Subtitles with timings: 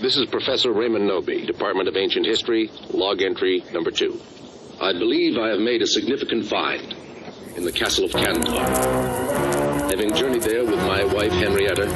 [0.00, 4.20] This is Professor Raymond Knowby, Department of Ancient History, log entry number two.
[4.80, 6.94] I believe I have made a significant find
[7.56, 8.60] in the castle of Kandar.
[9.90, 11.86] Having journeyed there with my wife Henrietta,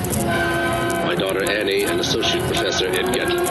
[1.07, 3.47] my daughter Annie, and associate professor Ed Getley.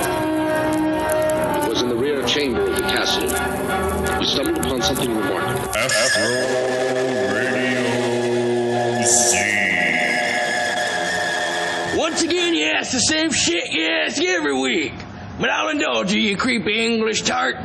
[1.63, 3.29] It was in the rear chamber of the castle
[4.20, 5.78] we stumbled upon something remarkable.
[5.78, 6.28] Astro
[7.33, 7.92] Radio.
[12.12, 13.63] Once again, ask the same shit
[14.05, 14.91] ask every week.
[15.39, 17.55] But I'll indulge you, you creepy English tart.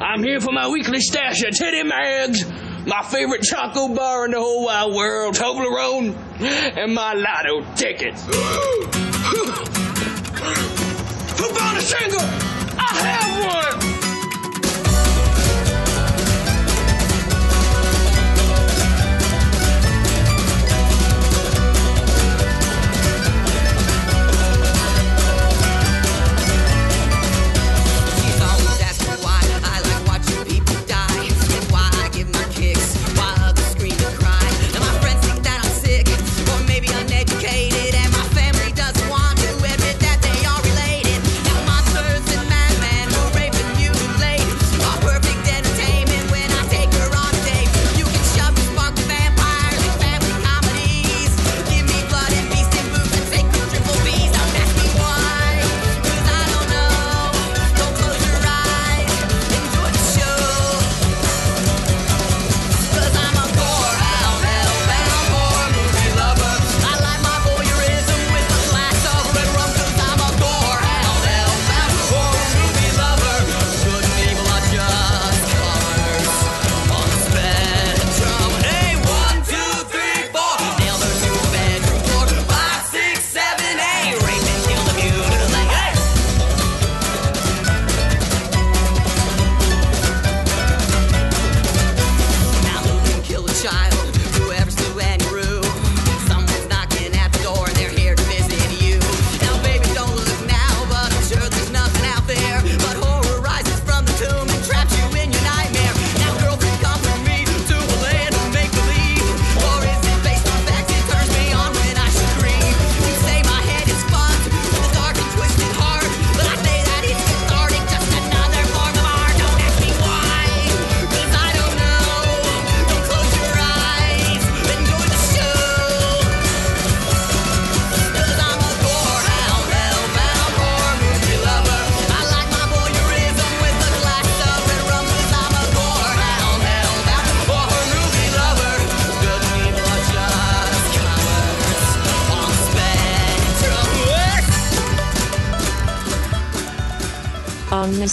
[0.00, 2.48] I'm here for my weekly stash of Teddy Mags,
[2.86, 8.24] my favorite choco bar in the whole wide world, Toblerone, and my lotto tickets.
[8.24, 8.32] Who
[11.52, 12.20] bought a single?
[12.78, 13.95] I have one!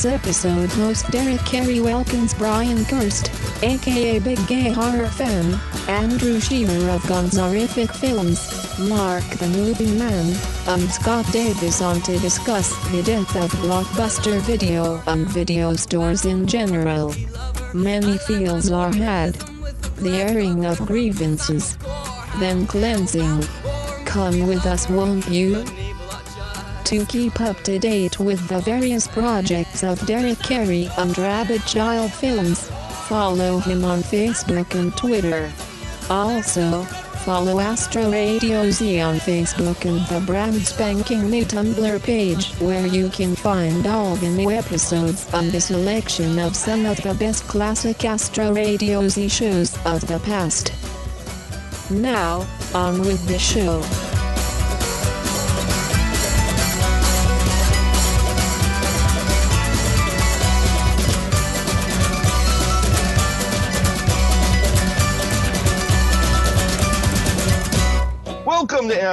[0.03, 3.30] This episode, host Derek Carey welcomes Brian Kirst,
[3.64, 8.40] aka Big Gay Horror Fan, Andrew Shearer of Gonzorific Films,
[8.90, 10.36] Mark the Movie Man,
[10.68, 16.47] and Scott Davis on to discuss the death of Blockbuster Video and video stores in
[16.47, 17.13] general.
[17.74, 19.36] Many feels are had.
[19.97, 21.78] The airing of grievances.
[22.40, 23.44] Then cleansing.
[24.06, 25.63] Come with us, won't you?
[26.94, 32.14] To keep up to date with the various projects of Derek Carey and Rabbit Child
[32.14, 32.70] Films,
[33.09, 35.52] follow him on Facebook and Twitter.
[36.12, 36.84] Also,
[37.26, 43.10] follow Astro Radio Z on Facebook and the brand spanking new Tumblr page where you
[43.10, 48.06] can find all the new episodes and a selection of some of the best classic
[48.06, 50.72] Astro Radio Z shows of the past.
[51.90, 53.81] Now, on with the show.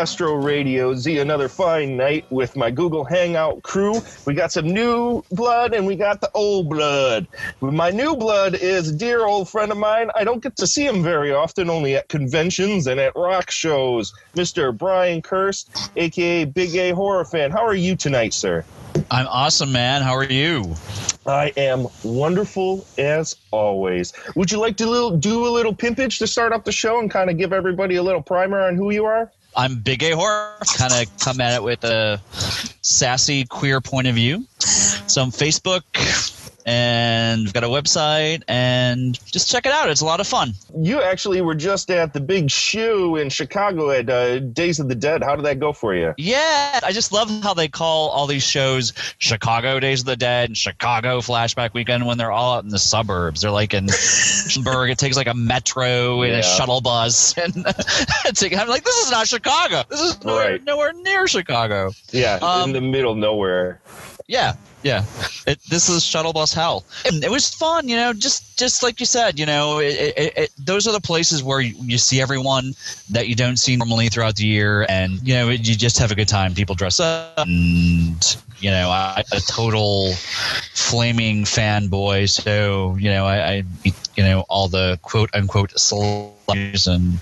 [0.01, 4.01] Astro Radio Z, another fine night with my Google Hangout crew.
[4.25, 7.29] We got some new blood and we got the old blood.
[7.61, 10.11] My new blood is a dear old friend of mine.
[10.15, 14.15] I don't get to see him very often, only at conventions and at rock shows.
[14.35, 14.75] Mr.
[14.75, 17.51] Brian Kirst, aka Big Gay Horror Fan.
[17.51, 18.65] How are you tonight, sir?
[19.11, 20.01] I'm awesome, man.
[20.01, 20.77] How are you?
[21.27, 24.15] I am wonderful as always.
[24.35, 27.11] Would you like to little, do a little pimpage to start off the show and
[27.11, 29.31] kind of give everybody a little primer on who you are?
[29.57, 30.57] I'm Big Gay Horror.
[30.77, 32.21] Kind of come at it with a
[32.83, 34.47] sassy queer point of view.
[34.59, 35.83] So on Facebook,
[36.67, 39.89] and we've got a website, and just check it out.
[39.91, 40.53] It's a lot of fun.
[40.79, 44.95] You actually were just at the big shoe in Chicago at uh, Days of the
[44.95, 45.23] Dead.
[45.23, 46.15] How did that go for you?
[46.19, 50.49] Yeah, I just love how they call all these shows Chicago Days of the Dead
[50.51, 53.41] and Chicago Flashback Weekend when they're all out in the suburbs.
[53.43, 53.89] They're like in.
[54.91, 56.39] It takes like a metro and Yeah.
[56.39, 59.83] a shuttle bus, and I'm like, this is not Chicago.
[59.89, 60.65] This is nowhere, Right.
[60.65, 61.93] nowhere near Chicago.
[62.11, 63.81] Yeah, Um, in the middle nowhere.
[64.27, 65.05] Yeah, yeah.
[65.47, 66.85] It, this is shuttle bus hell.
[67.07, 68.13] And it was fun, you know.
[68.13, 71.61] Just just like you said, you know, it, it, it, those are the places where
[71.61, 72.75] you, you see everyone
[73.11, 76.15] that you don't see normally throughout the year, and you know, you just have a
[76.15, 76.55] good time.
[76.55, 80.13] People dress up, and you know, I, a total
[80.75, 82.29] flaming fanboy.
[82.29, 83.63] So you know, I, I
[84.17, 87.19] you know all the quote unquote celebrities and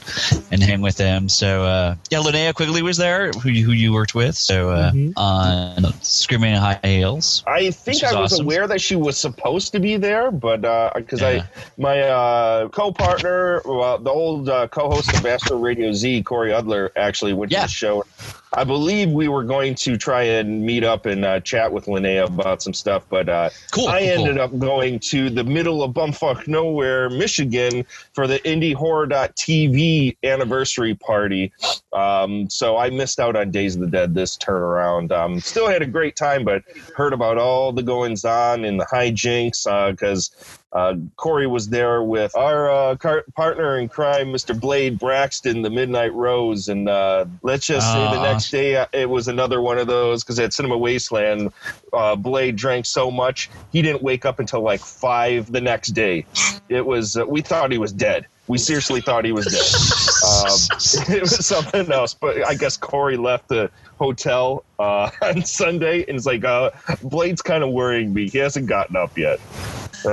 [0.51, 1.29] and hang with them.
[1.29, 4.35] So uh, yeah, Linnea Quigley was there, who you, who you worked with.
[4.37, 7.43] So uh, on Screaming High Heels.
[7.47, 8.47] I think Which is I was awesome.
[8.47, 10.63] aware that she was supposed to be there, but
[10.95, 11.29] because Yeah.
[11.29, 11.45] I
[11.77, 17.33] my uh, co-partner, well, the old uh, co-host of Astro Radio Z, Corey Udler, actually
[17.35, 17.61] went Yeah.
[17.61, 18.05] to the show.
[18.53, 22.27] I believe we were going to try and meet up and uh, chat with Linnea
[22.27, 25.93] about some stuff, but uh, Cool, I cool, ended up going to the middle of
[25.93, 31.53] bumfuck nowhere, Michigan, for the IndieHorror.tv anniversary party.
[31.93, 35.13] Um, so I missed out on Days of the Dead this turnaround.
[35.13, 36.63] Um, still had a great time, but
[36.97, 40.31] heard about all the goings on and the hijinks because
[40.73, 44.59] uh, Corey was there with our uh, car- partner in crime, Mr.
[44.59, 49.09] Blade Braxton, the Midnight Rose, and uh, let's just say the next day uh, it
[49.09, 51.53] was another one of those because at Cinema Wasteland,
[51.93, 56.27] uh, Blade drank so much he didn't wake up until like five the next day.
[56.69, 58.27] It was uh, we thought he was dead.
[58.49, 61.09] We seriously thought he was dead.
[61.09, 66.05] Um, it was something else, but I guess Corey left the hotel uh, on Sunday
[66.09, 66.71] and it's like, uh,
[67.03, 68.29] Blade's kind of worrying me.
[68.29, 69.39] He hasn't gotten up yet.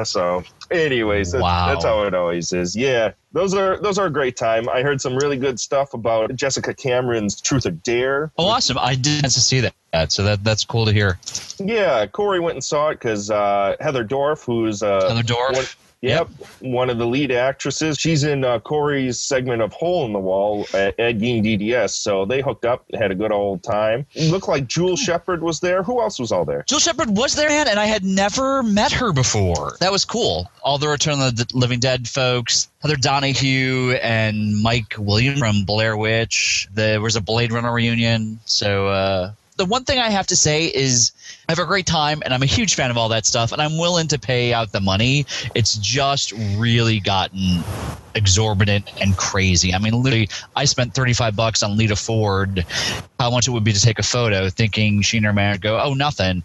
[0.03, 1.67] So, anyways, that- Wow.
[1.67, 2.75] that's how it always is.
[2.75, 4.67] Yeah, those are those are a great time.
[4.67, 8.31] I heard some really good stuff about Jessica Cameron's Truth or Dare.
[8.38, 8.79] Oh, awesome!
[8.79, 9.59] I didn't get to see
[9.91, 11.19] that, so that that's cool to hear.
[11.59, 15.75] Yeah, Corey went and saw it because uh, Heather Dorff, who's uh, Heather Dorff.
[16.05, 16.29] One- Yep,
[16.61, 17.97] one of the lead actresses.
[17.99, 21.91] She's in uh, Corey's segment of Hole in the Wall at Ed Gein DDS.
[21.91, 24.05] So they hooked up, had a good old time.
[24.13, 25.83] It looked like Jewel Shepard was there.
[25.83, 26.63] Who else was all there?
[26.67, 29.77] Jill Shepard was there, man, and I had never met her before.
[29.79, 30.49] That was cool.
[30.63, 35.95] All the Return of the Living Dead folks, Heather Donahue and Mike William from Blair
[35.97, 36.67] Witch.
[36.73, 38.39] There was a Blade Runner reunion.
[38.45, 41.11] So uh, the one thing I have to say is
[41.47, 43.61] I have a great time, and I'm a huge fan of all that stuff, and
[43.61, 45.25] I'm willing to pay out the money.
[45.53, 47.63] It's just really gotten
[48.15, 49.73] exorbitant and crazy.
[49.73, 52.65] I mean, literally, I spent 35 bucks on Lita Ford.
[53.19, 55.79] How much it would be to take a photo, thinking she and her manager go,
[55.79, 56.43] "Oh, nothing."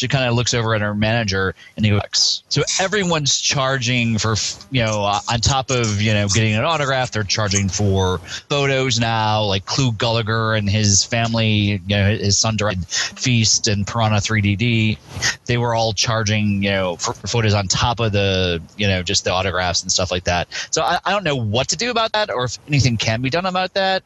[0.00, 4.34] She kind of looks over at her manager and he goes, "So everyone's charging for,
[4.70, 8.16] you know, uh, on top of you know getting an autograph, they're charging for
[8.48, 9.42] photos now.
[9.44, 14.96] Like Clu Gulager and his family, you know, his son directed Feast and Piranha 3DD.
[15.44, 19.02] They were all charging, you know, for, for photos on top of the, you know,
[19.02, 20.48] just the autographs and stuff like that.
[20.70, 23.28] So I, I don't know what to do about that, or if anything can be
[23.28, 24.02] done about that.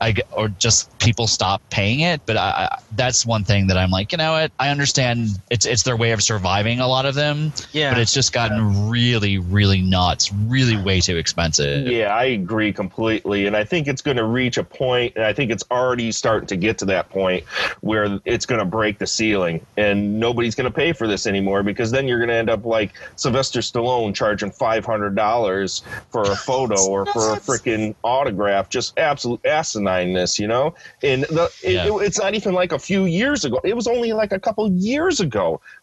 [0.00, 2.22] I or just people stop paying it.
[2.24, 4.52] But I, I, that's one thing that I'm like, you know what?
[4.58, 6.80] I understand it's it's their way of surviving.
[6.80, 7.92] A lot of them, Yeah.
[7.92, 10.32] But it's just gotten really, really nuts.
[10.32, 11.86] Really, way too expensive.
[11.86, 13.46] Yeah, I agree completely.
[13.46, 16.46] And I think it's going to reach a point, and I think it's already starting
[16.48, 17.44] to get to that point
[17.80, 21.62] where it's going to break the ceiling and nobody's going to pay for this anymore
[21.62, 26.86] because then you're going to end up like Sylvester Stallone charging $500 for a photo
[26.88, 28.68] or for a freaking autograph.
[28.68, 30.74] Just absolute asinineness, you know?
[31.02, 33.60] And the, it, it- it's not even like a few years ago.
[33.64, 35.23] It was only like a couple years ago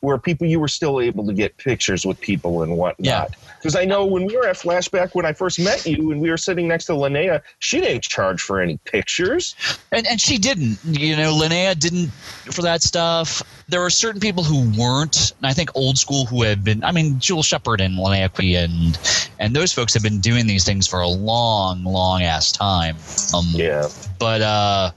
[0.02, 3.06] where people, you were still able to get pictures with people and whatnot.
[3.06, 3.26] Yeah.
[3.58, 6.30] Because I know when we were at Flashback, when I first met you and we
[6.30, 9.56] were sitting next to Linnea, she didn't charge for any pictures.
[9.92, 10.80] And, and she didn't.
[10.84, 12.10] You know, Linnea didn't
[12.52, 13.44] for that stuff.
[13.68, 16.84] There were certain people who weren't, and I think old school who had been.
[16.84, 18.98] I mean, Jewel Shepard and Linnea Quigley and
[19.40, 22.96] and those folks have been doing these things for a long, long ass time.
[23.36, 23.88] Um, Yeah.
[24.20, 24.92] but uh,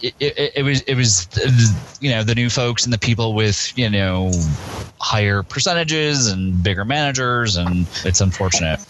[0.00, 1.28] it, it, it was it was
[2.00, 4.30] you know the new folks and the people with you know
[5.00, 8.80] higher percentages and bigger managers, and it's unfortunate.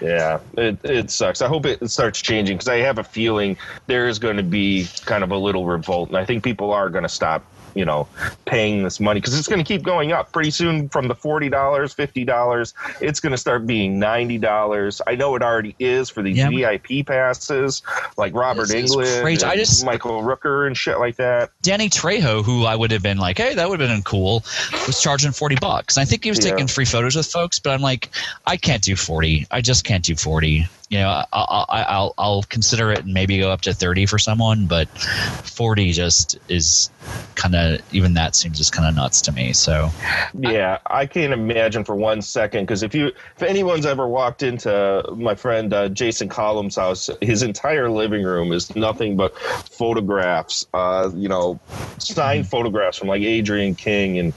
[0.00, 0.40] Yeah.
[0.56, 1.40] It, it sucks.
[1.42, 4.88] I hope it starts changing because I have a feeling there is going to be
[5.04, 6.08] kind of a little revolt.
[6.08, 8.06] And I think people are going to stop you know,
[8.44, 10.88] paying this money because it's going to keep going up pretty soon.
[10.88, 15.00] From the forty dollars, fifty dollars, it's going to start being ninety dollars.
[15.06, 16.50] I know it already is for these Yeah.
[16.50, 17.82] VIP passes,
[18.16, 19.42] like Robert Englund.
[19.44, 21.50] I just- Michael Rooker, and shit like that.
[21.62, 24.44] Danny Trejo, who I would have been like, hey, that would have been cool,
[24.86, 25.98] was charging forty bucks.
[25.98, 26.52] I think he was Yeah.
[26.52, 28.10] taking free photos with folks, but I'm like,
[28.46, 29.46] I can't do forty.
[29.50, 30.66] I just can't do forty.
[30.92, 34.18] You know, I- I'll, I'll I'll consider it and maybe go up to thirty for
[34.18, 36.90] someone, but forty just is
[37.34, 39.54] kind of even that seems just kind of nuts to me.
[39.54, 39.88] So
[40.38, 45.02] Yeah, I can't imagine for one second because if you, if anyone's ever walked into
[45.16, 50.66] my friend uh, Jason Collins' house, his entire living room is nothing but photographs.
[50.74, 51.58] Uh, you know,
[51.96, 54.34] signed photographs from like Adrienne King and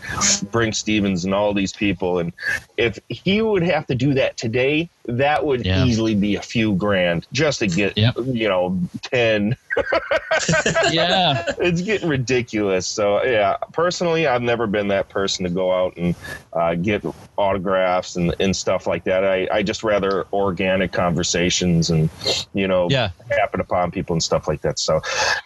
[0.54, 2.20] Brinke Stevens and all these people.
[2.20, 2.32] And
[2.78, 5.86] if he would have to do that today, that would Yeah.
[5.86, 8.16] easily be a few grand just to get, Yep.
[8.26, 9.56] you know, ten
[10.92, 12.88] yeah, it's getting ridiculous.
[12.88, 16.16] So yeah, personally, I've never been that person to go out and
[16.54, 17.04] uh, get
[17.38, 19.26] autographs and, and stuff like that.
[19.26, 22.10] I, I just rather organic conversations and
[22.54, 23.10] you know Yeah.
[23.32, 24.80] happen upon people and stuff like that.
[24.80, 25.02] So,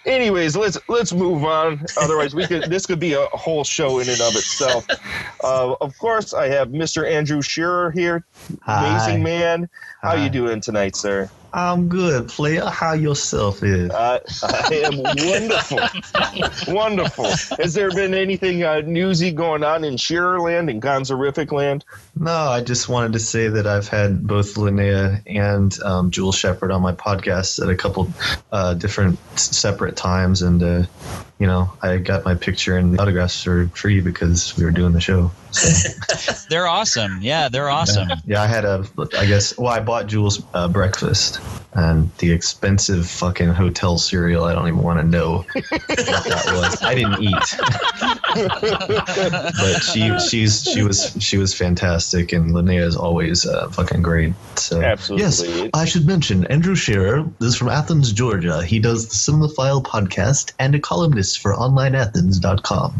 [0.05, 1.85] anyways, let's let's move on.
[1.97, 4.85] Otherwise, we could this could be a whole show in and of itself.
[5.43, 7.09] Uh, of course, I have Mr.
[7.09, 8.25] Andrew Shearer here,
[8.67, 9.23] amazing Hi.
[9.23, 9.69] man.
[10.01, 10.23] How Hi.
[10.23, 11.29] you doing tonight, sir?
[11.51, 12.65] I'm good, player.
[12.65, 13.89] How yourself is?
[13.89, 16.73] Uh, I am wonderful.
[16.73, 17.25] wonderful.
[17.57, 21.85] Has there been anything uh, newsy going on in Shearerland and Gonzorific land?
[22.15, 26.71] No, I just wanted to say that I've had both Linnea and um, Jewel Shepard
[26.71, 28.11] on my podcast at a couple
[28.51, 30.83] uh, different separate times, and uh,
[31.39, 34.91] you know, I got my picture and the autographs for free because we were doing
[34.91, 35.31] the show.
[35.51, 35.89] So,
[36.49, 37.19] they're awesome.
[37.21, 38.09] Yeah, they're awesome.
[38.25, 38.85] yeah, I had a,
[39.17, 41.39] I guess, well, I bought Jewel uh, breakfast
[41.73, 44.43] and the expensive fucking hotel cereal.
[44.43, 46.81] I don't even want to know what that was.
[46.81, 47.33] I didn't eat.
[49.59, 54.33] but she she's she was she was fantastic and Linnea is always uh, fucking great.
[54.55, 55.23] So Absolutely.
[55.23, 58.63] yes, I should mention Andrew Shearer is from Athens, Georgia.
[58.63, 62.93] He does the Cinemaphile podcast and a columnist for OnlineAthens.com.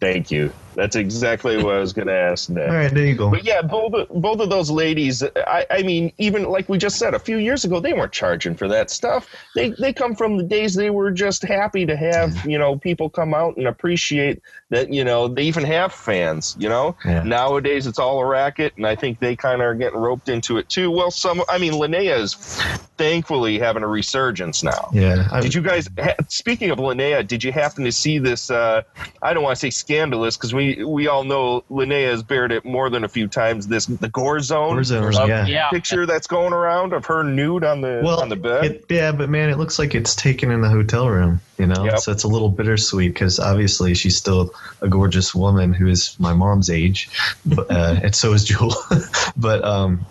[0.00, 0.52] Thank you.
[0.74, 2.68] That's exactly what I was going to ask next.
[2.68, 3.30] All right, there you go.
[3.30, 5.22] But yeah, both of- both of those ladies.
[5.22, 8.54] I, I mean, even like we just said a few years ago, they weren't charging
[8.56, 9.28] for that stuff.
[9.54, 13.08] They they come from the days they were just happy to have you know people
[13.08, 14.42] come out and appreciate
[14.74, 16.56] that you know they even have fans.
[16.58, 17.22] You know, Yeah.
[17.22, 20.58] nowadays it's all a racket, and I think they kind of are getting roped into
[20.58, 20.90] it too.
[20.90, 22.34] Well, some I mean, Linnea is
[22.96, 24.90] thankfully having a resurgence now.
[24.92, 25.88] Yeah, I, Did you guys?
[26.28, 28.50] Speaking of Linnea, did you happen to see this?
[28.50, 28.82] Uh,
[29.22, 32.64] I don't want to say scandalous because we we all know Linnea has bared it
[32.64, 33.66] more than a few times.
[33.68, 35.46] This the gore zone, Gore zone, yeah.
[35.46, 35.70] Yeah.
[35.70, 38.64] picture that's going around of her nude on the well, on the bed.
[38.64, 41.84] It, yeah, but man, it looks like it's taken in the hotel room, you know?
[41.84, 41.98] Yep.
[41.98, 46.32] So it's a little bittersweet because obviously she's still a gorgeous woman who is my
[46.32, 47.08] mom's age,
[47.44, 48.74] but, uh, and so is Jewel.
[49.36, 50.04] but um,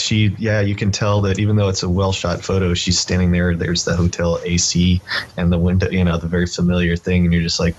[0.00, 3.30] she, yeah, you can tell that even though it's a well shot photo, she's standing
[3.32, 3.54] there.
[3.54, 5.00] There's the hotel AC
[5.36, 7.24] and the window, you know, the very familiar thing.
[7.24, 7.74] And you're just like,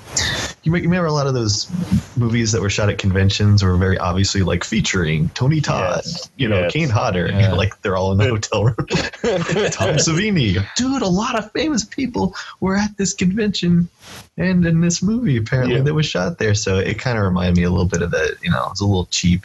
[0.63, 1.70] you remember a lot of those
[2.18, 6.30] movies that were shot at conventions were very obviously like featuring Tony Todd, Yes.
[6.38, 6.72] you know, Yes.
[6.74, 7.48] Kane Hodder, and Yeah.
[7.50, 8.75] you're like they're all in the hotel room.
[9.72, 13.90] Tom Savini, dude, a lot of famous people were at this convention
[14.38, 15.82] and in this movie apparently Yeah.
[15.84, 16.56] that was shot there.
[16.56, 18.38] So it kind of reminded me a little bit of that.
[18.42, 19.44] You know, it's a little cheap.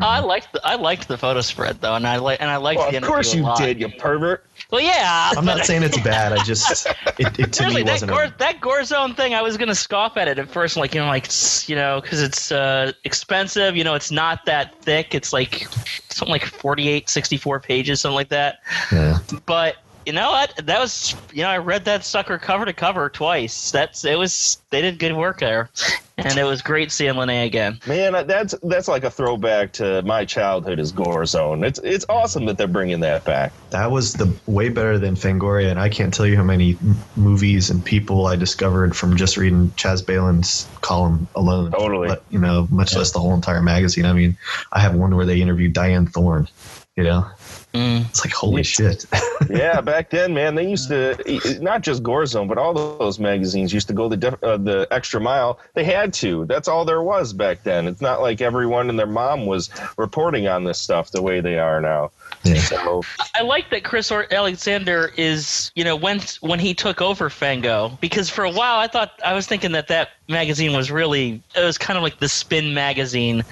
[0.00, 2.78] I liked the, I liked the photo spread though, and I like and I liked
[2.78, 4.44] well, the of course you did, you pervert.
[4.70, 5.32] Well, yeah.
[5.36, 6.32] I'm not saying it's bad.
[6.32, 6.86] I just
[7.18, 8.10] it, it to Seriously, me that wasn't.
[8.10, 10.94] gore, A, that gore zone thing, I was gonna scoff at it at first, like
[10.94, 11.28] you know, like
[11.68, 13.76] you know, because it's uh, expensive.
[13.76, 15.14] You know, it's not that thick.
[15.14, 15.68] It's like
[16.08, 18.60] something like 48, 64 pages, something like that.
[18.90, 19.18] yeah.
[19.44, 20.66] But you know what?
[20.66, 23.70] That was you know, I read that sucker cover to cover twice.
[23.70, 25.70] That's it was they did good work there,
[26.18, 27.78] and it was great seeing Linnea again.
[27.86, 31.64] Man, that's that's like a throwback to my childhood as Gore Zone.
[31.64, 33.52] It's it's awesome that they're bringing that back.
[33.70, 36.78] That was the way better than Fangoria, and I can't tell you how many
[37.16, 41.70] movies and people I discovered from just reading Chas Balun's column alone.
[41.72, 42.08] Totally.
[42.08, 44.04] But, you know, much less the whole entire magazine.
[44.04, 44.36] I mean,
[44.72, 46.48] I have one where they interviewed Dyanne Thorne.
[46.96, 47.26] You know,
[47.74, 48.06] Mm.
[48.08, 49.06] it's like holy shit.
[49.50, 53.72] yeah, back then, man, they used to not just Gore Zone, but all those magazines
[53.72, 55.58] used to go the def, uh, the extra mile.
[55.72, 56.44] They had to.
[56.44, 57.86] That's all there was back then.
[57.86, 61.58] It's not like everyone and their mom was reporting on this stuff the way they
[61.58, 62.10] are now.
[62.44, 62.60] Yeah.
[62.60, 63.02] So
[63.34, 67.96] I like that Chris or- Alexander is, you know, when when he took over Fango,
[68.00, 71.62] because for a while I thought I was thinking that that magazine was really it
[71.62, 73.44] was kind of like the spin magazine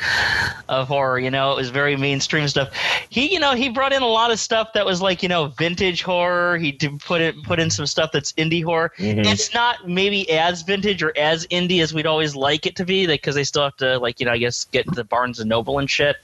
[0.68, 2.70] of horror you know it was very mainstream stuff
[3.11, 5.49] he you know he brought in a lot of stuff that was like you know
[5.59, 9.26] vintage horror he did put it put in some stuff that's indie horror Mhm.
[9.26, 13.06] it's not maybe as vintage or as indie as we'd always like it to be
[13.06, 15.78] because they still have to like you know i guess get into barnes and noble
[15.80, 16.16] and shit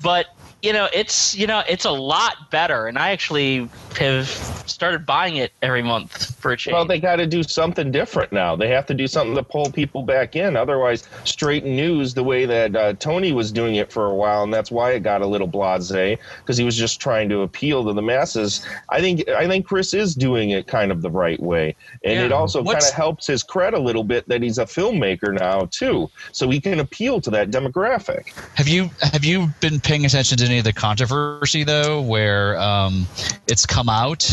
[0.00, 0.26] but
[0.62, 4.28] you know it's you know it's a lot better and i actually have
[4.66, 8.32] started buying it every month for a change Well, they got to do something different
[8.32, 8.54] now.
[8.56, 10.56] They have to do something to pull people back in.
[10.56, 14.54] Otherwise, straight news the way that uh, Tony was doing it for a while, and
[14.54, 17.92] that's why it got a little blasé because he was just trying to appeal to
[17.92, 18.64] the masses.
[18.90, 21.74] I think I think Chris is doing it kind of the right way,
[22.04, 22.26] and Yeah.
[22.26, 25.66] it also kind of helps his cred a little bit that he's a filmmaker now
[25.70, 28.28] too, so he can appeal to that demographic.
[28.54, 33.06] Have you have you been paying attention to any of the controversy though, where um,
[33.46, 34.28] it's come out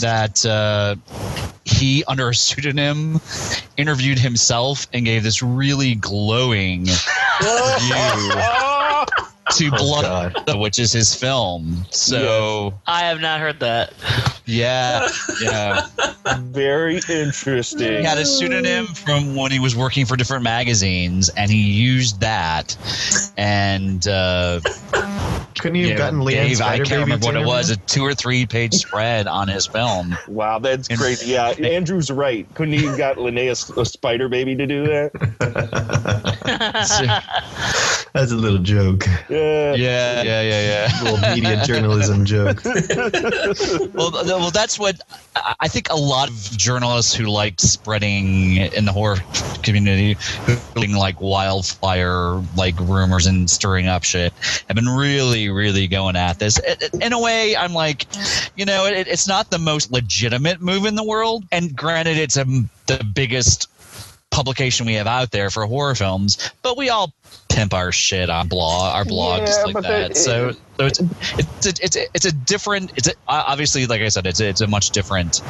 [0.00, 0.96] that uh,
[1.64, 3.20] he, under a pseudonym,
[3.76, 6.80] interviewed himself and gave this really glowing
[7.40, 8.32] review
[9.52, 11.84] to Blood, which is his film.
[11.90, 13.92] So i have not heard that
[14.44, 15.08] yeah,
[15.40, 15.86] yeah.
[16.38, 17.98] Very interesting.
[17.98, 22.20] He had a pseudonym from when he was working for different magazines, and he used
[22.20, 22.76] that.
[23.36, 24.60] And uh,
[25.58, 27.76] Couldn't you have Yeah, gotten Leanne Dave, I can't Baby remember what it was, a
[27.76, 30.16] two or three page spread on his film.
[30.26, 31.30] Wow, that's And- crazy.
[31.30, 32.46] Yeah, Andrew's right.
[32.54, 35.12] Couldn't he have got Linnea a Spider Baby to do that?
[38.12, 39.06] That's a little joke.
[39.30, 39.74] Yeah.
[39.74, 41.02] Yeah, yeah, yeah, yeah.
[41.02, 42.62] little media journalism joke.
[42.64, 45.00] well, th- well, that's what
[45.34, 45.88] I I think.
[45.90, 49.16] A lot of journalists who like spreading in the horror
[49.62, 50.56] community, who
[50.96, 54.32] like wildfire like rumors and stirring up shit,
[54.68, 56.58] have been really, really really going at this.
[57.00, 58.06] In a way, I'm like,
[58.56, 62.36] you know, it, it's not the most legitimate move in the world, and granted, it's
[62.36, 62.44] a,
[62.86, 63.68] the biggest
[64.30, 67.12] publication we have out there for horror films, but we all
[67.48, 70.08] pimp our shit on blog our blogs Yeah, like that.
[70.08, 74.00] that- so so it's it's a, it's a, it's a different it's a, obviously like
[74.00, 75.42] I said it's a, it's a much different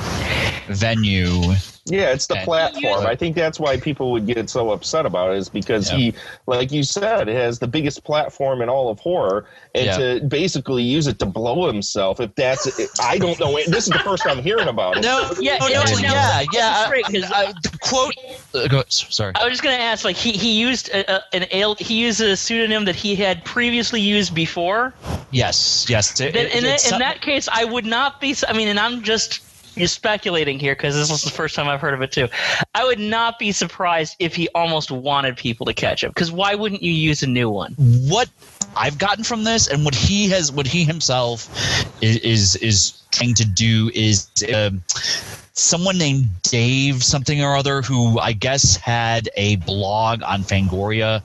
[0.68, 1.52] venue.
[1.84, 3.06] Yeah, it's the And- platform.
[3.06, 5.96] I think that's why people would get so upset about it, is because Yeah.
[5.98, 6.14] he,
[6.46, 9.96] like you said, has the biggest platform in all of horror, and Yeah.
[9.96, 12.20] to basically use it to blow himself.
[12.20, 13.58] If that's, I don't know.
[13.66, 15.02] This is the first I'm hearing about it.
[15.02, 16.46] No, Yeah, no, you know, yeah, yeah.
[16.52, 18.14] that's great, I- I- the quote.
[18.54, 19.32] Uh, go, sorry.
[19.34, 21.46] I was just gonna ask, like he, he used a, a, an
[21.78, 24.94] he uses a pseudonym that he had previously used before.
[25.30, 26.20] Yes, yes.
[26.20, 28.34] It- Then it- in, that, in that case, I would not be.
[28.48, 29.40] I mean, and I'm just
[29.74, 32.28] you're speculating here because this is the first time I've heard of it too.
[32.74, 36.10] I would not be surprised if he almost wanted people to catch him.
[36.10, 37.74] Because why wouldn't you use a new one?
[37.78, 38.28] what
[38.76, 41.48] I've gotten from this, and what he has, what he himself
[42.02, 44.82] is is, is trying to do is um,
[45.54, 51.22] someone named Dave something or other who I guess had a blog on Fangoria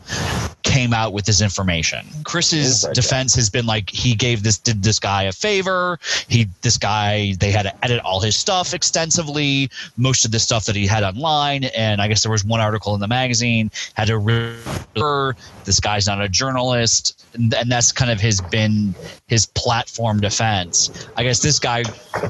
[0.63, 2.05] came out with this information.
[2.23, 5.97] Chris's defense has been like he gave this did this guy a favor.
[6.27, 10.65] He this guy they had to edit all his stuff extensively, most of the stuff
[10.65, 14.07] that he had online, and I guess there was one article in the magazine had
[14.07, 18.93] to refer this guy's not a journalist, and, and that's kind of his been
[19.27, 21.07] his platform defense.
[21.15, 21.83] I guess this guy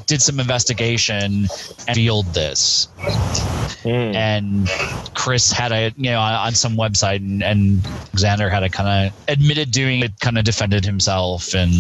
[0.06, 1.48] did some investigation
[1.88, 2.88] revealed this
[3.84, 4.16] Hmm.
[4.16, 4.70] and
[5.14, 7.80] Chris had a you know on some website and, and
[8.16, 11.72] Xander had a kind of admitted doing it kind of defended himself and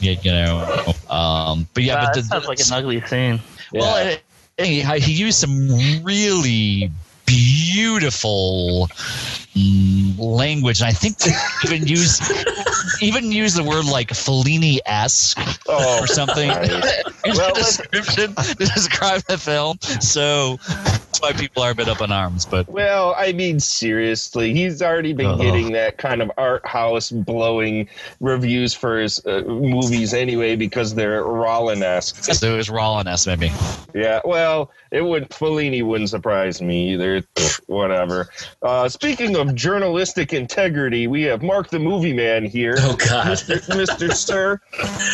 [0.00, 3.40] you, know um but yeah Wow, but that the, sounds like an ugly scene.
[3.72, 4.22] well it,
[4.58, 5.68] he, he used some
[6.02, 6.90] really
[7.26, 9.47] beautiful mm,
[10.18, 11.32] language and I think they
[11.64, 12.20] even use
[13.02, 16.70] even use the word like Fellini esque Oh, or something Right.
[16.70, 16.80] in
[17.36, 19.78] Well, the description to describe the film.
[20.00, 22.46] So that's why people are a bit up in arms.
[22.46, 25.38] But Well, I mean, seriously, he's already been Uh-oh.
[25.38, 27.88] getting that kind of art house blowing
[28.20, 32.24] reviews for his uh, movies anyway because they're Rollin esque.
[32.24, 33.52] so it was Rollin-esque maybe.
[33.94, 37.20] Yeah, well, it would Fellini wouldn't surprise me either.
[37.22, 38.30] Pfft, Whatever.
[38.62, 42.74] Uh, speaking of journalistic integrity, we have Mark the Movie Man here.
[42.78, 43.26] Oh God.
[43.26, 43.60] Mr.
[43.74, 44.12] Mr.
[44.14, 44.60] Sir,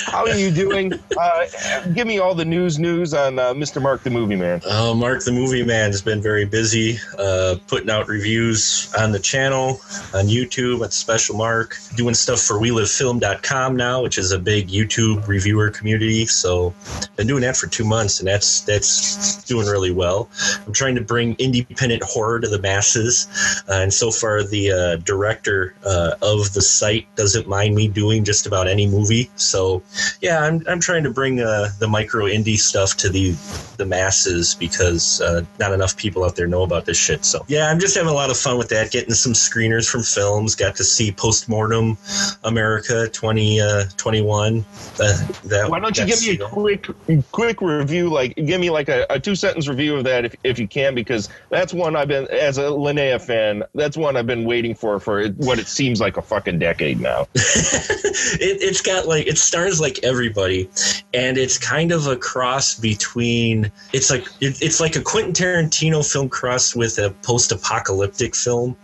[0.07, 0.92] how are you doing?
[1.16, 1.47] Uh,
[1.94, 3.81] give me all the news news on uh, Mr.
[3.81, 4.61] Mark the Movie Man.
[4.68, 9.18] Uh, Mark the Movie Man has been very busy uh, putting out reviews on the
[9.18, 9.81] channel,
[10.14, 15.27] on YouTube at Special Mark, doing stuff for WeLiveFilm.com now, which is a big YouTube
[15.27, 16.27] reviewer community.
[16.27, 16.75] So,
[17.16, 20.29] been doing that for two months, and that's that's doing really well.
[20.66, 23.29] I'm trying to bring independent horror to the masses,
[23.68, 28.24] uh, and so far the uh, director uh, of the site doesn't mind me doing
[28.24, 29.31] just about any movie.
[29.37, 29.83] So,
[30.20, 33.35] yeah, I'm I'm trying to bring uh, the micro indie stuff to the
[33.77, 37.24] the masses because uh, not enough people out there know about this shit.
[37.24, 38.90] So yeah, I'm just having a lot of fun with that.
[38.90, 40.55] Getting some screeners from films.
[40.55, 41.96] Got to see Postmortem
[42.44, 44.64] America 2021.
[45.00, 46.87] uh, that Why don't you give me a quick,
[47.33, 48.11] quick review?
[48.11, 50.94] Like, give me like a, a two sentence review of that, if, if you can,
[50.94, 55.00] because that's one I've been, as a Linnea fan, that's one I've been waiting for
[55.00, 57.26] for what it seems like a fucking decade now.
[57.34, 60.68] it, it's got like it stars like everybody
[61.12, 66.04] and it's kind of a cross between it's like it, it's like a quentin tarantino
[66.10, 68.76] film crossed with a post-apocalyptic film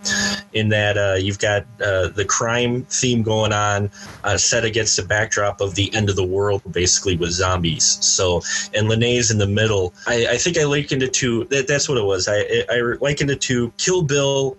[0.53, 3.91] in that uh, you've got uh, the crime theme going on
[4.25, 8.41] uh, set against the backdrop of the end of the world basically with zombies so
[8.75, 11.99] and Linnea's in the middle i, I think i likened it to that, that's what
[11.99, 14.57] it was I, I likened it to kill bill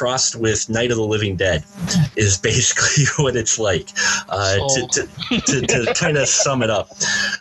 [0.00, 1.62] crossed with night of the living dead
[2.16, 3.90] is basically what it's like
[4.30, 6.88] uh, to, to, to, to kind of sum it up.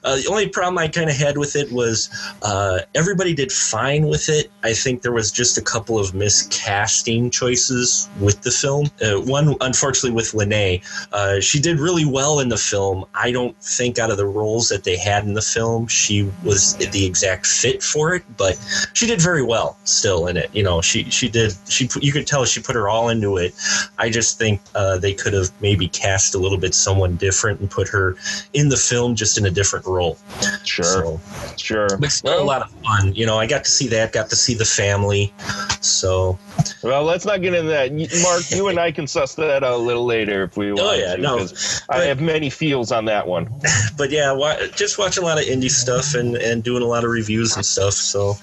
[0.03, 2.09] Uh, the only problem I kind of had with it was
[2.41, 4.51] uh, everybody did fine with it.
[4.61, 8.87] I think there was just a couple of miscasting choices with the film.
[9.01, 10.81] Uh, one, unfortunately, with Lene,
[11.13, 13.05] uh, she did really well in the film.
[13.13, 16.75] I don't think out of the roles that they had in the film, she was
[16.75, 18.59] the exact fit for it, but
[18.93, 20.49] she did very well still in it.
[20.51, 21.53] You know, she she did.
[21.69, 23.53] She you could tell she put her all into it.
[23.97, 27.69] I just think uh, they could have maybe cast a little bit someone different and
[27.69, 28.15] put her
[28.53, 30.17] in the film just in a different role.
[30.63, 31.21] Sure, So,
[31.57, 31.97] sure.
[31.99, 33.13] but still a lot of fun.
[33.15, 35.33] You know, I got to see that, got to see the family.
[35.81, 36.37] So,
[36.83, 37.91] Well, let's not get into that.
[38.23, 40.93] Mark, you and I can suss that out a little later if we want Oh,
[40.93, 41.47] yeah, to, no.
[41.89, 43.49] I have many feels on that one.
[43.97, 44.35] but yeah,
[44.75, 47.65] just watching a lot of indie stuff and, and doing a lot of reviews and
[47.65, 47.93] stuff.
[47.93, 48.35] So,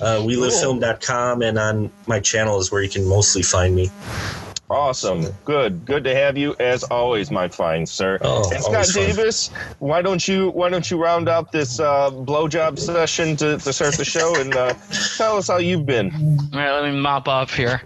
[0.00, 3.90] uh, we livefilm.com and on my channel is where you can mostly find me.
[4.70, 5.26] Awesome.
[5.44, 5.84] Good.
[5.84, 8.18] Good to have you as always, my fine sir.
[8.22, 9.06] Oh, and Scott always fun.
[9.06, 13.72] Davis, why don't you why don't you round up this uh, blowjob session to, to
[13.72, 14.72] start the show and uh,
[15.18, 16.10] tell us how you've been.
[16.54, 17.82] All right, let me mop up here.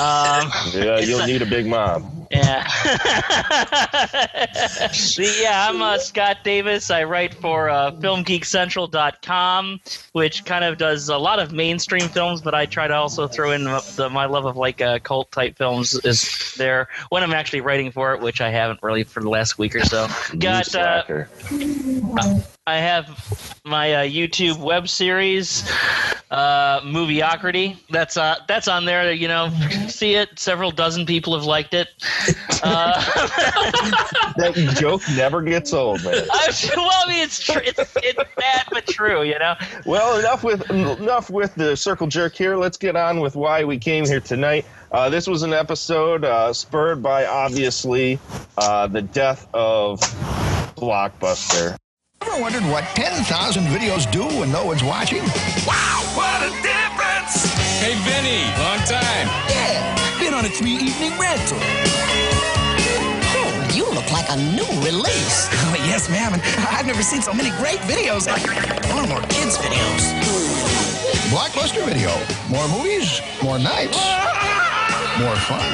[0.00, 2.23] Um, Yeah, you'll need a big mom.
[2.34, 2.64] Yeah.
[5.16, 6.90] Yeah, I'm uh, Scott Davis.
[6.90, 9.80] I write for uh, FilmGeekCentral.com,
[10.12, 13.52] which kind of does a lot of mainstream films, but I try to also throw
[13.52, 17.60] in the, my love of like uh, cult type films is there when I'm actually
[17.60, 20.08] writing for it, which I haven't really for the last week or so.
[20.38, 21.14] Got uh.
[22.66, 25.70] I have my uh, YouTube web series,
[26.30, 27.76] uh, Movieocrity.
[27.90, 29.12] That's uh, that's on there.
[29.12, 29.50] You know,
[29.88, 30.38] see it.
[30.38, 31.88] Several dozen people have liked it.
[32.62, 32.94] Uh,
[34.38, 36.14] that joke never gets old, man.
[36.32, 39.24] I, well, I mean, it's tr- it's it's bad but true.
[39.24, 39.56] You know.
[39.84, 42.56] Well, enough with enough with the circle jerk here.
[42.56, 44.64] Let's get on with why we came here tonight.
[44.90, 48.18] Uh, this was an episode uh, spurred by obviously
[48.56, 50.00] uh, the death of
[50.76, 51.76] Blockbuster.
[52.22, 55.22] Ever wondered what 10,000 videos do when no one's watching?
[55.66, 57.44] Wow, what a difference!
[57.80, 59.26] Hey, Vinny, long time.
[59.50, 61.58] Yeah, been on a three evening rental.
[63.36, 65.48] Oh, you look like a new release.
[65.66, 66.32] Oh, yes, ma'am.
[66.34, 68.28] And I've never seen so many great videos.
[68.28, 68.38] I
[68.94, 70.14] want more kids' videos.
[71.34, 72.10] Blockbuster Video.
[72.48, 73.98] More movies, more nights,
[75.18, 75.66] more fun.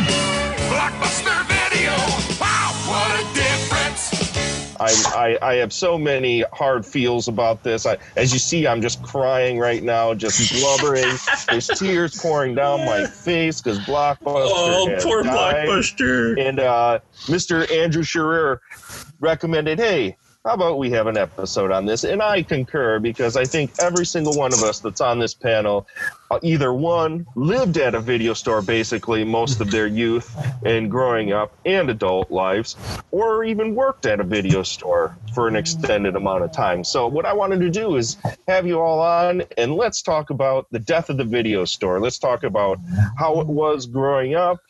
[0.73, 1.93] Blockbuster Video.
[2.41, 3.50] Wow, what a difference!
[4.81, 7.85] I, I, I have so many hard feels about this.
[7.85, 11.17] I, as you see, I'm just crying right now, just blubbering.
[11.49, 14.19] There's tears pouring down my face because Blockbuster.
[14.25, 15.69] Oh, poor died.
[15.69, 16.41] Blockbuster.
[16.41, 17.71] And uh, Mr.
[17.71, 18.63] Andrew Shearer
[19.21, 22.05] recommended, hey, how about we have an episode on this?
[22.05, 25.87] And I concur because I think every single one of us that's on this panel
[26.43, 31.53] either one lived at a video store basically most of their youth and growing up
[31.65, 32.77] and adult lives,
[33.11, 36.85] or even worked at a video store for an extended amount of time.
[36.85, 38.17] So, what I wanted to do is
[38.49, 42.01] have you all on and let's talk about the death of the video store.
[42.01, 42.79] Let's talk about
[43.19, 44.61] how it was growing up,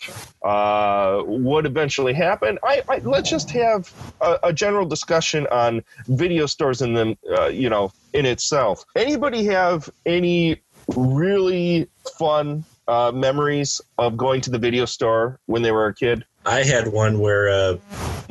[0.43, 2.59] uh, what eventually happened.
[2.63, 7.47] I, I let's just have a, a general discussion on video stores in them, uh,
[7.47, 8.85] you know, in itself.
[8.97, 10.61] Anybody have any
[10.97, 16.25] really fun uh, memories of going to the video store when they were a kid?
[16.51, 17.77] I had one where uh,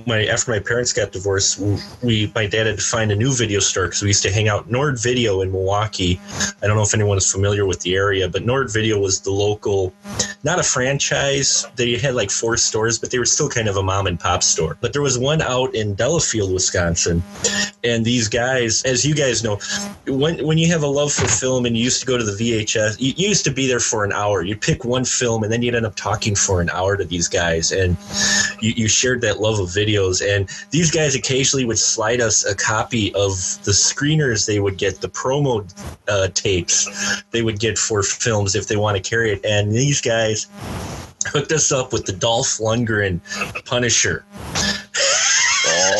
[0.05, 1.57] my after my parents got divorced,
[2.03, 4.49] we my dad had to find a new video store because we used to hang
[4.49, 6.19] out Nord Video in Milwaukee.
[6.61, 9.31] I don't know if anyone is familiar with the area, but Nord Video was the
[9.31, 9.93] local,
[10.43, 11.65] not a franchise.
[11.77, 14.43] They had like four stores, but they were still kind of a mom and pop
[14.43, 14.77] store.
[14.81, 17.23] But there was one out in Delafield, Wisconsin,
[17.85, 19.59] and these guys, as you guys know,
[20.07, 22.31] when when you have a love for film and you used to go to the
[22.33, 24.41] VHS, you, you used to be there for an hour.
[24.41, 27.29] You'd pick one film and then you'd end up talking for an hour to these
[27.29, 27.95] guys, and
[28.61, 32.55] you, you shared that love of videos, and these guys occasionally would slide us a
[32.55, 33.31] copy of
[33.63, 35.63] the screeners they would get, the promo
[36.07, 40.01] uh, tapes they would get for films if they want to carry it, and these
[40.01, 40.47] guys
[41.25, 43.19] hooked us up with the Dolph Lundgren
[43.65, 44.25] Punisher.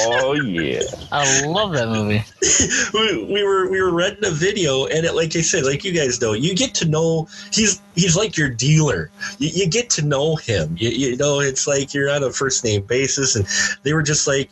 [0.08, 0.82] Oh yeah.
[1.12, 2.24] I love that movie.
[2.94, 5.92] we, we were we were renting a video, and it, like I said, like you
[5.92, 9.12] guys know, you get to know he's he's like your dealer.
[9.38, 10.76] You, you get to know him.
[10.78, 13.46] You, you know, it's like you're on a first name basis, and
[13.84, 14.50] they were just like,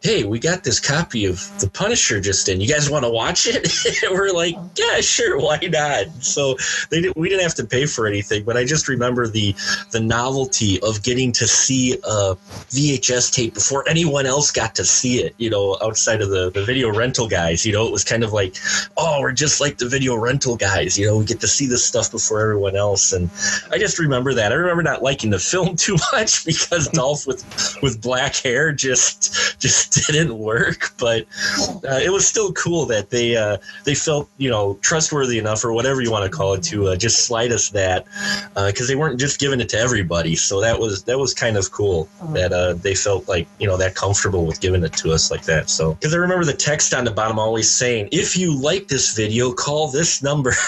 [0.00, 2.60] "Hey, we got this copy of The Punisher just in.
[2.60, 3.72] You guys want to watch it?"
[4.04, 6.56] and we're like, "Yeah, sure, why not?" So
[6.90, 9.54] they did, we didn't have to pay for anything, but I just remember the
[9.90, 12.36] the novelty of getting to see a
[12.70, 15.34] VHS tape before anyone else got to see it.
[15.38, 17.64] You know, outside of the the video rental guys.
[17.66, 18.56] You know, it was kind of like,
[18.96, 21.84] "Oh, we're just like the video rental guys." You know, we get to see this
[21.84, 23.30] stuff before everyone else, and
[23.70, 24.52] I just remember that.
[24.52, 27.44] I remember not liking the film too much because Dolph with
[27.82, 31.26] with black hair just just didn't work, but
[31.84, 35.72] uh, it was still cool that they uh, they felt you know trustworthy enough or
[35.72, 38.06] whatever you want to call it to uh, just slide us that
[38.54, 40.36] because they weren't just giving it to everybody.
[40.36, 43.76] So that was that was kind of cool that uh, they felt like you know
[43.76, 45.68] that comfortable with giving it to us like that.
[45.70, 49.14] So because I remember the text on the bottom always saying, "If you like this
[49.14, 50.52] video, call this number."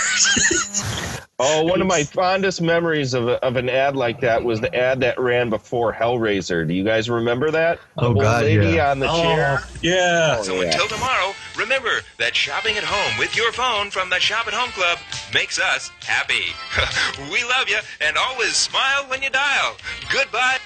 [1.40, 4.72] Oh, one of my fondest memories of, a, of an ad like that was the
[4.72, 6.66] ad that ran before Hellraiser.
[6.66, 7.80] Do you guys remember that?
[7.96, 8.92] The Oh, old God, lady yeah.
[8.92, 9.60] on the Oh, chair.
[9.82, 10.40] yeah.
[10.42, 10.68] So yeah.
[10.70, 14.70] until tomorrow, remember that shopping at home with your phone from the Shop at Home
[14.70, 14.98] Club
[15.34, 16.54] makes us happy.
[17.32, 19.76] we love you, and always smile when you dial.
[20.12, 20.58] Goodbye.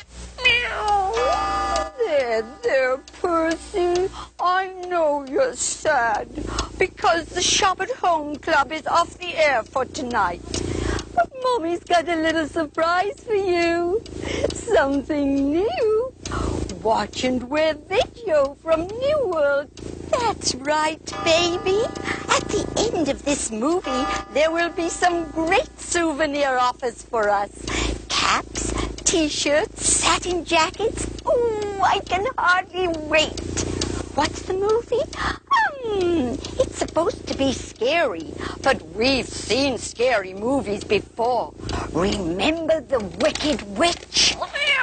[1.98, 4.11] There, there, Percy.
[4.38, 6.29] I know you're sad
[6.79, 10.42] because the Shop at Home Club is off the air for tonight.
[11.14, 14.03] But Mommy's got a little surprise for you.
[14.53, 16.12] Something new.
[16.83, 19.70] Watch and wear video from New World.
[20.11, 21.83] That's right, baby.
[22.31, 27.51] At the end of this movie, there will be some great souvenir offers for us.
[29.09, 31.09] T-shirts, satin jackets.
[31.25, 33.40] Oh, I can hardly wait.
[34.14, 35.01] What's the movie?
[35.16, 41.55] Hmm, it's supposed to be scary, but we've seen scary movies before.
[41.92, 44.37] Remember the Wicked Witch?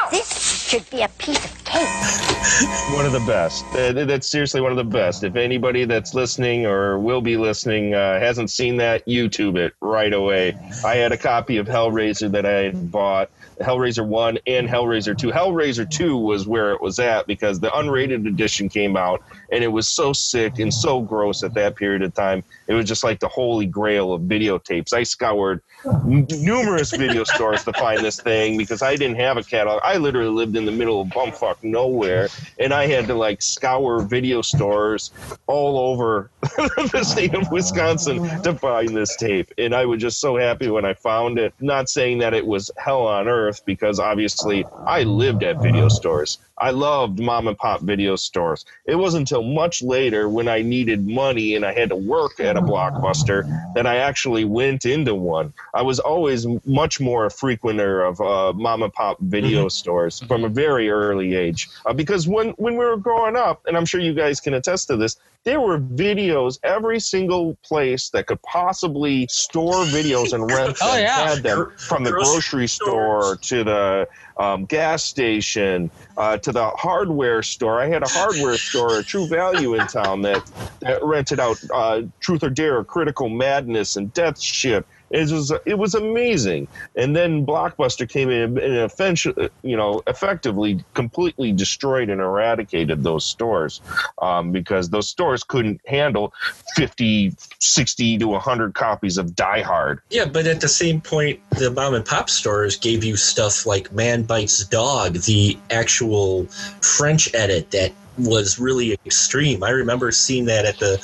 [0.09, 1.85] This should be a piece of cake.
[2.95, 3.63] One of the best.
[3.73, 5.23] That's seriously one of the best.
[5.23, 10.13] If anybody that's listening or will be listening uh, hasn't seen that, YouTube it right
[10.13, 10.57] away.
[10.83, 13.29] I had a copy of Hellraiser that I had bought.
[13.59, 15.31] Hellraiser 1 and Hellraiser 2.
[15.31, 19.67] Hellraiser 2 was where it was at because the unrated edition came out and it
[19.67, 22.43] was so sick and so gross at that period of time.
[22.67, 24.93] It was just like the holy grail of videotapes.
[24.93, 29.43] I scoured n- numerous video stores to find this thing because I didn't have a
[29.43, 29.81] catalog.
[29.83, 32.29] I literally lived in the middle of bumfuck nowhere
[32.59, 35.11] and I had to like scour video stores
[35.47, 39.51] all over the state of Wisconsin to find this tape.
[39.57, 41.53] And I was just so happy when I found it.
[41.59, 46.39] Not saying that it was hell on earth because obviously I lived at video stores.
[46.57, 48.65] I loved mom and pop video stores.
[48.85, 52.55] It wasn't until much later when I needed money and I had to work at
[52.55, 55.53] a blockbuster that I actually went into one.
[55.73, 60.43] I was always much more a frequenter of uh, mom and pop video stores from
[60.45, 63.99] a very early age uh, because when when we were growing up, and I'm sure
[63.99, 69.27] you guys can attest to this, there were videos every single place that could possibly
[69.29, 71.27] store videos and rent Oh, them yeah.
[71.27, 76.67] had them from the Grocery grocery store to the um, gas station uh, to the
[76.69, 77.79] hardware store.
[77.79, 80.43] I had a hardware store, a True Value in town that
[80.81, 84.85] that rented out uh, Truth or Dare, Critical Madness, and Death Ship.
[85.09, 90.83] It was it was amazing, and then Blockbuster came in and eventually, you know, effectively
[90.93, 93.81] completely destroyed and eradicated those stores
[94.21, 96.33] um, because those stores couldn't handle
[96.75, 100.01] 50, 60 to 100 copies of Die Hard.
[100.09, 103.91] Yeah, but at the same point, the mom and pop stores gave you stuff like
[103.91, 106.45] Man Bites Dog, the actual
[106.81, 109.63] French edit that was really extreme.
[109.63, 110.97] I remember seeing that at the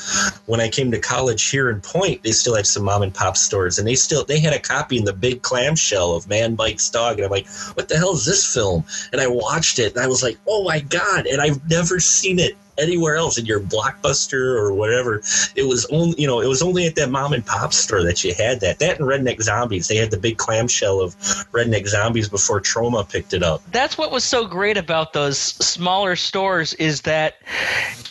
[0.45, 2.24] when I came to college here in Point.
[2.24, 4.97] They still had some mom and pop stores, and they still they had a copy
[4.97, 8.26] in the big clamshell of Man Bites Dog, and I'm like, what the hell is
[8.26, 8.84] this film?
[9.12, 11.28] And I watched it, and I was like, oh my god!
[11.28, 15.22] And I've never seen it anywhere else in your blockbuster or whatever.
[15.56, 18.24] It was only you know it was only at that mom and pop store that
[18.24, 18.80] you had that.
[18.80, 19.88] That and Redneck Zombies.
[19.88, 21.15] They had the big clamshell of
[21.52, 23.62] Redneck Zombies before Troma picked it up.
[23.72, 27.38] that's what was so great about those smaller stores is that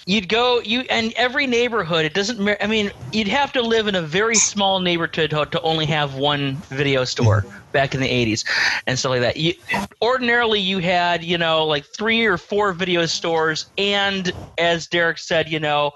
[0.06, 3.94] you'd go you and every neighborhood it doesn't i mean you'd have to live in
[3.94, 8.44] a very small neighborhood to, to only have one video store back in the 80s
[8.86, 9.54] and stuff like that you,
[10.02, 15.48] ordinarily you had you know like three or four video stores and as derek said
[15.48, 15.90] you know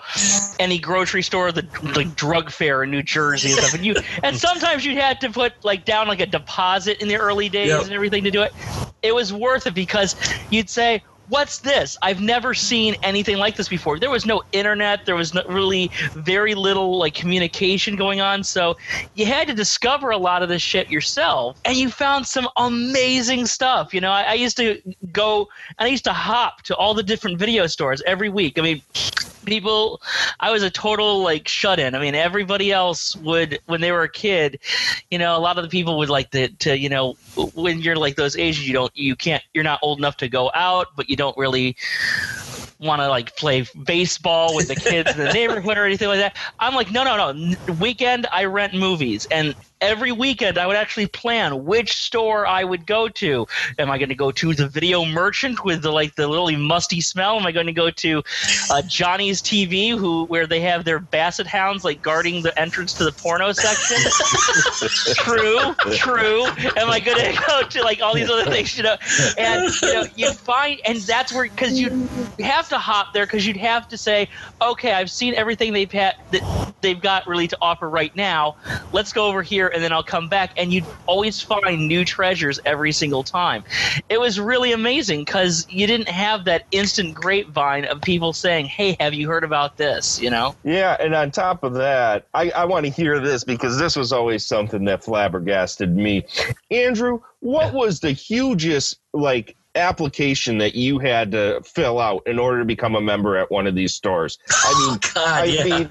[0.58, 4.36] any grocery store the like drug fair in new jersey and stuff and you and
[4.36, 7.82] sometimes you had to put like down like a deposit in the early days Yep.
[7.84, 8.52] and everything to do it
[9.02, 10.16] it was worth it because
[10.48, 11.96] you'd say what's this?
[12.02, 13.98] I've never seen anything like this before.
[13.98, 15.06] There was no internet.
[15.06, 18.44] There was no, really very little like communication going on.
[18.44, 18.76] So
[19.14, 23.46] you had to discover a lot of this shit yourself and you found some amazing
[23.46, 24.10] stuff you know?
[24.10, 24.80] I, I used to
[25.12, 28.58] go and i used to hop to all the different video stores every week.
[28.58, 28.82] I mean
[29.44, 30.00] people
[30.40, 34.02] i was a total like shut in i mean everybody else would when they were
[34.02, 34.58] a kid
[35.10, 37.12] you know a lot of the people would like to, to you know
[37.54, 40.50] when you're like those ages you don't you can't you're not old enough to go
[40.54, 41.76] out but you don't really
[42.78, 46.36] want to like play baseball with the kids in the neighborhood or anything like that.
[46.58, 47.54] I'm like no no no.
[47.80, 49.26] Weekend i rent movies.
[49.30, 53.46] And every weekend i would actually plan which store i would go to.
[53.78, 57.00] Am i going to go to the video merchant with the like the really musty
[57.00, 57.38] smell?
[57.38, 58.22] Am i going to go to
[58.70, 63.04] uh, johnny's tv who where they have their basset hounds like guarding the entrance to
[63.04, 63.98] the porno section?
[65.14, 66.46] True true.
[66.76, 68.96] Am i going to go to like all these other things you know?
[69.36, 72.08] And you know you find and that's where because you
[72.40, 74.28] have to hop there because you'd have to say
[74.62, 78.56] okay i've seen everything they've had that they've got really to offer right now.
[78.92, 82.58] Let's go over here and then i'll come back and you'd always find new treasures
[82.64, 83.62] every single time.
[84.08, 88.96] It was really amazing because you didn't have that instant grapevine of people saying hey
[89.00, 90.18] have you heard about this?
[90.20, 90.54] you know?
[90.64, 94.12] Yeah, and on top of that, I, I want to hear this because this was
[94.12, 96.24] always something that flabbergasted me.
[96.70, 102.60] Andrew, what was the hugest like application that you had to fill out in order
[102.60, 104.38] to become a member at one of these stores?
[104.50, 105.64] I mean, I yeah.
[105.64, 105.88] mean,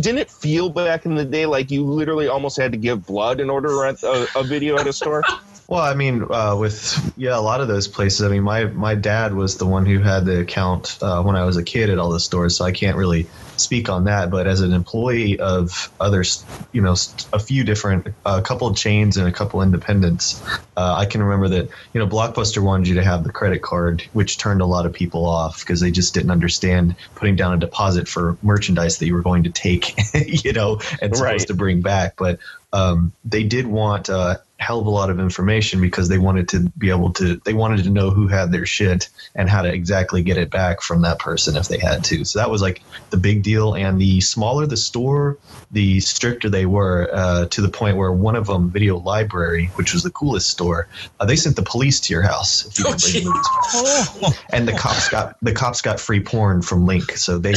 [0.00, 3.40] didn't it feel back in the day like you literally almost had to give blood
[3.40, 5.22] in order to rent a, a video at a store?
[5.68, 8.22] Well, I mean, uh, with yeah, a lot of those places.
[8.22, 11.44] I mean, my my dad was the one who had the account uh, when I
[11.44, 13.26] was a kid at all the stores, so I can't really
[13.60, 14.30] speak on that.
[14.30, 16.94] But as an employee of others, you know,
[17.32, 20.42] a few different, a couple of chains and a couple independents,
[20.76, 24.02] uh, I can remember that you know Blockbuster wanted you to have the credit card,
[24.12, 27.58] which turned a lot of people off because they just didn't understand putting down a
[27.58, 29.94] deposit for merchandise that you were going to take,
[30.44, 31.48] you know, and supposed Right.
[31.48, 32.14] to bring back.
[32.16, 32.38] But
[32.72, 36.68] um, they did want a hell of a lot of information because they wanted to
[36.76, 40.22] be able to they wanted to know who had their shit and how to exactly
[40.22, 42.24] get it back from that person if they had to.
[42.24, 43.74] So that was like the big deal.
[43.74, 45.38] And the smaller the store
[45.70, 49.92] the stricter they were uh, to the point where one of them video library which
[49.92, 50.88] was the coolest store
[51.20, 53.24] uh, they sent the police to your house if you Oh, gee.
[53.24, 54.38] movies.
[54.52, 57.52] and the cops got the cops got free porn from link so they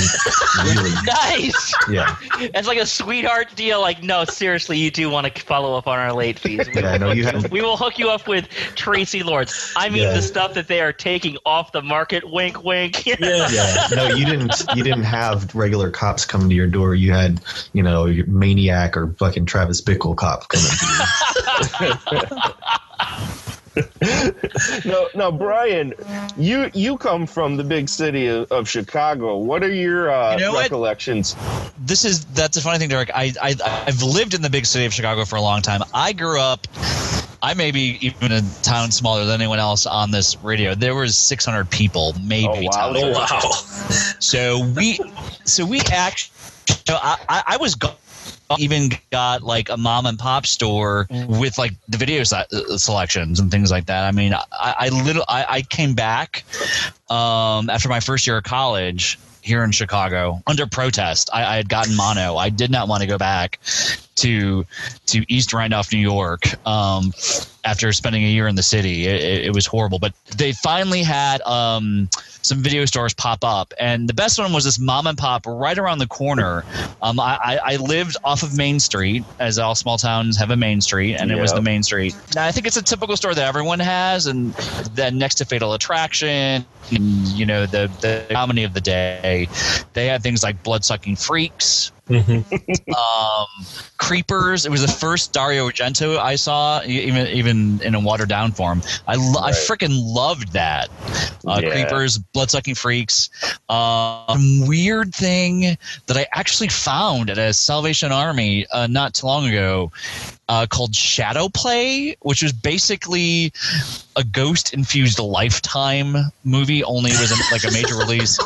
[0.63, 1.73] really nice.
[1.89, 2.15] Yeah.
[2.39, 5.97] It's like a sweetheart deal like no seriously you do want to follow up on
[5.97, 6.67] our late fees.
[6.75, 9.89] We, Yeah, no, hook you have- we will hook you up with traci lords i
[9.89, 10.13] mean Yeah.
[10.13, 12.29] the stuff that they are taking off the market.
[12.29, 13.05] Wink wink.
[13.19, 13.87] Yeah.
[13.93, 16.95] No you didn't you didn't have regular cops coming to your door.
[16.95, 17.41] You had
[17.73, 20.67] you know your maniac or fucking travis bickle cop coming
[21.79, 21.99] to
[23.47, 23.53] you
[24.85, 25.93] no, no, Brian,
[26.37, 29.37] you you come from the big city of, of Chicago.
[29.37, 30.63] What are your uh, You know what?
[30.63, 31.35] recollections?
[31.79, 33.09] this is that's a funny thing, Derek.
[33.13, 33.55] I, I
[33.87, 35.81] I've lived in the big city of Chicago for a long time.
[35.93, 36.67] I grew up.
[37.43, 40.75] I may be even a town smaller than anyone else on this radio.
[40.75, 42.47] There was 600 people, maybe.
[42.47, 42.93] Oh, wow.
[42.95, 43.39] Oh wow!
[44.19, 44.99] So we,
[45.45, 46.31] so we actually,
[46.87, 47.95] so I, I, I was go-
[48.57, 52.45] even got like a mom and pop store with like the video se-
[52.77, 54.03] selections and things like that.
[54.03, 56.43] I mean, I, I little, I, I came back
[57.09, 61.29] um, after my first year of college here in Chicago under protest.
[61.33, 62.35] I, I had gotten mono.
[62.37, 63.59] I did not want to go back
[64.15, 64.65] to
[65.07, 66.43] to East Randolph, New York.
[66.67, 67.13] Um,
[67.63, 69.99] after spending a year in the city, it, it, it was horrible.
[69.99, 72.09] But they finally had um,
[72.41, 75.77] some video stores pop up, and the best one was this mom and pop right
[75.77, 76.63] around the corner.
[77.01, 80.81] Um, I, I, lived off of Main Street, as all small towns have a Main
[80.81, 82.15] Street, and it was the Main Street.
[82.35, 84.53] Now I think it's a typical store that everyone has, and
[84.95, 89.47] then next to Fatal Attraction, and, you know the the comedy of the day,
[89.93, 91.15] they had things like Blood Sucking
[92.11, 93.45] Freaks, um,
[93.97, 94.65] Creepers.
[94.65, 98.81] It was the first Dario Argento I saw, even even in a watered down form.
[99.07, 100.89] I lo- I freaking loved that.
[101.47, 101.71] uh, Yeah.
[101.71, 103.29] Creepers, Bloodsucking Freaks.
[103.69, 109.47] Um, weird thing that I actually found at a Salvation Army uh, not too long
[109.47, 109.91] ago
[110.49, 113.53] uh, called Shadow Play, which was basically
[114.15, 118.37] a ghost infused Lifetime movie, only was a, like a major release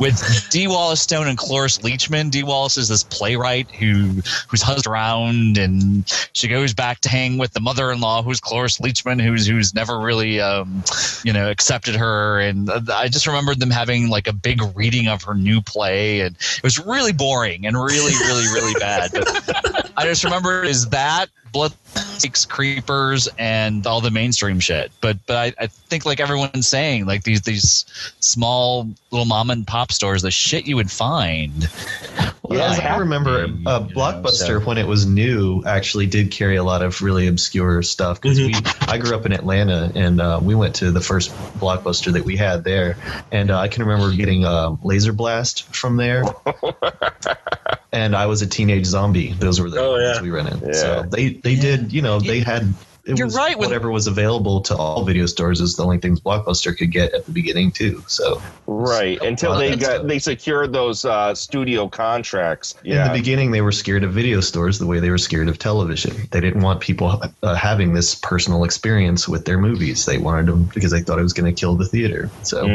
[0.00, 2.30] with Dee Wallace Stone and Cloris Leachman.
[2.30, 7.38] Dee Wallace is this playwright who who's husband around, and she goes back to hang
[7.38, 10.82] with the mother-in-law, who's Cloris Leachman, who's who's never really um,
[11.22, 12.40] you know accepted her.
[12.40, 16.36] And I just remembered them having like a big reading of her new play, and
[16.36, 19.10] it was really boring and really, really, really bad.
[19.12, 24.90] But I just remember is that blood six creepers and all the mainstream shit.
[25.00, 27.84] But but I, I think like everyone's saying like these these
[28.20, 31.68] small little mom and pop stores the shit you would find.
[32.42, 36.82] Well, as I remember, uh, Blockbuster when it was new actually did carry a lot
[36.82, 40.74] of really obscure stuff because we I grew up in Atlanta and uh, we went
[40.76, 42.96] to the first Blockbuster that we had there,
[43.32, 46.22] and uh, I can remember getting uh, Laser Blast from there.
[47.92, 49.32] and I was a teenage zombie.
[49.32, 50.74] Those were the ones we rented.
[50.74, 52.72] So they they did you know they had.
[53.06, 56.20] It You're was right, Whatever was available to all video stores is the only things
[56.20, 58.02] Blockbuster could get at the beginning too.
[58.06, 59.20] So Right.
[59.20, 62.74] Until they got they secured those uh, studio contracts.
[62.82, 65.58] In the beginning, they were scared of video stores the way they were scared of
[65.58, 66.16] television.
[66.30, 70.06] They didn't want people uh, having this personal experience with their movies.
[70.06, 72.30] They wanted them because they thought it was going to kill the theater.
[72.42, 72.66] So,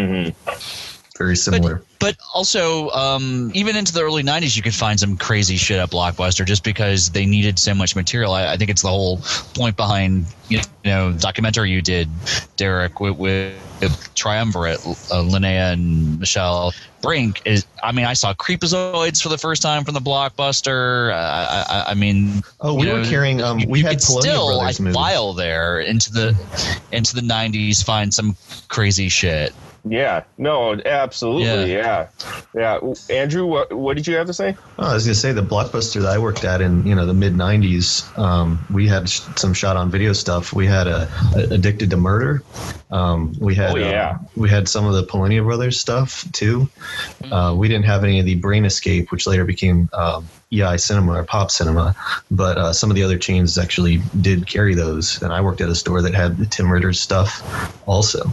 [1.20, 1.84] very similar.
[2.00, 5.92] but also um, even into the early 90s you could find some crazy shit at
[5.92, 9.20] blockbuster just because they needed so much material i, I think it's the whole
[9.54, 12.10] point behind you know documentary you did
[12.56, 19.22] derek with, with triumvirate uh, linnea and michelle brinke is i mean i saw creepozoids
[19.22, 22.94] for the first time from the blockbuster uh, I, I, I mean Oh, we you
[22.94, 24.96] were carrying, um, you- we you had could still Brothers a movies.
[24.96, 26.34] while there into the
[26.94, 28.36] into the 90s find some
[28.70, 29.54] crazy shit
[29.86, 30.24] Yeah.
[30.38, 30.74] No.
[30.74, 31.74] Absolutely.
[31.74, 32.08] Yeah.
[32.56, 32.80] Yeah.
[33.10, 34.56] Andrew, what what did you have to say?
[34.78, 37.06] Oh, I was going to say the blockbuster that I worked at in you know
[37.06, 38.18] the mid '90s.
[38.18, 40.54] Um, we had sh- some shot on video stuff.
[40.54, 42.44] We had a, a Addicted to Murder.
[42.92, 44.12] Um, we had Oh, yeah.
[44.20, 46.70] um, we had some of the Polonia Brothers stuff too.
[47.32, 51.14] Uh, we didn't have any of the Brain Escape, which later became um, EI Cinema
[51.14, 51.96] or Pop Cinema,
[52.32, 55.22] but uh, some of the other chains actually did carry those.
[55.22, 57.42] And I worked at a store that had the Tim Ritters stuff
[57.88, 58.24] also.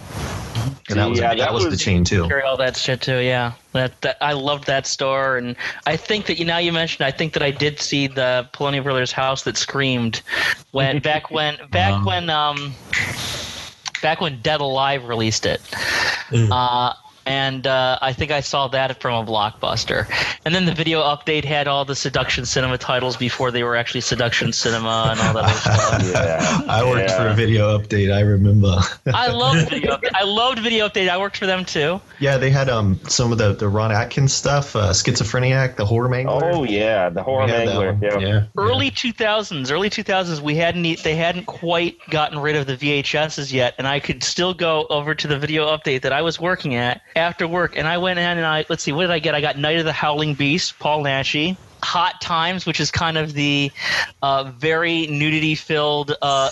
[0.88, 2.26] And that was Yeah, that, that was, the chain too.
[2.28, 3.52] Carry all that shit too, yeah.
[3.72, 5.56] That, that I loved that store, and
[5.86, 8.82] I think that you now you mentioned, I think that I did see the Polonia
[8.82, 10.22] Brothers house that screamed
[10.70, 12.74] when back when back when um
[14.00, 15.60] back when Dead Alive released it.
[16.32, 16.94] Uh,
[17.26, 20.08] and uh, I think I saw that from a blockbuster.
[20.44, 24.00] And then the video update had all the Seduction Cinema titles before they were actually
[24.02, 26.02] Seduction Cinema and all that other stuff.
[26.16, 26.60] Yeah.
[26.68, 28.14] I worked for a video update.
[28.14, 28.78] I remember.
[29.12, 29.96] I loved video.
[29.96, 30.10] Update.
[30.14, 31.08] I loved video update.
[31.08, 32.00] I worked for them too.
[32.20, 36.08] Yeah, they had um some of the, the Ron Atkins stuff, uh, Schizophreniac, the Whore
[36.08, 36.54] Mangler.
[36.54, 38.02] Oh yeah, the Horror We had that Mangler.
[38.02, 38.18] Yeah.
[38.18, 38.44] yeah.
[38.56, 43.74] early 2000s early 2000s we hadn't they hadn't quite gotten rid of the vhs's yet
[43.78, 47.00] and i could still go over to the video update that i was working at
[47.16, 49.40] after work and i went in and i let's see what did i get i
[49.40, 53.70] got night of the howling beast paul naschy Hot Times, which is kind of the
[54.20, 56.50] uh, very nudity filled uh,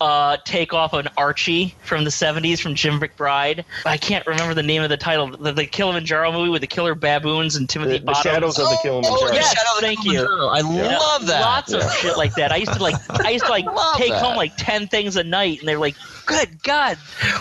[0.00, 3.64] uh, takeoff of an Archie from the 70s from Jim McBride.
[3.86, 5.28] I can't remember the name of the title.
[5.28, 8.78] The, the Kilimanjaro movie with the killer baboons and Timothy The, the Shadows of the
[8.82, 9.32] Kilimanjaro.
[9.34, 10.26] Yes, Shadow of the thank you.
[10.26, 10.98] I Yeah.
[10.98, 11.40] love that.
[11.42, 11.90] Lots of Yeah.
[11.90, 12.50] shit like that.
[12.50, 12.96] I used to like.
[13.24, 14.22] I used to like take that.
[14.24, 15.96] home like ten things a night, and they're like,
[16.26, 16.96] "Good God,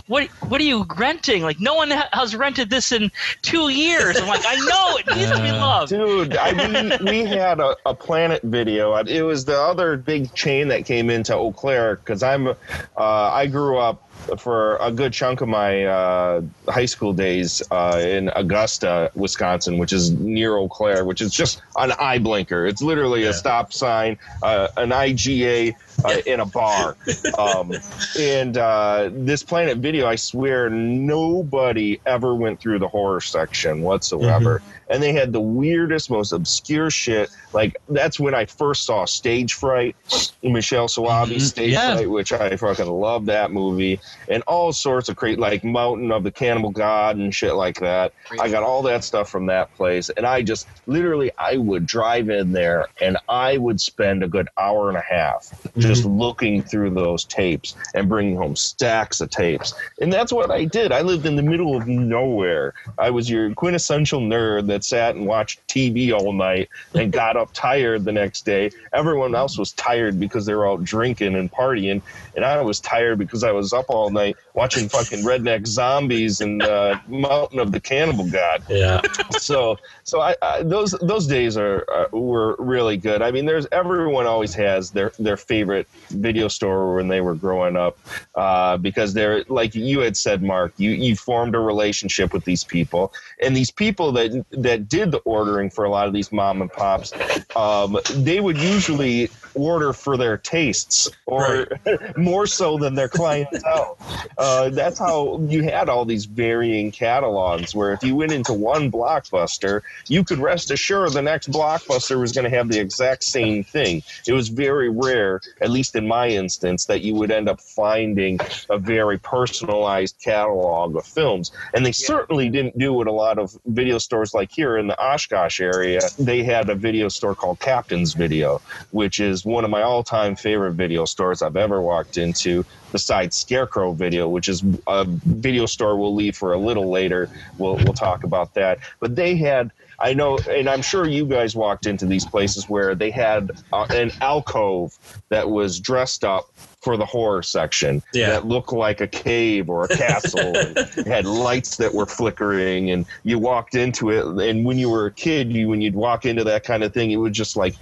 [0.07, 1.43] what what are you renting?
[1.43, 3.11] Like no one ha- has rented this in
[3.41, 7.25] two years." I'm like, "I know it needs to be loved." Dude, I, we, we
[7.25, 8.95] had a, a Planet video.
[8.95, 12.55] It was the other big chain that came into Eau Claire because I'm, uh,
[12.97, 18.29] I grew up for a good chunk of my uh, high school days uh, in
[18.35, 22.65] Augusta, Wisconsin, which is near Eau Claire, which is just an eye blinker.
[22.65, 26.95] It's literally a stop sign, uh, an IGA uh, in a bar.
[27.37, 27.73] Um,
[28.19, 34.61] and uh, this Planet Video, I swear, nobody ever went through the horror section whatsoever.
[34.89, 37.29] And they had the weirdest, most obscure shit.
[37.53, 39.95] Like that's when I first saw Stage Fright,
[40.41, 41.39] Michele Soavi's mm-hmm.
[41.39, 41.95] Stage yeah.
[41.95, 46.23] Fright, which I fucking love that movie, and all sorts of great like Mountain of
[46.23, 48.13] the Cannibal God and shit like that.
[48.39, 52.29] I got all that stuff from that place, and I just literally I would drive
[52.29, 56.61] in there and I would spend a good hour and a half just just looking
[56.61, 59.73] through those tapes and bringing home stacks of tapes.
[60.01, 60.91] And that's what I did.
[60.91, 62.73] I lived in the middle of nowhere.
[62.97, 67.49] I was your quintessential nerd that sat and watched TV all night and got up
[67.53, 68.71] tired the next day.
[68.91, 72.01] Everyone else was tired because they were out drinking and partying,
[72.35, 76.61] and I was tired because I was up all night watching fucking redneck zombies and
[76.61, 78.63] uh, Mountain of the Cannibal God.
[78.69, 79.01] Yeah.
[79.39, 83.21] So, so I, I those those days are, are were really good.
[83.21, 87.75] I mean, there's everyone always has their their favorite video store when they were growing
[87.75, 87.97] up,
[88.35, 90.73] uh, because they're like you had said, Mark.
[90.77, 95.19] You you formed a relationship with these people, and these people that that did the
[95.19, 97.13] ordering for a lot of these mom and pops,
[97.55, 101.67] um, they would usually order for their tastes or
[102.17, 103.97] more so than their clientele.
[104.37, 108.91] Uh, that's how you had all these varying catalogs where if you went into one
[108.91, 113.63] blockbuster, you could rest assured the next blockbuster was going to have the exact same
[113.63, 114.01] thing.
[114.27, 118.39] It was very rare, at least in my instance, that you would end up finding
[118.69, 121.51] a very personalized catalog of films.
[121.73, 124.99] And they certainly didn't do what a lot of video stores like here in the
[124.99, 126.01] Oshkosh area.
[126.19, 130.73] They had a video store called Captain's Video, which is one of my all-time favorite
[130.73, 136.15] video stores I've ever walked into besides Scarecrow Video, which is a video store we'll
[136.15, 137.29] leave for a little later.
[137.57, 138.79] We'll we'll talk about that.
[138.99, 142.93] But they had I know, and I'm sure you guys walked into these places where
[142.95, 144.97] they had uh, an alcove
[145.29, 146.49] that was dressed up
[146.83, 148.29] for the horror section Yeah.
[148.31, 150.53] that looked like a cave or a castle.
[150.97, 154.25] and had lights that were flickering, and you walked into it.
[154.49, 157.11] And when you were a kid, you when you'd walk into that kind of thing,
[157.11, 157.75] it was just like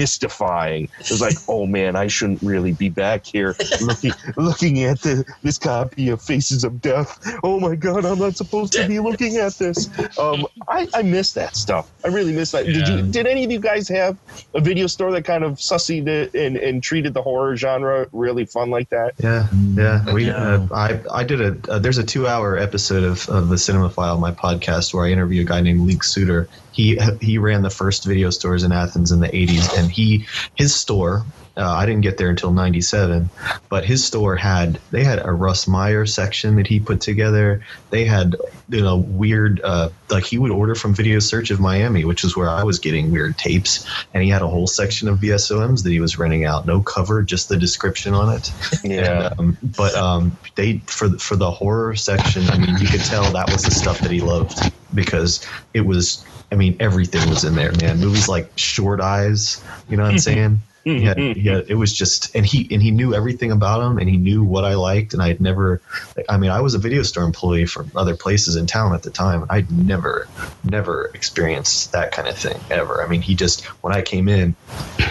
[0.00, 0.84] mystifying.
[1.00, 5.24] It was like, oh man, I shouldn't really be back here looking looking at the,
[5.42, 7.18] this copy of Faces of Death.
[7.42, 9.88] Oh my god, I'm not supposed to be looking at this.
[10.18, 11.90] Um, I, I miss that stuff.
[12.04, 12.66] I really miss that.
[12.66, 13.02] Did you?
[13.02, 14.16] Did any of you guys have
[14.54, 18.44] a video store that kind of sussied it and, and treated the horror genre really
[18.46, 19.14] fun like that?
[19.18, 20.12] Yeah, yeah.
[20.12, 21.72] We, uh, I, I did a.
[21.72, 25.42] Uh, there's a two-hour episode of, of the Cinema File, my podcast, where I interview
[25.42, 26.48] a guy named Leek Suter.
[26.72, 30.74] He he ran the first video stores in Athens in the '80s, and he his
[30.74, 31.24] store.
[31.56, 33.30] Uh, I didn't get there until '97,
[33.70, 37.64] but his store had they had a Russ Meyer section that he put together.
[37.88, 38.36] They had
[38.68, 42.36] you know weird uh, like he would order from Video Search of Miami, which is
[42.36, 45.90] where I was getting weird tapes, and he had a whole section of VSOMs that
[45.90, 48.52] he was renting out, no cover, just the description on it.
[48.84, 49.30] Yeah.
[49.32, 53.24] And, um, but um, they for for the horror section, I mean, you could tell
[53.32, 55.44] that was the stuff that he loved because
[55.74, 56.24] it was.
[56.52, 57.98] I mean, everything was in there, man.
[57.98, 60.60] Movies like Short Eyes, you know what I'm saying?
[60.86, 61.60] Yeah, yeah.
[61.66, 64.64] It was just, and he and he knew everything about him, and he knew what
[64.64, 65.82] I liked, and I had never.
[66.28, 69.10] I mean, I was a video store employee from other places in town at the
[69.10, 69.44] time.
[69.50, 70.28] I'd never,
[70.64, 73.02] never experienced that kind of thing ever.
[73.02, 74.54] I mean, he just when I came in,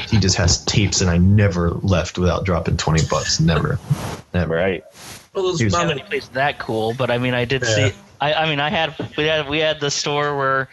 [0.08, 3.40] he just has tapes, and I never left without dropping twenty bucks.
[3.40, 3.78] Never,
[4.34, 4.56] never.
[4.56, 4.84] Right.
[5.36, 7.90] Well, those He was- Not many places that cool, but I mean, I did Yeah.
[7.90, 7.92] see.
[8.22, 10.70] I, I mean, I had we had we had the store where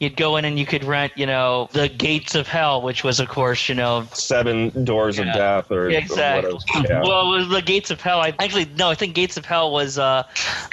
[0.00, 3.20] you'd go in and you could rent, you know, the Gates of Hell, which was,
[3.20, 6.52] of course, you know, Seven Doors of Death, or or exactly.
[6.52, 6.92] whatever.
[6.92, 7.02] Yeah.
[7.02, 8.20] Well, it was the Gates of Hell.
[8.20, 10.24] I actually no, I think Gates of Hell was uh,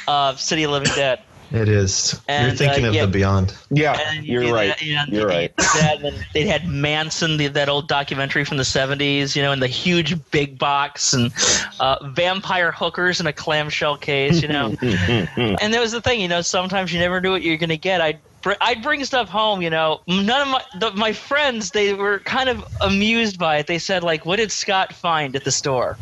[0.07, 1.19] uh, City of Living Dead.
[1.51, 2.19] It is.
[2.27, 3.05] You're thinking uh, of yeah.
[3.05, 3.55] the Beyond.
[3.69, 4.83] Yeah, And you you're did right.
[4.83, 5.55] and You're right.
[5.57, 9.59] that, and they had Manson, the, that old documentary from the '70s, you know, in
[9.59, 11.31] the huge big box, and
[11.79, 14.75] uh, vampire hookers in a clamshell case, you know.
[14.81, 17.77] and that was the thing, you know, sometimes you never knew what you're going to
[17.77, 18.01] get.
[18.01, 18.27] I'd br-
[18.61, 19.99] I'd bring stuff home, you know.
[20.07, 23.67] None of my the, my friends they were kind of amused by it.
[23.67, 25.97] They said like, "What did Scott find at the store?"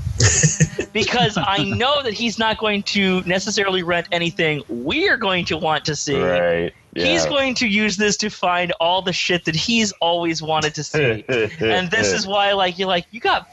[0.94, 5.86] because I know that he's not going to necessarily rent anything we're going to want
[5.86, 6.22] to see.
[6.22, 6.74] Right.
[7.04, 10.84] He's going to use this to find all the shit that he's always wanted to
[10.84, 11.26] see.
[11.28, 13.48] and this is why, like, you're like, you got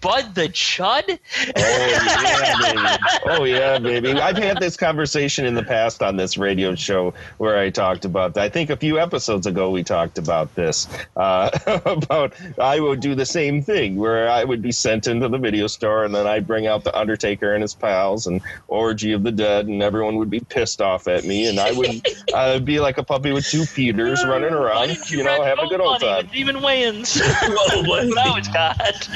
[0.00, 1.18] Bud the Chud?
[1.56, 3.20] Oh yeah, baby.
[3.26, 4.12] Oh yeah, baby.
[4.12, 8.36] I've had this conversation in the past on this radio show where I talked about.
[8.36, 10.88] I think a few episodes ago we talked about this.
[11.16, 11.50] Uh,
[11.84, 15.66] about I would do the same thing where I would be sent into the video
[15.66, 19.32] store and then I'd bring out the Undertaker and his pals and Orgy of the
[19.32, 22.87] Dead and everyone would be pissed off at me and I would uh, be like
[22.96, 26.00] a puppy with two Peters running Why around, didn't you know, have a good old
[26.00, 26.16] Nobody time.
[26.24, 27.20] with Demon Wayans.
[27.48, 29.08] Well, what- no, it's not.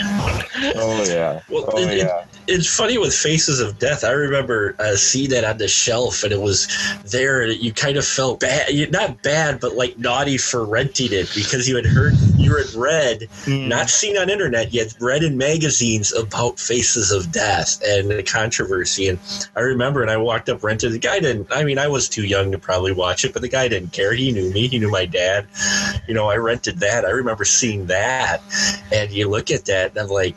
[0.76, 1.40] Oh yeah.
[1.48, 2.24] Well, Oh it- it- yeah.
[2.46, 4.04] it's funny with Faces of Death.
[4.04, 6.68] I remember uh, seeing that on the shelf, and it was
[7.10, 11.30] there, and you kind of felt bad, not bad, but like naughty for renting it
[11.34, 12.14] because you had heard
[12.52, 13.68] you you had read, hmm.
[13.68, 19.08] not seen on internet yet, read in magazines about Faces of Death and the controversy.
[19.08, 19.18] And
[19.56, 20.92] I remember, and I walked up, rented.
[20.92, 21.48] The guy didn't.
[21.50, 24.12] I mean, I was too young to probably watch it, but the guy didn't care.
[24.12, 24.68] He knew me.
[24.68, 25.46] He knew my dad.
[26.06, 27.04] You know, I rented that.
[27.04, 28.40] I remember seeing that,
[28.92, 30.36] and you look at that, and I'm like,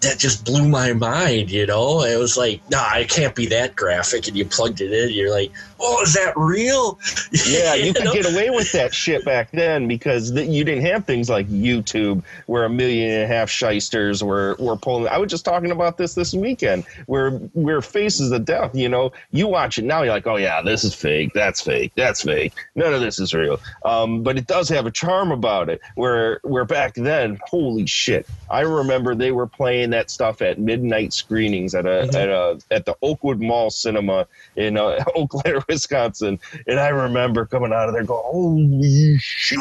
[0.00, 1.50] that just blew my mind.
[1.50, 4.28] You know, it was like, nah, it can't be that graphic.
[4.28, 6.98] And you plugged it in, you're like, oh, is that real?
[7.46, 8.12] Yeah, you could know?
[8.12, 12.22] get away with that shit back then because th- you didn't have things like YouTube
[12.46, 15.08] where a million and a half shysters were, were pulling.
[15.08, 18.74] I was just talking about this this weekend where where faces of death.
[18.74, 21.32] You know, you watch it now, you're like, oh yeah, this is fake.
[21.34, 21.92] That's fake.
[21.94, 22.54] That's fake.
[22.74, 23.60] None of this is real.
[23.84, 25.80] Um, but it does have a charm about it.
[25.94, 31.12] Where where back then, holy shit, I remember they were playing that stuff at midnight
[31.12, 36.78] screenings at a at a at the Oakwood Mall Cinema in uh, Claire, Wisconsin, and
[36.80, 39.58] I remember coming out of there going, "Holy shit!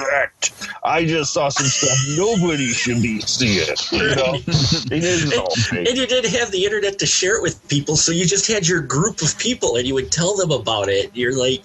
[0.84, 5.88] I just saw some stuff nobody should be seeing." You know, it is all fake.
[5.90, 8.68] And you didn't have the internet to share it with people, so you just had
[8.68, 11.12] your group of people, and you would tell them about it.
[11.14, 11.64] You're like,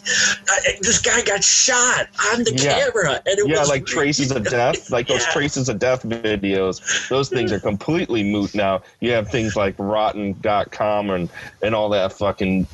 [0.80, 2.78] "This guy got shot on the Yeah.
[2.78, 5.32] camera," and it yeah, was like traces of death, like those Yeah.
[5.32, 7.08] traces of death videos.
[7.08, 8.82] Those things are completely moot now.
[9.00, 11.30] You have things like rotten.com and
[11.62, 12.66] and all that fucking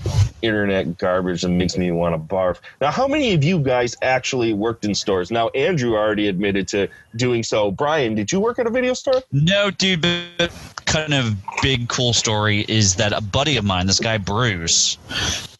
[0.42, 2.58] internet garbage that makes me want to barf.
[2.80, 5.30] Now, how many of you guys actually worked in stores?
[5.30, 7.70] Now, Andrew already admitted to doing so.
[7.70, 9.22] Brian, did you work at a video store?
[9.32, 10.52] No, dude, but
[10.84, 14.98] kind of big cool story is that a buddy of mine, this guy Bruce,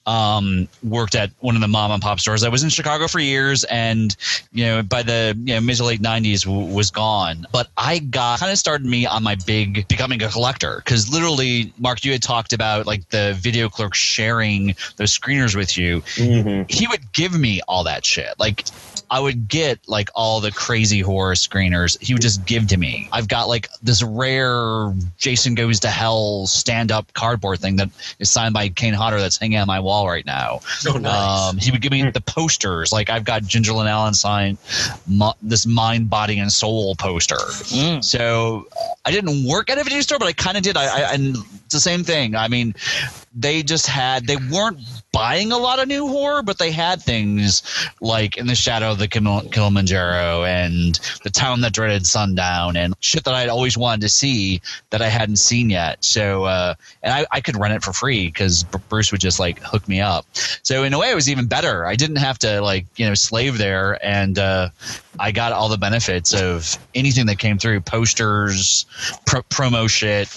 [0.06, 2.44] um, worked at one of the mom and pop stores.
[2.44, 4.14] I was in Chicago for years, and
[4.52, 7.46] you know, by the you know, mid to late '90s, w- was gone.
[7.52, 11.72] But I got kind of started me on my big becoming a collector because literally,
[11.78, 16.02] Mark, you had talked about like the video clerk sharing those screeners with you.
[16.68, 18.64] He would give me all that shit, like.
[19.10, 22.00] I would get like all the crazy horror screeners.
[22.02, 23.08] He would just give to me.
[23.12, 28.30] I've got like this rare Jason Goes to Hell stand up cardboard thing that is
[28.30, 30.60] signed by Kane Hodder that's hanging on my wall right now.
[30.88, 31.50] Oh, nice.
[31.50, 32.92] Um, he would give me the posters.
[32.92, 34.58] Like I've got Ginger Lynn Allen signed
[35.06, 37.38] mo- this Mind, Body, and Soul poster.
[38.00, 38.66] So
[39.04, 40.76] I didn't work at a video store, but I kind of did.
[40.76, 42.34] I, I and it's the same thing.
[42.34, 42.74] I mean,
[43.34, 44.78] they just had they weren't
[45.12, 47.62] buying a lot of new horror, but they had things
[48.00, 52.94] like In the Shadow of the Kil- Kilimanjaro and The Town That Dreaded Sundown and
[53.00, 54.60] shit that I'd always wanted to see
[54.90, 56.04] that I hadn't seen yet.
[56.04, 59.60] So, uh, and I, I could rent it for free because Bruce would just like
[59.60, 60.26] hook me up.
[60.62, 61.86] So in a way, it was even better.
[61.86, 64.70] I didn't have to like you know slave there, and uh,
[65.18, 68.86] I got all the benefits of anything that came through posters,
[69.26, 70.28] pro- promo shit.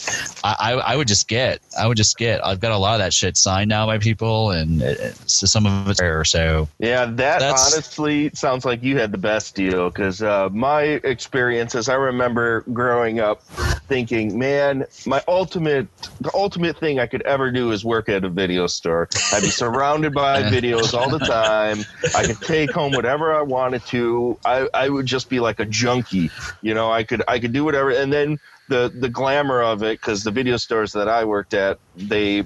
[0.44, 1.62] I, I, I would just get.
[1.78, 2.46] I would just get.
[2.46, 5.66] I've got a lot of that shit signed now by people, and it, it's, some
[5.66, 6.24] of it's rare.
[6.26, 10.82] So Yeah, that That's- honestly sounds like you had the best deal because uh, my
[10.82, 13.44] experiences, I remember growing up
[13.88, 15.88] thinking, man, my ultimate,
[16.22, 19.08] the ultimate thing I could ever do is work at a video store.
[19.34, 21.80] I'd be surrounded by videos all the time.
[22.16, 24.38] I could take home whatever I wanted to.
[24.46, 26.30] I, I would just be like a junkie,
[26.62, 26.92] you know.
[26.92, 30.32] I could I could do whatever, and then the the glamour of it because the
[30.32, 32.44] video stores that I worked at they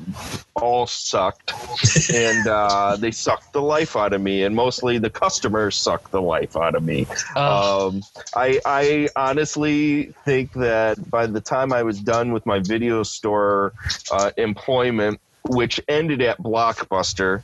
[0.55, 1.53] all sucked
[2.13, 6.22] and uh, they sucked the life out of me and mostly the customers sucked the
[6.22, 7.05] life out of me.
[7.36, 8.03] Um,
[8.36, 13.74] I I honestly think that by the time I was done with my video store
[14.11, 15.19] uh, employment.
[15.48, 17.44] Which ended at Blockbuster,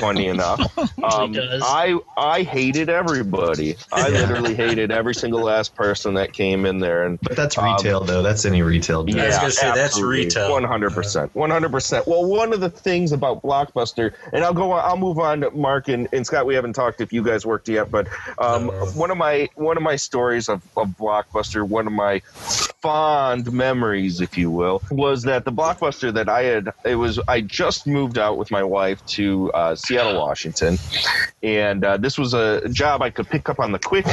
[0.00, 0.60] funny enough.
[1.02, 1.34] Um.
[1.62, 3.76] I I hated everybody.
[3.92, 8.00] I literally hated every single last person that came in there, and But that's retail,
[8.00, 8.22] though.
[8.22, 9.00] That's any retail.
[9.00, 10.50] I was gonna say, that's retail.
[10.50, 12.06] One hundred percent, one hundred percent.
[12.06, 14.84] Well, one of the things about Blockbuster, and I'll go on.
[14.84, 16.46] I'll move on to Mark and, and Scott.
[16.46, 19.82] We haven't talked if you guys worked yet, but um, one of my one of
[19.82, 22.20] my stories of, of Blockbuster, one of my
[22.80, 26.72] fond memories, if you will, was that the Blockbuster that I had.
[26.84, 30.78] It was I just moved out with my wife to uh, Seattle, Washington,
[31.44, 34.04] and uh, this was a job I could pick up on the quick.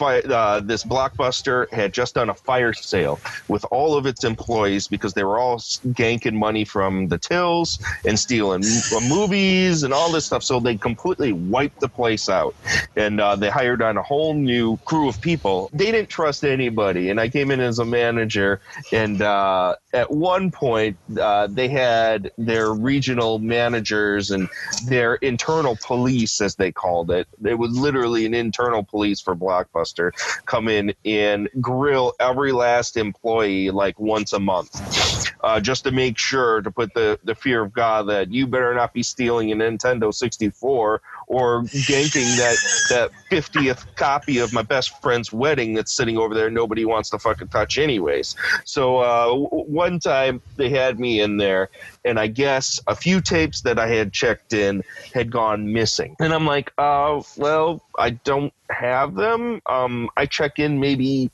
[0.00, 5.14] Uh, this Blockbuster had just done a fire sale with all of its employees because
[5.14, 8.64] they were all ganking money from the tills and stealing
[9.08, 10.42] movies and all this stuff.
[10.42, 12.56] So they completely wiped the place out,
[12.96, 15.70] and uh, they hired on a whole new crew of people.
[15.72, 18.60] They didn't trust anybody, and I came in as a manager.
[18.90, 24.48] And uh, at one point, uh, they had their regional managers and
[24.86, 27.26] their internal police, as they called it.
[27.44, 30.12] It was literally an internal police for Blockbuster
[30.46, 36.18] come in and grill every last employee like once a month, uh, just to make
[36.18, 39.56] sure to put the, the fear of God that you better not be stealing a
[39.56, 42.56] Nintendo 64 or ganking that
[42.90, 47.18] that 50th copy of my best friend's wedding that's sitting over there nobody wants to
[47.18, 48.36] fucking touch anyways.
[48.64, 51.70] So uh, one time they had me in there
[52.04, 56.16] and i guess a few tapes that i had checked in had gone missing.
[56.20, 59.60] And i'm like uh well i don't have them.
[59.66, 61.30] Um i check in maybe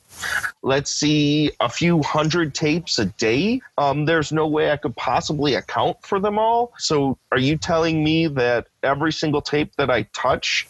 [0.63, 3.61] let's see a few hundred tapes a day.
[3.79, 6.73] Um there's no way i could possibly account for them all.
[6.79, 10.69] So are you telling me that every single tape that i touch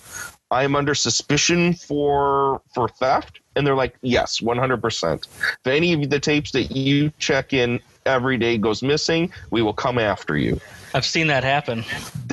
[0.51, 3.41] i'm under suspicion for for theft?
[3.57, 8.39] And they're like yes 100% if any of the tapes that you check in every
[8.39, 10.61] day goes missing we will come after you.
[10.95, 11.85] I've seen that happen.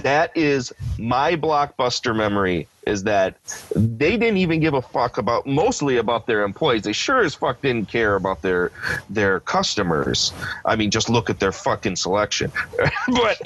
[0.01, 3.35] that is my blockbuster memory is that
[3.75, 6.83] they didn't even give a fuck about mostly about their employees.
[6.83, 8.71] They sure as fuck didn't care about their
[9.09, 10.33] their customers.
[10.65, 12.51] I mean just look at their fucking selection.
[13.07, 13.37] But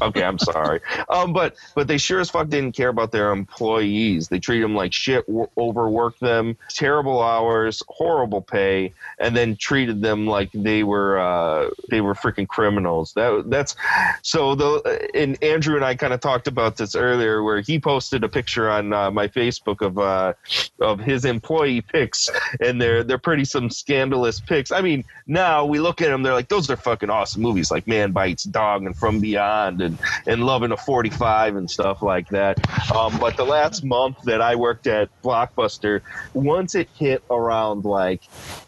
[0.02, 0.80] okay i'm sorry.
[1.08, 4.28] Um but but they sure as fuck didn't care about their employees.
[4.28, 10.02] They treat them like shit w- overworked them terrible hours horrible pay and then treated
[10.02, 13.12] them like they were uh they were freaking criminals.
[13.14, 13.76] That that's
[14.22, 17.95] so the and andrew and i kind of talked about this earlier where he posted
[18.12, 20.32] a picture on uh, my facebook of uh
[20.80, 22.30] of his employee pics
[22.60, 26.32] and they're they're pretty some scandalous pics i mean now we look at them they're
[26.32, 30.44] like those are fucking awesome movies like man bites dog and from beyond and and
[30.44, 32.58] loving a 45 and stuff like that
[32.94, 36.00] um but the last month that i worked at blockbuster
[36.34, 38.22] once it hit around like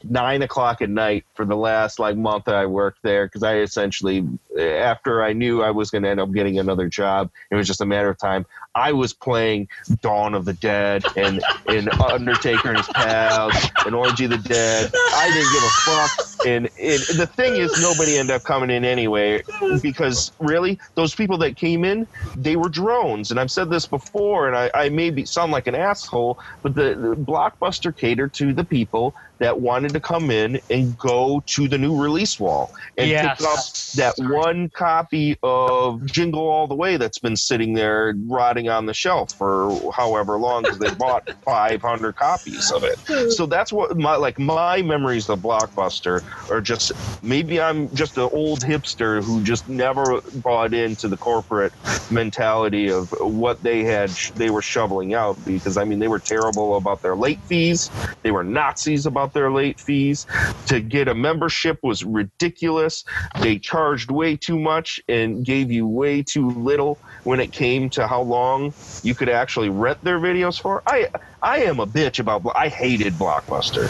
[0.05, 3.59] nine o'clock at night for the last like month that I worked there because I
[3.59, 4.26] essentially
[4.59, 7.81] after I knew I was going to end up getting another job, it was just
[7.81, 8.47] a matter of time.
[8.79, 9.68] I was playing
[10.01, 13.55] Dawn of the Dead and and Undertaker and his pals
[13.85, 14.91] and Orgy the Dead.
[14.95, 16.47] I didn't give a fuck.
[16.47, 19.43] And, and the thing is, nobody ended up coming in anyway
[19.83, 22.07] because really, those people that came in,
[22.37, 23.31] they were drones.
[23.31, 26.95] And I've said this before, and I, I maybe sound like an asshole, but the,
[26.95, 31.78] the Blockbuster catered to the people that wanted to come in and go to the
[31.78, 33.39] new release wall and Yes.
[33.39, 33.59] pick up
[33.95, 38.95] that one copy of Jingle All the Way that's been sitting there rotting on the
[38.95, 42.99] shelf for however long because they bought 500 copies of it.
[43.32, 48.28] So that's what my like my memories of Blockbuster are just maybe I'm just an
[48.32, 51.72] old hipster who just never bought into the corporate
[52.11, 56.76] mentality of what they had they were shoveling out because I mean they were terrible
[56.76, 57.91] about their late fees.
[58.22, 60.26] They were Nazis about their late fees.
[60.66, 63.05] To get a membership was ridiculous.
[63.41, 68.07] They charged way too much and gave you way too little when it came to
[68.07, 68.72] how long
[69.03, 70.83] you could actually rent their videos for.
[70.87, 71.09] I
[71.43, 73.89] I am a bitch about I hated Blockbuster.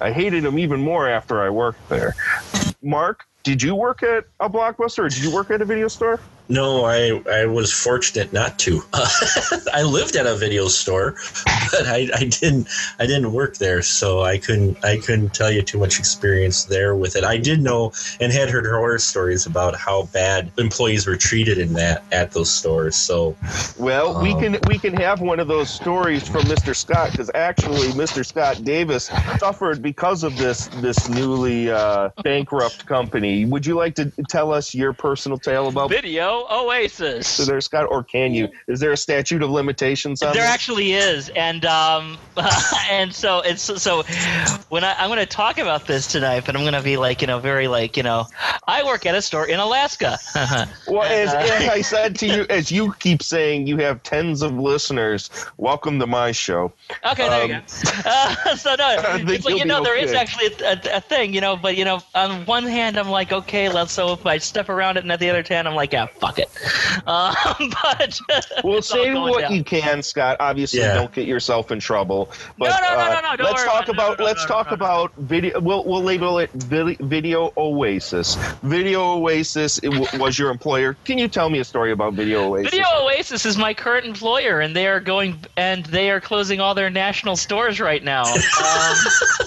[0.00, 2.14] I hated them even more after I worked there.
[2.82, 6.20] Mark, did you work at a Blockbuster or did you work at a video store?
[6.48, 8.82] No, I, I was fortunate not to.
[9.72, 12.68] I lived at a video store, but I, I didn't
[12.98, 16.94] I didn't work there, so I couldn't I couldn't tell you too much experience there
[16.94, 17.24] with it.
[17.24, 21.72] I did know and had heard horror stories about how bad employees were treated in
[21.74, 22.94] that at those stores.
[22.94, 23.36] So
[23.78, 26.76] Well, we Um, can we can have one of those stories from Mr.
[26.76, 28.24] Scott because actually Mr.
[28.24, 33.44] Scott Davis suffered because of this this newly uh, bankrupt company.
[33.44, 37.40] Would you like to tell us your personal tale about Video Oasis.
[37.40, 37.62] Mr.
[37.62, 38.48] Scott, or can you?
[38.68, 40.50] Is there a statute of limitations on There this?
[40.50, 42.18] actually is, and um,
[42.90, 44.02] and so it's so
[44.68, 47.20] when I, I'm going to talk about this tonight, but I'm going to be like
[47.20, 48.26] you know very like you know
[48.66, 50.18] I work at a store in Alaska.
[50.88, 54.42] Well, as, Uh, as I said to you, as you keep saying, you have tens
[54.42, 55.30] of listeners.
[55.56, 56.72] Welcome to my show.
[57.04, 58.00] Okay, there you Um, go.
[58.10, 60.18] Uh, so no, it's like you'll know there is okay.
[60.20, 63.32] actually a, a, a thing, you know, but you know, on one hand I'm like,
[63.32, 63.92] okay, let's.
[63.92, 66.25] So if I step around it, and at the other hand I'm like, yeah, fuck
[66.38, 66.48] it.
[67.06, 67.34] Um,
[67.82, 68.20] but
[68.64, 69.54] Well, it's all say what down.
[69.54, 70.36] you can, Scott.
[70.40, 70.94] Obviously, Yeah.
[70.94, 72.30] don't get yourself in trouble.
[72.58, 74.18] But No, no, no, uh, no, no, don't let's worry talk about.
[74.18, 74.74] No, no, let's no, talk no, no.
[74.76, 75.60] about video.
[75.60, 78.36] We'll we'll label it Video Oasis.
[78.62, 80.96] Video Oasis it w- was your employer.
[81.04, 82.70] Can you tell me a story about Video Oasis?
[82.70, 86.74] Video Oasis is my current employer, and they are going and they are closing all
[86.74, 88.24] their national stores right now.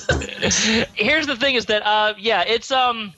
[0.10, 0.22] Um,
[0.96, 3.14] here's the thing: is that uh, yeah, it's um.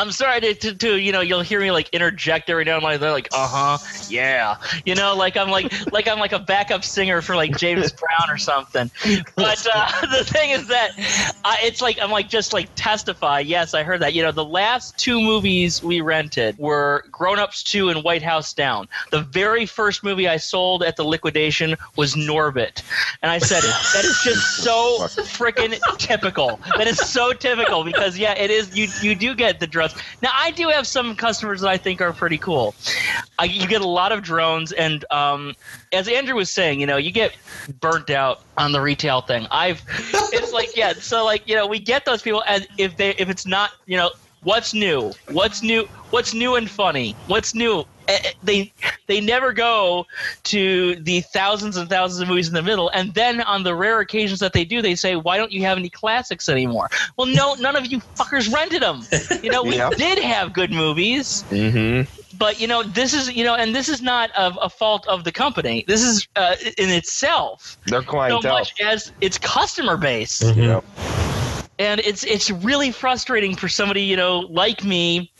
[0.00, 2.86] I'm sorry to, to, to you know you'll hear me like interject every now and
[2.86, 4.56] then they're like uh huh yeah.
[4.86, 8.30] You know like I'm like like I'm like a backup singer for like James Brown
[8.34, 8.90] or something.
[9.36, 10.92] But uh, the thing is that
[11.44, 13.40] uh, it's like I'm like just like testify.
[13.40, 14.14] Yes I heard that.
[14.14, 18.54] You know the last two movies we rented were Grown Ups 2 and White House
[18.54, 18.88] Down.
[19.10, 22.82] The very first movie I sold at the liquidation was Norbit.
[23.20, 26.58] And I said that is just so freaking typical.
[26.78, 30.02] That is so typical because yeah it is you you do get the dress us.
[30.22, 32.74] Now, I do have some customers that I think are pretty cool.
[33.42, 35.54] You get a lot of drones, and um,
[35.92, 37.36] as Andrew was saying, you know, you get
[37.80, 39.46] burnt out on the retail thing.
[39.50, 39.82] I've,
[40.32, 43.30] it's like, yeah, so like, you know, we get those people, and if they, if
[43.30, 44.10] it's not, you know,
[44.42, 47.84] what's new, what's new, what's new and funny, what's new.
[48.08, 48.72] Eh, eh, They
[49.06, 50.06] they never go
[50.44, 54.00] to the thousands and thousands of movies in the middle, and then on the rare
[54.00, 57.54] occasions that they do, they say, "Why don't you have any classics anymore?" Well, no,
[57.60, 59.02] none of you fuckers rented them.
[59.42, 59.96] You know, we Yep.
[59.96, 62.10] did have good movies, Mm-hmm.
[62.38, 65.24] but you know this is you know and this is not of a fault of
[65.24, 68.52] the company this is uh, in itself Their so clientele.
[68.52, 70.84] much as its customer base Yep.
[71.80, 75.32] And it's it's really frustrating for somebody you know like me.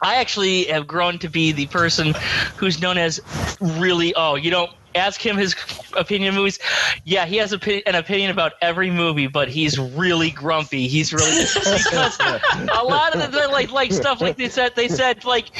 [0.00, 2.14] I actually have grown to be the person
[2.56, 3.20] who's known as
[3.60, 5.54] really oh you don't ask him his
[5.96, 6.58] opinion of movies.
[7.04, 10.88] Yeah he has opi- an opinion about every movie but he's really grumpy.
[10.88, 15.24] He's really because a lot of the like like stuff like they said they said
[15.24, 15.50] like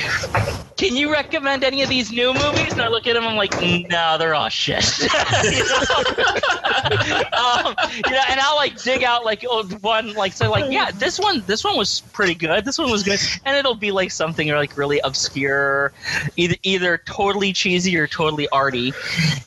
[0.77, 2.73] can you recommend any of these new movies?
[2.73, 3.53] And i look at him i'm like
[3.89, 4.85] no they're all shit.
[5.45, 5.85] You know?
[6.85, 10.91] um, you know, and I'll like dig out like oh, one like say like yeah
[10.91, 12.65] this one this one was pretty good.
[12.65, 13.19] This one was good.
[13.45, 15.93] And it'll be like something like really obscure
[16.37, 18.93] either either totally cheesy or totally arty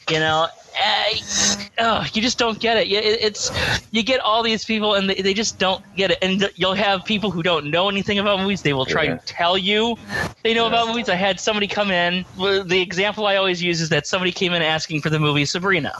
[0.07, 0.47] you know
[0.83, 2.87] uh, oh, you just don't get it.
[2.87, 3.51] You- It's
[3.91, 6.17] you get all these people and they, they just don't get it.
[6.21, 8.61] And you'll have people who don't know anything about movies.
[8.61, 9.17] They will try Yeah.
[9.17, 9.95] to tell you
[10.43, 11.09] they know about movies.
[11.09, 12.25] I had somebody come in.
[12.37, 15.93] The example I always use is that somebody came in asking for the movie Sabrina.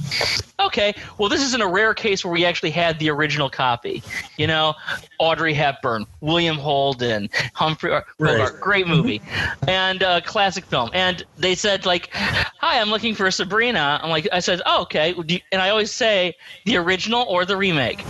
[0.60, 4.04] Okay, well this isn't a rare case where we actually had the original copy.
[4.38, 4.74] You know,
[5.20, 8.62] Audrey Hepburn, William Holden, Humphrey uh, Bogart, Right.
[8.62, 9.22] great movie,
[9.68, 10.90] and uh, classic film.
[10.94, 15.16] And they said like, "Hi, I'm looking for Sabrina." I'm like, I said, "Oh, okay."
[15.52, 18.04] And I always say the original or the remake.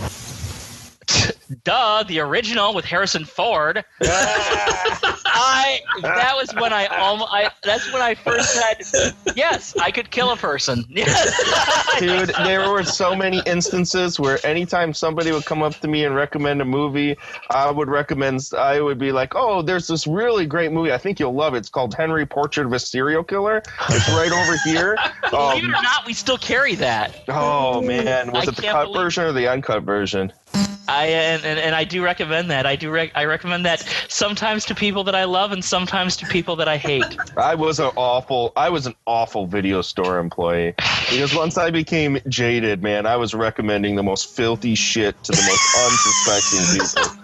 [1.64, 3.84] Duh, the original with Harrison Ford.
[4.00, 10.10] I that was when I almost I that's when I first said yes, I could
[10.10, 10.84] kill a person.
[10.98, 12.00] Yes.
[12.00, 16.14] Dude, there were so many instances where anytime somebody would come up to me and
[16.14, 17.16] recommend a movie,
[17.50, 20.92] I would recommend, I would be like, oh, there's this really great movie.
[20.92, 21.58] I think you'll love it.
[21.58, 23.62] It's called Henry Portrait of a Serial Killer.
[23.90, 24.96] It's right over here.
[25.30, 27.22] Believe it Um, or not, we still carry that.
[27.28, 28.32] oh, man.
[28.32, 30.32] Was I it the cut believe- version or the uncut version?
[30.90, 32.64] I and, and, and I do recommend that.
[32.64, 36.26] I do rec- I recommend that sometimes to people that I love and sometimes to
[36.26, 37.04] people that I hate.
[37.36, 40.74] I was an awful, I was an awful video store employee
[41.10, 45.42] because once I became jaded, man, I was recommending the most filthy shit to the
[45.42, 47.18] most unsuspecting people.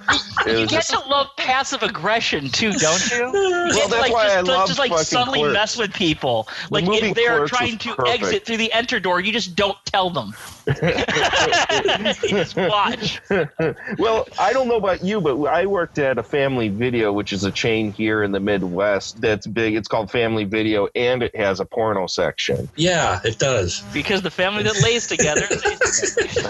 [0.47, 3.17] It You get just, to love passive aggression too, don't you?
[3.17, 5.55] You Well, get that's like, why just, I just, love just like suddenly Clerks.
[5.55, 6.49] mess with people.
[6.71, 8.23] Like movie if they're Clerks trying to perfect.
[8.23, 10.35] exit through the enter door, you just don't tell them.
[10.67, 13.14] you just watch.
[13.99, 17.45] well, I don't know about you, but I worked at a Family Video, which is
[17.45, 19.75] a chain here in the Midwest that's big.
[19.75, 22.69] It's called Family Video, and it has a porno section.
[22.77, 23.83] Yeah, it does.
[23.93, 25.47] Because the family that lays together.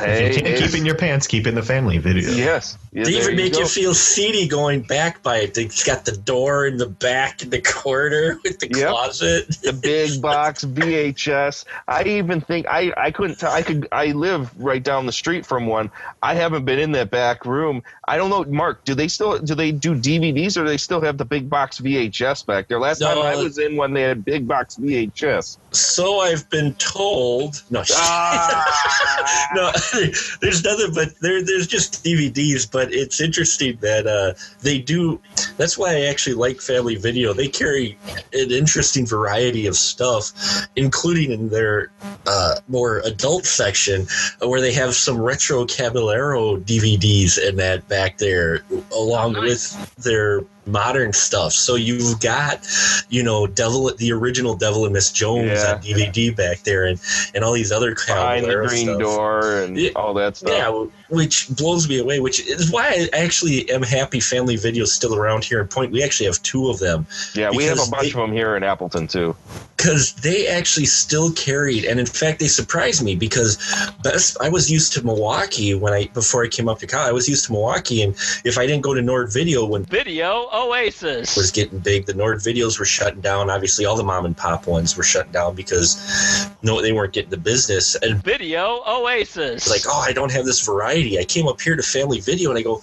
[0.05, 2.31] Hey, Keep, hey, keep in your pants, keep in the family video.
[2.31, 3.61] yes, yeah, They there even make go.
[3.61, 5.55] you feel seedy going back by it.
[5.55, 8.89] They've got the door in the back in the corner with the Yep.
[8.91, 9.49] closet.
[9.63, 11.65] the big box VHS.
[11.89, 13.53] I even think I I couldn't tell.
[13.53, 13.89] I could.
[13.93, 15.91] I live right down the street from one.
[16.23, 17.83] I haven't been in that back room.
[18.07, 18.85] I don't know, Mark.
[18.85, 21.81] Do they still do they do DVDs or do they still have the big box
[21.81, 22.79] VHS back there?
[22.79, 25.59] Last time I was in one, they had big box VHS.
[25.73, 27.63] So I've been told.
[27.71, 29.51] No, Ah.
[29.55, 29.73] no,
[30.41, 31.45] there's nothing but there.
[31.45, 35.21] There's just DVDs, but it's interesting that uh, they do.
[35.57, 37.33] That's why I actually like Family Video.
[37.33, 37.99] They carry
[38.33, 40.33] an interesting variety of stuff,
[40.77, 41.91] including in their
[42.27, 44.07] uh, more adult section,
[44.43, 50.43] uh, where they have some retro Caballero DVDs and that back there, along with their
[50.67, 51.53] modern stuff.
[51.53, 52.67] So you've got,
[53.11, 55.75] you know, Devil, the original Devil and Miss Jones Yeah.
[55.75, 56.99] on DVD back there, and
[57.35, 58.99] and all these other Behind the green stuff.
[59.01, 59.91] door and Yeah.
[59.97, 60.51] all that stuff.
[60.53, 62.21] Yeah, which blows me away.
[62.21, 65.93] Which is why I actually am happy Family Video's still around here in Point.
[65.93, 68.57] We actually have two of them Yeah, we have a bunch they- of them here
[68.57, 69.37] in Appleton too.
[69.77, 73.59] because they actually still carried, and in fact, they surprised me because
[74.03, 74.37] best.
[74.41, 77.09] I was used to Milwaukee when I before I came up to college.
[77.09, 80.49] I was used to Milwaukee, and if I didn't go to Nord Video when Video
[80.55, 81.37] Oasis.
[81.37, 82.07] was getting big.
[82.07, 83.51] The Nord videos were shutting down.
[83.51, 87.31] Obviously, all the mom and pop ones were shutting down because no, they weren't getting
[87.31, 87.95] the business.
[87.97, 89.69] And Video Oasis.
[89.69, 91.19] like, oh, I don't have this variety.
[91.19, 92.81] I came up here to Family Video and I go,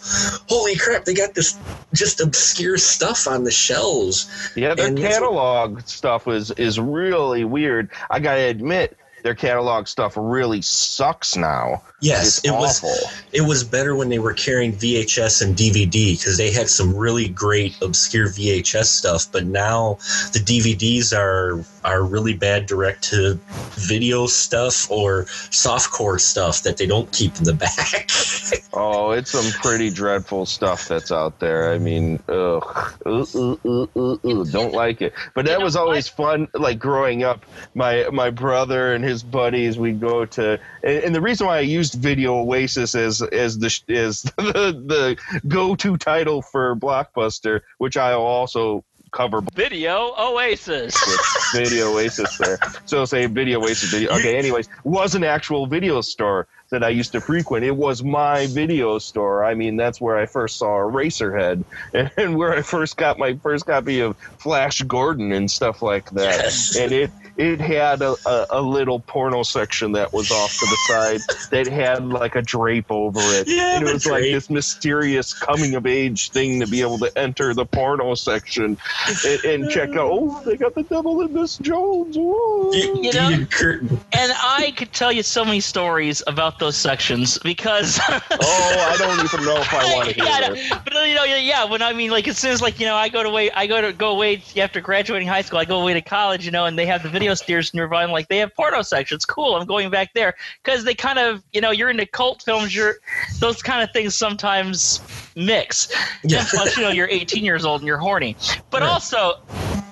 [0.50, 1.58] holy crap, they got this
[1.94, 4.52] just obscure stuff on the shelves.
[4.56, 7.90] Yeah, their And that's what- catalog stuff is is really weird.
[8.10, 11.84] I gotta admit, their catalog stuff really sucks now.
[12.02, 12.84] Yes, It's it was.
[13.32, 17.28] It was better when they were carrying VHS and DVD because they had some really
[17.28, 19.32] great obscure VHS stuff.
[19.32, 19.96] But now
[20.34, 23.40] the DVDs are are really bad direct to
[23.72, 28.10] video stuff or softcore stuff that they don't keep in the back.
[28.74, 31.72] Oh, it's some pretty dreadful stuff that's out there.
[31.72, 35.14] I mean, ugh, Ooh, ooh, ooh, don't like it.
[35.34, 36.48] But that was always fun.
[36.54, 41.22] Like growing up, my my brother and his buddies, we'd go to, and, and the
[41.22, 45.18] reason why I used Video Oasis as as the is the the
[45.48, 50.96] go to title for Blockbuster, which I also cover Video Oasis.
[51.54, 52.58] Video Oasis there.
[52.86, 54.12] So say Video Oasis video.
[54.12, 57.66] Okay, anyways, was an actual video store that I used to frequent.
[57.66, 59.44] It was my video store.
[59.44, 61.64] I mean, that's where I first saw Eraserhead
[62.18, 66.44] and where I first got my first copy of Flash Gordon and stuff like that.
[66.44, 66.78] Yes.
[66.78, 67.12] And it
[67.42, 71.68] it had a, a, a little porno section that was off to the side that
[71.68, 73.48] had like a drape over it.
[73.48, 77.00] Yeah, and it the was like this mysterious coming of age thing to be able
[77.00, 78.78] to enter the porno section
[79.26, 80.12] and, and check out.
[80.12, 82.16] Oh, they got the devil in Miss Jones.
[82.16, 82.72] Whoa.
[82.74, 83.30] You know,
[84.14, 88.00] and I could tell you so many stories about those sections because.
[88.44, 90.82] Oh, I don't even know if I want to hear yeah, I know.
[90.84, 91.66] but you know, yeah, yeah.
[91.66, 93.68] When I mean, like, as soon as like you know, I go to wait, I
[93.68, 95.60] go to go away after graduating high school.
[95.60, 98.04] I go away to college, you know, and they have the video steers nearby.
[98.04, 99.26] And like, they have porno sections.
[99.26, 99.56] Cool.
[99.56, 102.76] I'm going back there because they kind of, you know, you're into cult films.
[102.76, 102.96] You're
[103.40, 105.02] those kind of things sometimes
[105.36, 105.92] mix.
[106.24, 106.46] Yeah.
[106.50, 108.36] Plus, you know, you're 18 years old and you're horny.
[108.70, 109.40] But also,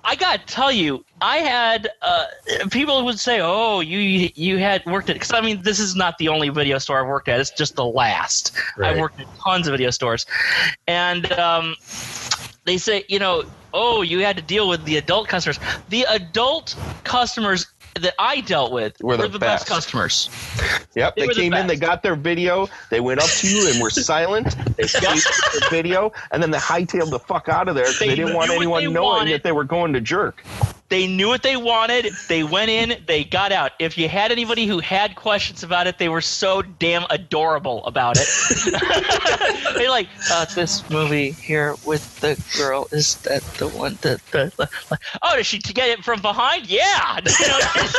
[0.04, 2.26] I gotta tell you, I had uh,
[2.72, 6.18] people would say, "Oh, you you had worked at." Because I mean, this is not
[6.18, 7.40] the only video store I've worked at.
[7.40, 8.52] It's just the last.
[8.78, 8.96] Right.
[8.96, 10.26] I worked at tons of video stores,
[10.88, 11.76] and um,
[12.70, 13.44] they say, you know,
[13.74, 15.60] oh, you had to deal with the adult customers.
[15.90, 17.66] The adult customers
[18.00, 19.66] that I dealt with Were were, the the, best.
[19.66, 19.68] best.
[19.68, 20.30] customers.
[20.96, 23.48] Yep, They they, were the came in, they got their video, they went up to
[23.50, 24.56] you and were silent.
[24.78, 28.00] They stayed with the video, and then they hightailed the fuck out of there because
[28.00, 29.34] They they, didn't want anyone knowing wanted.
[29.34, 30.44] that they were going to jerk.
[30.90, 32.12] They knew what they wanted.
[32.28, 33.04] They went in.
[33.08, 33.74] They got out.
[33.80, 38.18] If you had anybody who had questions about it, they were so damn adorable about
[38.20, 38.28] it.
[39.76, 42.88] they like uh, this movie here with the girl.
[42.92, 44.68] Is that the one that the, the
[45.22, 46.68] oh does she get it from behind?
[46.68, 47.20] Yeah.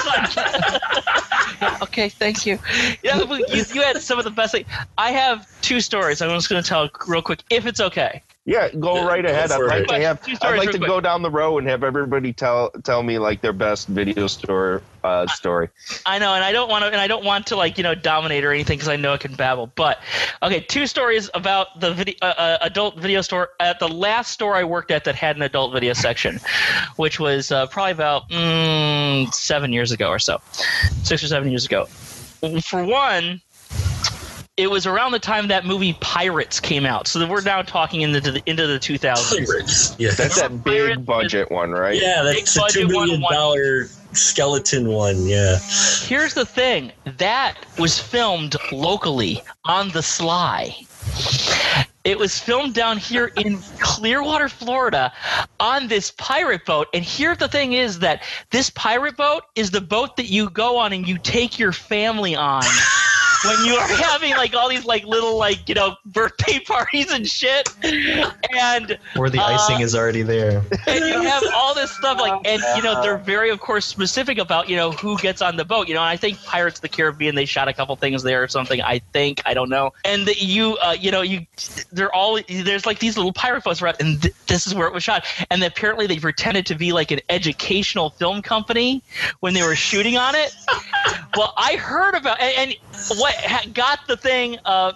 [0.06, 2.58] Like- okay, thank you.
[3.02, 3.64] You, know, you.
[3.72, 4.52] You had some of the best.
[4.52, 4.64] Thing.
[4.98, 6.20] I have two stories.
[6.22, 8.22] I'm just going to tell real quick, if it's okay.
[8.46, 9.52] Yeah, go right ahead.
[9.52, 9.88] I'd like it.
[9.88, 10.28] to have.
[10.40, 10.88] I'd like to quick.
[10.88, 14.82] go down the row and have everybody tell tell me like their best video store
[15.04, 15.68] uh, story.
[16.06, 17.94] I know, and I don't want to, and I don't want to like you know
[17.94, 19.66] dominate or anything because I know I can babble.
[19.66, 20.00] But
[20.42, 24.56] okay, two stories about the video, uh, uh, adult video store at the last store
[24.56, 26.40] I worked at that had an adult video section,
[26.96, 30.40] which was uh, probably about mm, seven years ago or so,
[31.02, 31.84] six or seven years ago.
[32.62, 33.42] For one.
[34.56, 38.20] It was around the time that movie Pirates came out, so we're now talking into
[38.20, 39.46] the into the 2000s.
[39.46, 39.96] Pirates.
[39.98, 42.00] Yeah, That's that Pirates big budget one, right?
[42.00, 45.24] yeah, that's Big a two budget one, million one- dollar skeleton one.
[45.26, 45.58] Yeah,
[46.02, 50.76] Here's the thing that was filmed locally on the sly.
[52.04, 55.12] It was filmed down here in Clearwater, Florida,
[55.60, 56.88] on this pirate boat.
[56.92, 60.76] And here the thing is that this pirate boat is the boat that you go
[60.78, 62.62] on and you take your family on.
[63.44, 67.26] When you are having like all these like little like you know birthday parties and
[67.26, 70.62] shit, and Where the uh, icing is already there.
[70.86, 74.38] and you have all this stuff like and you know they're very of course specific
[74.38, 75.88] about you know who gets on the boat.
[75.88, 78.48] You know i think pirates of the caribbean they shot a couple things there or
[78.48, 79.92] something i think i don't know.
[80.04, 81.46] And the, you uh, you know you
[81.92, 84.92] they're all there's like these little pirate boats around and th- this is where it
[84.92, 85.24] was shot.
[85.50, 89.02] And apparently they pretended to be like an educational film company
[89.40, 90.54] when they were shooting on it.
[91.36, 93.29] Well i heard about and, and what
[93.72, 94.92] got the thing uh,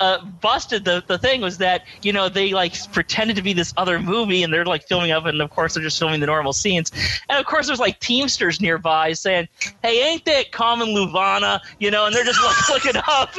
[0.00, 3.74] uh, busted the, the thing was that you know they like pretended to be this
[3.76, 6.52] other movie and they're like filming up and of course they're just filming the normal
[6.52, 6.90] scenes.
[7.28, 9.48] And of course there's like teamsters nearby saying
[9.82, 11.60] hey ain't that Carmen Luvana?
[11.78, 13.34] You know and they're just like looking up.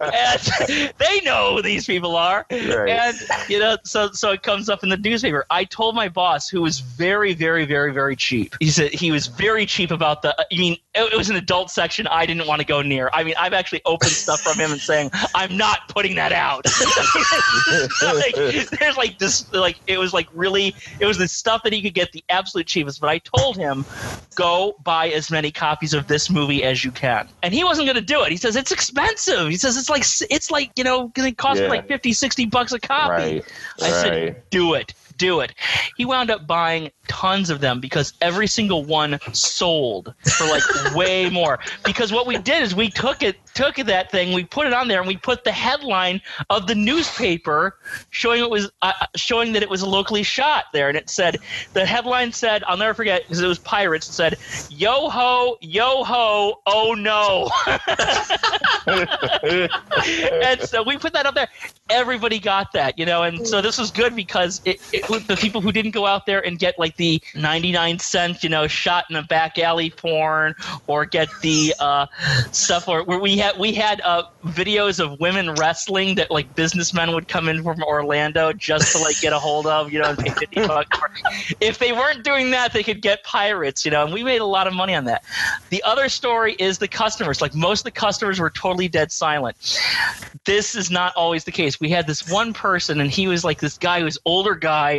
[0.00, 2.46] And they know who these people are.
[2.50, 2.88] Right.
[2.88, 3.16] and
[3.48, 5.44] you know so so it comes up in the newspaper.
[5.50, 9.26] I told my boss who was very very very very cheap he said he was
[9.26, 12.60] very cheap about the i mean it, it was an adult section i didn't want
[12.60, 13.10] to go near.
[13.12, 16.64] I mean i've actually opened stuff from him and saying i'm not putting that out.
[18.02, 21.82] Like, there's like this like it was like really it was the stuff that he
[21.82, 23.84] could get the absolute cheapest but i told him
[24.36, 27.28] go buy as many copies of this movie as you can.
[27.42, 28.30] And he wasn't going to do it.
[28.30, 29.48] He says it's expensive.
[29.48, 31.70] He says it's like it's like you know going to cost me Yeah.
[31.70, 33.10] like 50 60 bucks a copy.
[33.10, 33.44] Right,
[33.80, 33.92] i right.
[33.92, 35.54] said do it do it.
[35.96, 40.62] He wound up buying tons of them because every single one sold for like
[40.94, 41.58] way more.
[41.84, 44.88] Because what we did is we took it took that thing, we put it on
[44.88, 47.76] there, and we put the headline of the newspaper
[48.10, 51.38] showing it was uh, showing that it was locally shot there, and it said
[51.72, 54.08] the headline said I'll never forget because it was pirates.
[54.08, 54.38] It said
[54.70, 57.50] "Yo ho, yo ho, oh no,"
[60.42, 61.48] and so we put that up there.
[61.88, 65.60] Everybody got that, you know, and so this was good because it, it the people
[65.60, 69.16] who didn't go out there and get like the 99 cent, you know, shot in
[69.16, 70.54] a back alley porn
[70.86, 72.06] or get the uh,
[72.52, 77.12] stuff where, where we had we had uh, videos of women wrestling that like businessmen
[77.12, 80.18] would come in from Orlando just to like get a hold of, you know, and
[80.18, 80.98] pay 50 bucks.
[80.98, 81.10] for-
[81.60, 84.46] If they weren't doing that, they could get pirates, you know, and we made a
[84.46, 85.22] lot of money on that.
[85.70, 87.40] The other story is the customers.
[87.40, 89.56] Like most of the customers were totally dead silent.
[90.44, 91.80] This is not always the case.
[91.80, 94.95] We had this one person, and he was like this guy who's older guy,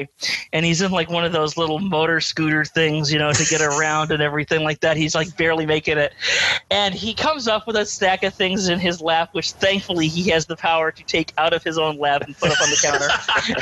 [0.54, 3.62] and he's in like one of those little motor scooter things, you know, to get
[3.62, 4.98] around and everything like that.
[4.98, 6.14] He's like barely making it,
[6.70, 10.30] and he comes up with a stack of things in his lap, which thankfully he
[10.30, 12.80] has the power to take out of his own lap and put up on the
[12.82, 13.08] counter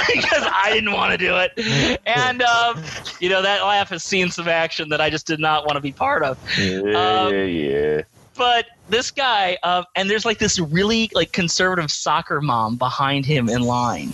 [0.14, 1.52] because I didn't want to do it.
[2.06, 2.84] And um,
[3.20, 5.82] you know that laugh has seen some action that I just did not want to
[5.82, 6.38] be part of.
[6.58, 8.02] Yeah, Um, yeah.
[8.38, 13.50] But this guy um, and there's like this really like conservative soccer mom behind him
[13.50, 14.14] in line.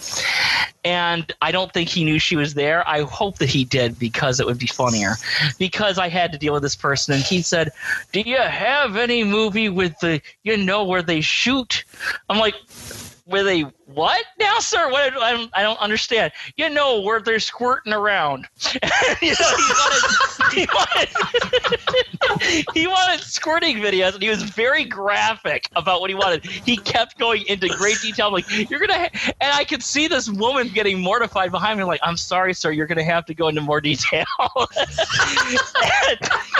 [0.84, 2.88] And i don't think he knew she was there.
[2.88, 5.16] I hope that he did because it would be funnier.
[5.58, 7.72] Because i had to deal with this person and he said
[8.12, 11.84] do you have any movie with the you know where they shoot?
[12.30, 12.56] I'm like
[13.26, 14.90] where they what now, sir?
[14.90, 16.32] What I don't, I don't understand.
[16.58, 18.48] You know where they're squirting around.
[19.22, 25.68] you know, he wanted, he wanted, he wanted squirting videos, and he was very graphic
[25.76, 26.46] about what he wanted.
[26.46, 28.28] He kept going into great detail.
[28.28, 29.32] I'm like, you're gonna, ha-.
[29.42, 31.84] and I could see this woman getting mortified behind me.
[31.84, 34.26] Like, I'm sorry, sir, you're gonna have to go into more detail.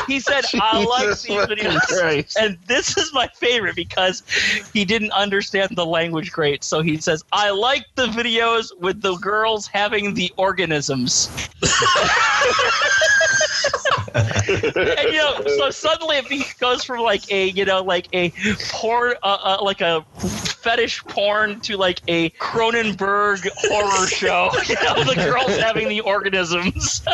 [0.08, 2.38] he said, I like these videos, Christ.
[2.38, 4.24] and this is my favorite because
[4.74, 6.64] he didn't understand the language great.
[6.64, 11.30] So he says, I like the videos with the girls having the organisms.
[14.14, 18.32] and you know, so suddenly it be- goes from like a you know like a
[18.70, 20.06] porn, uh, uh, like a
[20.62, 24.50] fetish porn to like a Cronenberg horror show.
[24.72, 27.02] You know, the girls having the organisms.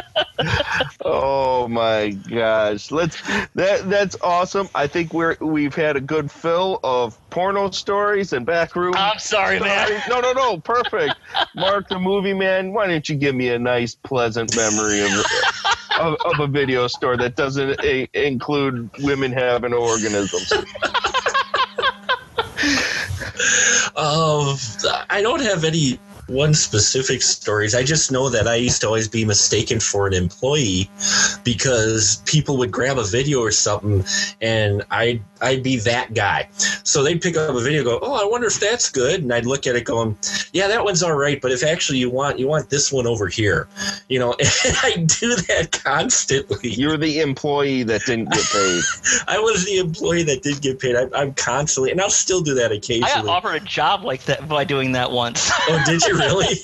[1.02, 3.20] Oh my gosh, let's
[3.56, 4.70] that that's awesome.
[4.76, 8.94] I think we're we've had a good fill of porno stories and backroom.
[8.96, 10.04] I'm sorry, man.
[10.10, 11.16] No, no, no, perfect.
[11.56, 12.74] Mark the movie man.
[12.74, 15.10] Why don't you give me a nice, pleasant memory of
[16.00, 20.52] of, of a video store that doesn't a, include women having organisms?
[23.98, 24.58] Um,
[25.10, 25.98] I don't have any
[26.28, 27.74] one specific stories.
[27.76, 30.90] I just know that I used to always be mistaken for an employee
[31.44, 34.04] because people would grab a video or something,
[34.42, 36.50] and I'd I'd be that guy.
[36.84, 39.34] So they'd pick up a video, and go, "Oh, I wonder if that's good," and
[39.34, 40.18] I'd look at it, going,
[40.54, 43.28] "Yeah, that one's all right, but if actually you want you want this one over
[43.28, 43.68] here,
[44.10, 44.36] you know."
[44.68, 46.72] And I do that constantly.
[46.72, 48.84] You're the employee that didn't get paid.
[49.28, 50.96] I was the employee that did get paid.
[50.96, 53.28] I, I'm constantly, and I'll still do that I occasionally.
[53.28, 55.52] got offered a job like that by doing that once.
[55.70, 56.56] oh, did you really?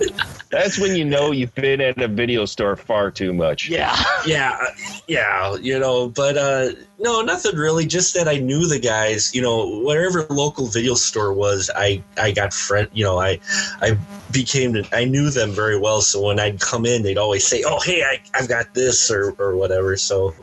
[0.50, 3.68] That's when you know you've been at a video store far too much.
[3.68, 3.94] Yeah.
[4.26, 4.58] yeah,
[5.06, 7.86] yeah, you know, but uh no, nothing really.
[7.86, 9.34] Just that I knew the guys.
[9.34, 12.88] You know, wherever local video store was, I I got friend.
[12.92, 13.38] You know, I
[13.80, 13.96] I
[14.32, 16.00] became I knew them very well.
[16.00, 19.34] So when I'd come in, they'd always say, "Oh, hey, I I've got this" or
[19.38, 19.96] or whatever.
[19.96, 20.34] So,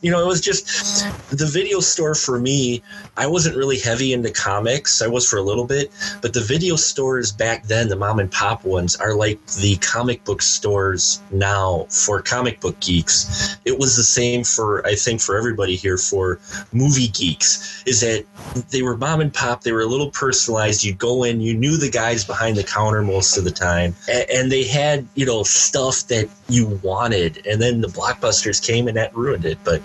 [0.00, 2.82] you know, it was just the video store for me.
[3.16, 5.02] I wasn't really heavy into comics.
[5.02, 5.90] I was for a little bit,
[6.22, 10.24] but the video stores back then, the mom and pop ones, are like the comic
[10.24, 13.58] book stores now for comic book geeks.
[13.66, 16.40] It was the same for I think for everybody here for
[16.72, 17.82] movie geeks.
[17.86, 18.24] Is that
[18.70, 19.62] they were mom and pop.
[19.62, 20.84] They were a little personalized.
[20.84, 24.48] You'd go in, you knew the guys behind the counter most of the time, and,
[24.48, 27.46] they had you know stuff that you wanted.
[27.46, 29.58] And then the blockbusters came and that ruined it.
[29.62, 29.82] But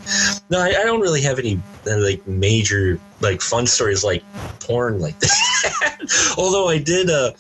[0.50, 4.24] no, I, don't really have any like major like fun stories like
[4.60, 6.34] porn like that.
[6.38, 7.32] Although I did, uh,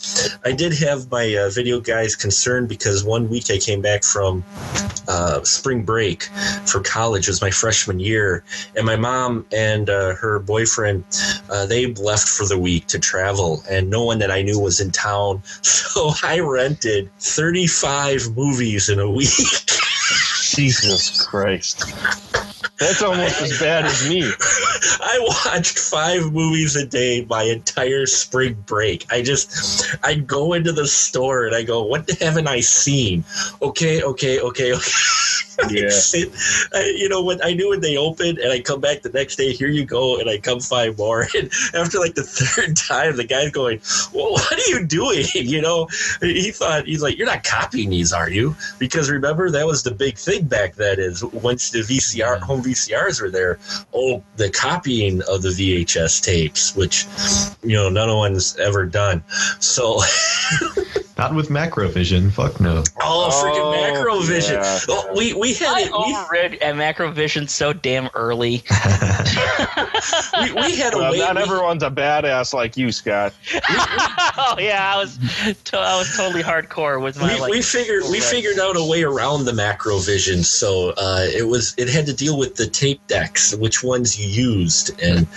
[0.45, 4.43] I did have my uh, video guys concerned because one week I came back from
[5.07, 6.23] uh, spring break
[6.65, 7.27] for college.
[7.27, 8.43] It was my freshman year,
[8.75, 11.03] and my mom and uh, her boyfriend
[11.49, 14.79] uh, they left for the week to travel, and no one that I knew was
[14.79, 15.43] in town.
[15.93, 19.27] So I rented thirty five movies in a week.
[20.55, 21.83] Jesus Christ.
[22.79, 24.23] That's almost as bad as me.
[24.99, 29.05] I watched five movies a day my entire spring break.
[29.11, 33.23] I just, I'd go into the store and I go, "What haven't I seen?"
[33.61, 34.91] Okay, okay, okay, okay.
[35.69, 35.89] Yeah.
[35.89, 36.33] Sit-
[36.73, 39.35] I, you know when I knew when they opened, and I come back the next
[39.35, 39.53] day.
[39.53, 41.27] Here you go, and I come find more.
[41.35, 43.79] And after like the third time, the guy's going,
[44.13, 45.87] "Well, what are you doing?" You know,
[46.21, 49.91] he thought he's like, "You're not copying these, are you?" Because remember that was the
[49.91, 50.99] big thing back then.
[50.99, 52.43] Is once the VCR mm-hmm.
[52.43, 53.59] home VCRs were there,
[53.93, 57.05] oh, the copying of the VHS tapes, which
[57.63, 59.23] you know none of one's ever done.
[59.59, 59.99] So.
[61.15, 62.31] Not with Macrovision.
[62.31, 62.83] Fuck no.
[62.99, 64.53] Oh, freaking Oh, Macrovision!
[64.53, 64.79] yeah.
[64.89, 65.91] Oh, we we had I it.
[65.91, 68.63] We, overread at Macrovision so damn early.
[70.41, 71.19] we, we had a Well, way.
[71.19, 73.33] not we- everyone's a badass like you, Scott.
[73.69, 75.17] oh yeah, I was,
[75.65, 77.51] to, I was totally hardcore with my we, like.
[77.51, 81.89] we figured we figured out a way around the Macrovision, so uh, it was it
[81.89, 85.27] had to deal with the tape decks, which ones you used, and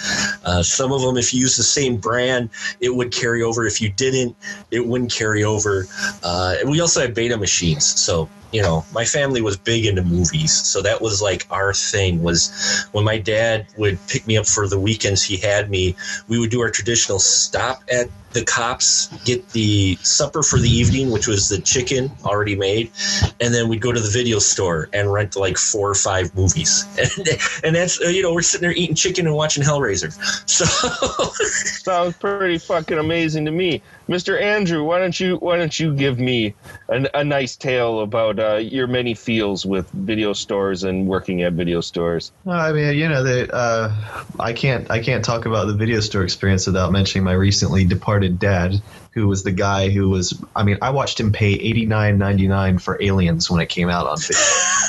[0.44, 3.66] uh, some of them, if you use the same brand, it would carry over.
[3.66, 4.36] If you didn't,
[4.70, 5.86] it wouldn't carry over.
[6.22, 10.02] Uh, and we also had beta machines, so you know my family was big into
[10.02, 12.22] movies, so that was like our thing.
[12.22, 15.96] Was when my dad would pick me up for the weekends, he had me.
[16.28, 21.10] We would do our traditional stop at the cops, get the supper for the evening,
[21.10, 22.90] which was the chicken already made,
[23.40, 26.84] and then we'd go to the video store and rent like four or five movies.
[26.98, 27.28] And,
[27.64, 30.14] and that's, uh, you know, we're sitting there eating chicken and watching Hellraiser.
[30.46, 34.40] So, Sounds pretty fucking amazing to me, Mr.
[34.40, 34.84] Andrew.
[34.84, 36.54] Why don't you Why don't you give me
[36.88, 41.54] a, a nice tale about uh, your many feels with video stores and working at
[41.54, 42.32] video stores?
[42.44, 43.94] Well, I mean, you know, the, uh,
[44.38, 48.38] I can't I can't talk about the video store experience without mentioning my recently departed
[48.38, 48.80] dad,
[49.12, 50.40] who was the guy who was.
[50.54, 53.88] I mean, I watched him pay eighty nine ninety nine for Aliens when it came
[53.88, 54.36] out on video.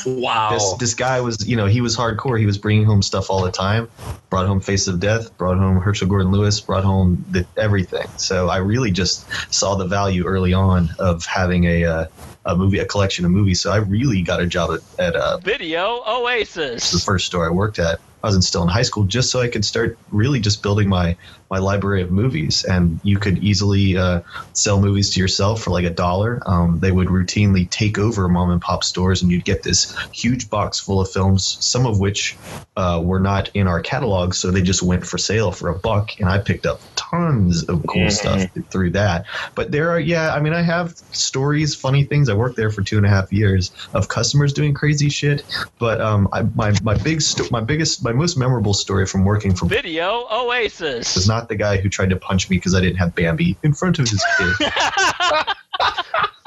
[0.08, 0.52] Wow.
[0.52, 2.40] This this guy was, you know, he was hardcore.
[2.40, 3.90] He was bringing home stuff all the time.
[4.30, 5.38] Brought home Face of Death.
[5.38, 6.62] Brought home Herschell Gordon Lewis.
[6.62, 8.08] Brought home the, everything.
[8.18, 11.86] So I really just saw the value early on of having a.
[11.86, 12.06] Uh,
[12.46, 13.60] a movie, a collection of movies.
[13.60, 17.50] So I really got a job at, at uh, Video Oasis, the first store I
[17.50, 18.00] worked at.
[18.34, 21.16] I was still in high school, just so I could start really just building my
[21.50, 22.66] my library of movies.
[22.66, 24.20] And you could easily uh,
[24.52, 26.42] sell movies to yourself for like a dollar.
[26.46, 30.50] Um, they would routinely take over mom and pop stores, and you'd get this huge
[30.50, 32.36] box full of films, some of which
[32.76, 36.20] uh, were not in our catalog, so they just went for sale for a buck.
[36.20, 39.26] And I picked up tons of cool stuff through that.
[39.56, 42.30] But there are, yeah, I mean, I have stories, funny things.
[42.30, 45.44] I worked there for two and a half years of customers doing crazy shit.
[45.80, 49.54] But um, I, my my big sto- my biggest my most memorable story from working
[49.56, 51.16] for Video Oasis.
[51.16, 53.74] was not the guy who tried to punch me because I didn't have Bambi in
[53.74, 54.68] front of his kid.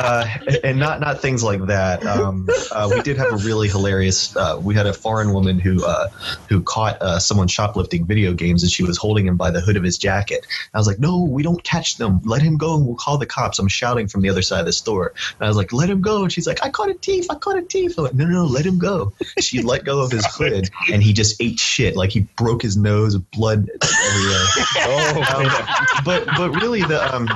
[0.00, 0.26] Uh,
[0.64, 2.04] and not not things like that.
[2.06, 4.34] Um, uh, we did have a really hilarious.
[4.34, 6.08] Uh, we had a foreign woman who uh,
[6.48, 9.76] who caught uh, someone shoplifting video games, and she was holding him by the hood
[9.76, 10.46] of his jacket.
[10.72, 12.20] I was like, "No, we don't catch them.
[12.24, 14.66] Let him go, and we'll call the cops." I'm shouting from the other side of
[14.66, 16.94] the store, and I was like, "Let him go!" And she's like, "I caught a
[16.94, 17.26] thief!
[17.28, 20.00] I caught a thief!" I'm like, "No, no, no, let him go." She let go
[20.00, 21.94] of his hood, and he just ate shit.
[21.94, 24.44] Like he broke his nose, blood everywhere.
[24.82, 27.28] Oh, Um, but but really the um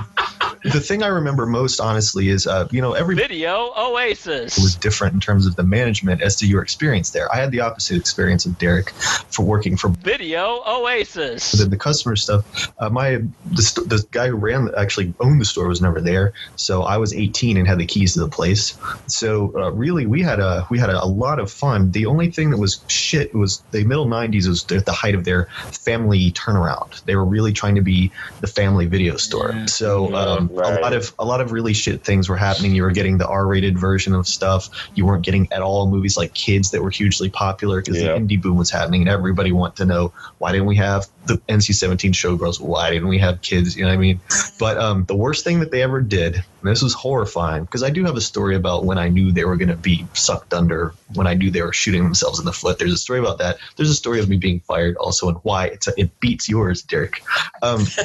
[0.65, 4.59] the thing I remember most honestly is uh you know every Video Oasis.
[4.59, 7.33] was different in terms of the management as to your experience there.
[7.33, 11.53] I had the opposite experience of Derek for working for Video Oasis.
[11.53, 12.73] Then the customer stuff.
[12.79, 13.23] Uh, my
[13.53, 16.97] the, st- the guy who ran actually owned the store was never there, so I
[16.97, 18.79] was 18 and had the keys to the place.
[19.07, 21.91] So uh, really, we had a we had a, a lot of fun.
[21.91, 25.25] The only thing that was shit was the middle 90s was at the height of
[25.25, 27.05] their family turnaround.
[27.05, 28.11] They were really trying to be
[28.41, 29.67] the family video store.
[29.67, 30.79] So um, Right.
[30.79, 32.75] a lot of a lot of really shit things were happening.
[32.75, 34.69] You were getting the R-rated version of stuff.
[34.95, 38.15] You weren't getting at all movies like Kids that were hugely popular because Yeah.
[38.15, 41.39] the indie boom was happening, and everybody wanted to know why didn't we have the
[41.49, 42.61] NC-17 showgirls?
[42.61, 43.77] Why didn't we have kids?
[43.77, 44.21] You know what I mean?
[44.59, 48.05] But um, the worst thing that they ever did, this was horrifying, because I do
[48.05, 51.27] have a story about when I knew they were going to be sucked under, when
[51.27, 52.79] I knew they were shooting themselves in the foot.
[52.79, 53.59] There's a story about that.
[53.77, 57.23] There's a story of me being fired also, and why it's it beats yours, Derek.
[57.63, 57.81] Um,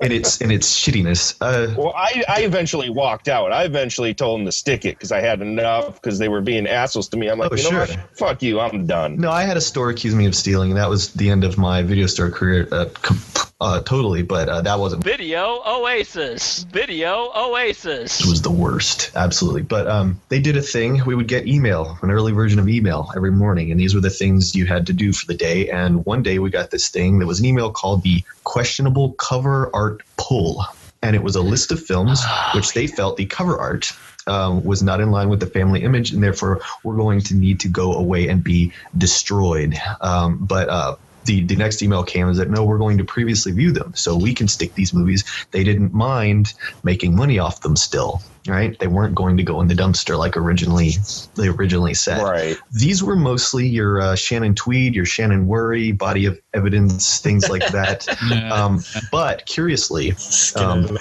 [0.00, 1.36] and it's and its shittiness.
[1.40, 3.52] Uh, Well, I, I eventually walked out.
[3.52, 6.66] I eventually told them to stick it because I had enough because they were being
[6.66, 7.28] assholes to me.
[7.28, 7.80] I'm like, Oh, you know sure.
[7.80, 8.18] what?
[8.18, 8.60] Fuck you.
[8.60, 9.16] I'm done.
[9.16, 11.58] No, I had a store accuse me of stealing, and that was the end of
[11.58, 13.20] my video store career, uh, com-
[13.64, 14.22] uh, totally.
[14.22, 15.02] But uh, that wasn't.
[15.02, 16.64] Video Oasis.
[16.64, 18.20] Video Oasis.
[18.20, 19.62] It was the worst, absolutely.
[19.62, 21.02] But um, they did a thing.
[21.06, 24.10] We would get email, an early version of email every morning, and these were the
[24.10, 25.70] things you had to do for the day.
[25.70, 29.70] And one day we got this thing that was an email called the questionable cover
[29.74, 30.64] art pull,
[31.02, 32.22] and it was a list of films
[32.54, 33.92] which they felt the cover art.
[34.26, 37.60] Um, was not in line with the family image, and therefore we're going to need
[37.60, 39.74] to go away and be destroyed.
[40.00, 43.52] Um, but uh, the the next email came is that no, we're going to previously
[43.52, 45.24] view them, so we can stick these movies.
[45.50, 48.22] They didn't mind making money off them still.
[48.46, 50.90] Right, they weren't going to go in the dumpster like originally
[51.34, 52.22] they originally said.
[52.22, 52.58] Right.
[52.72, 57.66] These were mostly your uh, Shannon Tweed, your Shannon Whirry, body of evidence, things like
[57.72, 58.08] that.
[58.52, 60.12] um, but curiously,
[60.56, 60.96] um,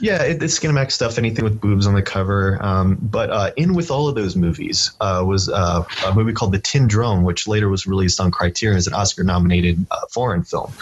[0.00, 1.18] yeah, it, it's Skinamax stuff.
[1.18, 2.62] Anything with boobs on the cover.
[2.62, 6.52] Um, but uh, in with all of those movies uh, was uh, a movie called
[6.52, 10.72] The Tin Drum, which later was released on Criterion as an Oscar-nominated uh, foreign film.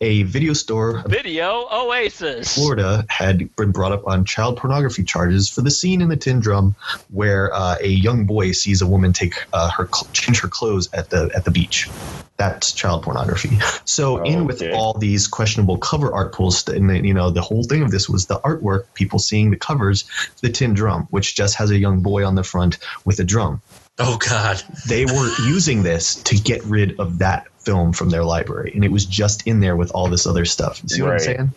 [0.00, 2.54] A video store Video Oasis.
[2.54, 6.40] Florida had been brought up on child pornography charges for the scene in the tin
[6.40, 6.74] drum
[7.10, 11.10] where uh, a young boy sees a woman take uh, her change her clothes at
[11.10, 11.88] the at the beach.
[12.36, 13.55] That's child pornography.
[13.84, 17.62] So in with all these questionable cover art pulls, and the, you know the whole
[17.62, 20.04] thing of this was the artwork, people seeing the covers,
[20.42, 23.62] the tin drum, which just has a young boy on the front with a drum.
[23.98, 24.62] Oh God!
[24.86, 28.92] They were using this to get rid of that film from their library, and it
[28.92, 30.82] was just in there with all this other stuff.
[30.82, 31.52] You see what I'm saying?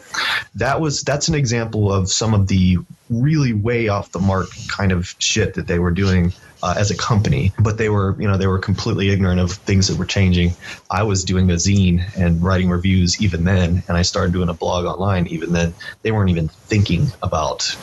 [0.56, 2.78] That was that's an example of some of the
[3.10, 6.32] really way off the mark kind of shit that they were doing
[6.62, 9.88] uh, as a company, but they were you know they were completely ignorant of things
[9.88, 10.54] that were changing.
[10.90, 14.54] I was doing a zine and writing reviews even then, and I started doing a
[14.54, 15.74] blog online even then.
[16.02, 17.76] They weren't even thinking about.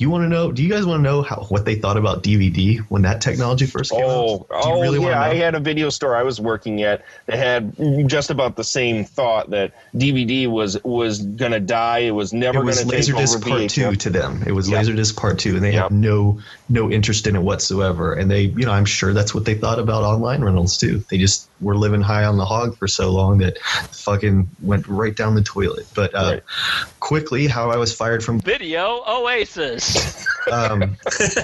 [0.00, 0.52] You want to know?
[0.52, 3.66] Do you guys want to know how what they thought about DVD when that technology
[3.66, 4.62] first came Oh, out?
[4.62, 5.20] Do you oh really yeah.
[5.20, 9.04] I had a video store I was working at that had just about the same
[9.04, 12.00] thought that DVD was was gonna die.
[12.00, 13.70] It was never gonna take over Laserdisc Part.
[13.70, 14.44] Two to them.
[14.46, 14.82] It was Yeah.
[14.82, 16.38] Laserdisc Part Two, and they had no
[16.68, 18.12] no interest in it whatsoever.
[18.12, 21.02] And they, you know, I'm sure that's what they thought about online rentals too.
[21.10, 23.58] They just were living high on the hog for so long that
[23.90, 25.86] fucking went right down the toilet.
[25.92, 26.40] But uh,
[27.00, 30.26] quickly, how I was fired from Video Oasis.
[30.52, 30.96] um,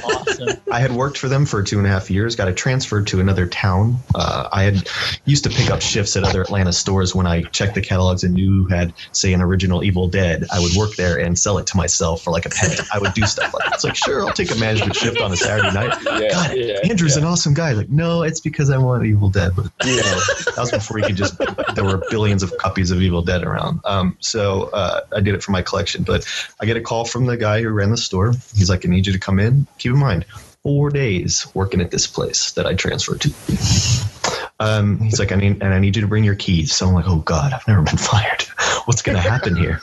[0.05, 0.61] awesome.
[0.71, 2.37] I had worked for them for two and a half years.
[2.37, 3.97] Got a transfer to another town.
[4.15, 4.89] Uh, I had
[5.25, 8.35] used to pick up shifts at other Atlanta stores when I checked the catalogs and
[8.35, 10.45] knew who had, say, an original Evil Dead.
[10.53, 12.77] I would work there and sell it to myself for like a penny.
[12.93, 13.75] I would do stuff like that.
[13.75, 15.99] It's like, sure, I'll take a management shift on a Saturday night.
[16.05, 17.23] Yeah, God, yeah, Andrew's yeah.
[17.23, 17.73] an awesome guy.
[17.73, 19.53] Like, no, it's because I want Evil Dead.
[19.57, 21.37] But you know, that was before you could just.
[21.75, 23.81] There were billions of copies of Evil Dead around.
[23.85, 26.05] Um, so uh, I did it for my collection.
[26.05, 26.27] But
[26.61, 28.33] I get a call from the guy who ran the store.
[28.55, 29.67] He's like, I need you to come in.
[29.79, 30.27] Keep in mind,
[30.63, 34.14] four days working at this place that I transferred to.
[34.61, 36.73] Um, he's like, I need, and I need you to bring your keys.
[36.75, 38.43] So I'm like, oh God, I've never been fired.
[38.85, 39.81] What's going to happen here?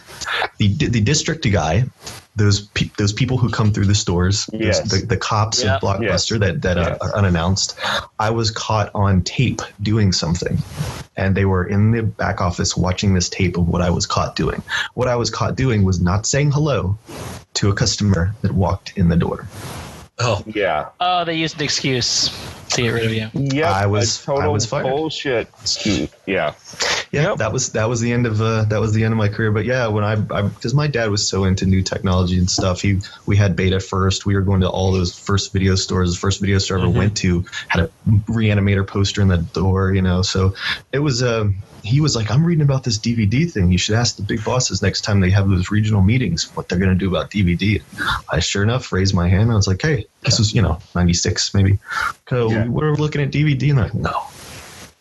[0.58, 1.86] The the district guy,
[2.36, 5.76] those pe- those people who come through the stores, those- the, the cops Yeah.
[5.76, 7.78] of Blockbuster that that uh, are unannounced.
[8.20, 10.58] I was caught on tape doing something,
[11.18, 14.36] and they were in the back office watching this tape of what I was caught
[14.36, 14.62] doing.
[14.94, 16.98] What I was caught doing was not saying hello
[17.56, 19.48] to a customer that walked in the door.
[20.24, 20.90] Oh yeah.
[21.00, 22.30] Oh, they used an excuse
[22.70, 23.30] to get rid of you.
[23.34, 24.84] Yeah, I was- a total I was fired.
[24.84, 25.48] bullshit.
[25.62, 26.10] Excuse.
[26.26, 26.54] Yeah.
[27.12, 29.28] yeah that was that was the end of uh, that was the end of my
[29.28, 32.82] career but yeah when i because my dad was so into new technology and stuff
[32.82, 36.20] he we had beta first we were going to all those first video stores the
[36.20, 37.90] first video store i ever went to had a
[38.30, 40.54] reanimator poster in the door you know so
[40.94, 43.72] it was um he was like i'm reading about this dvd thing.
[43.72, 46.80] You should ask the big bosses next time they have those regional meetings what they're
[46.80, 47.82] going to do about dvd
[48.32, 50.80] i sure enough raised my hand and i was like hey this was you know
[50.96, 51.80] 96 maybe.
[52.30, 54.28] So we're looking at dvd and they're like no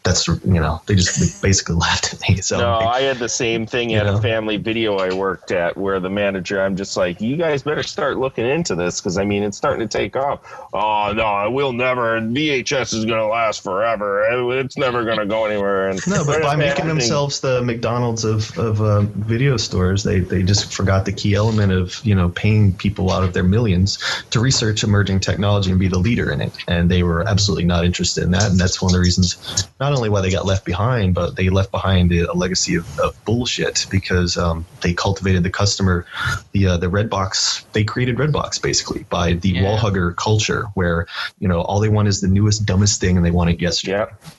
[0.02, 3.66] that's you know they just basically laughed at me so no, I had the same
[3.66, 7.36] thing at a family video I worked at where the manager, I'm just like, you
[7.36, 10.40] guys better start looking into this because I mean, it's starting to take off.
[10.72, 12.20] Oh, no, we'll never.
[12.20, 14.58] VHS is going to last forever.
[14.58, 15.88] It's never going to go anywhere.
[15.88, 20.42] And No, but by making themselves the McDonald's of of uh, video stores, they they
[20.42, 23.98] just forgot the key element of you know paying people out of their millions
[24.30, 27.84] to research emerging technology and be the leader in it, and they were absolutely not
[27.84, 30.64] interested in that, and that's one of the reasons not only why they got left
[30.64, 35.42] behind, but they left behind a, a legacy of, of bullshit because um, they cultivated
[35.42, 36.06] the customer,
[36.52, 37.64] the uh, the Redbox.
[37.72, 41.06] They created red box basically by the wall hugger culture, where
[41.38, 43.92] you know all they want is the newest, dumbest thing, and they want it yesterday.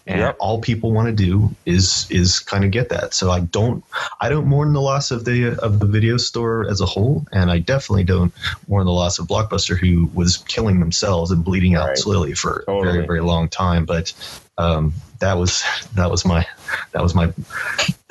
[0.07, 0.37] And Yep.
[0.39, 3.13] all people want to do is is kind of get that.
[3.13, 3.83] So I don't
[4.19, 7.51] I don't mourn the loss of the of the video store as a whole, and
[7.51, 8.33] I definitely don't
[8.67, 12.81] mourn the loss of Blockbuster, who was killing themselves and bleeding out slowly for a
[12.81, 13.85] very very long time.
[13.85, 14.13] But
[14.57, 15.63] um, that was
[15.95, 16.45] that was my
[16.91, 17.31] that was my.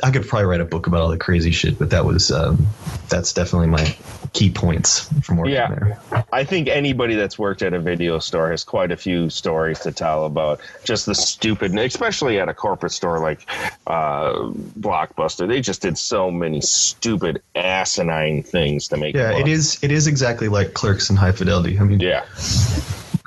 [0.02, 2.66] I could probably write a book about all the crazy shit, but that was um,
[3.10, 3.94] that's definitely my
[4.32, 5.68] key points from working Yeah.
[5.68, 6.24] there.
[6.32, 9.92] I think anybody that's worked at a video store has quite a few stories to
[9.92, 13.46] tell about just the stupid, especially at a corporate store like
[13.86, 14.32] uh,
[14.78, 15.46] Blockbuster.
[15.46, 19.14] They just did so many stupid, asinine things to make.
[19.14, 19.78] Yeah, it is.
[19.82, 21.78] It is exactly like Clerks and High Fidelity.
[21.78, 22.24] I mean, yeah.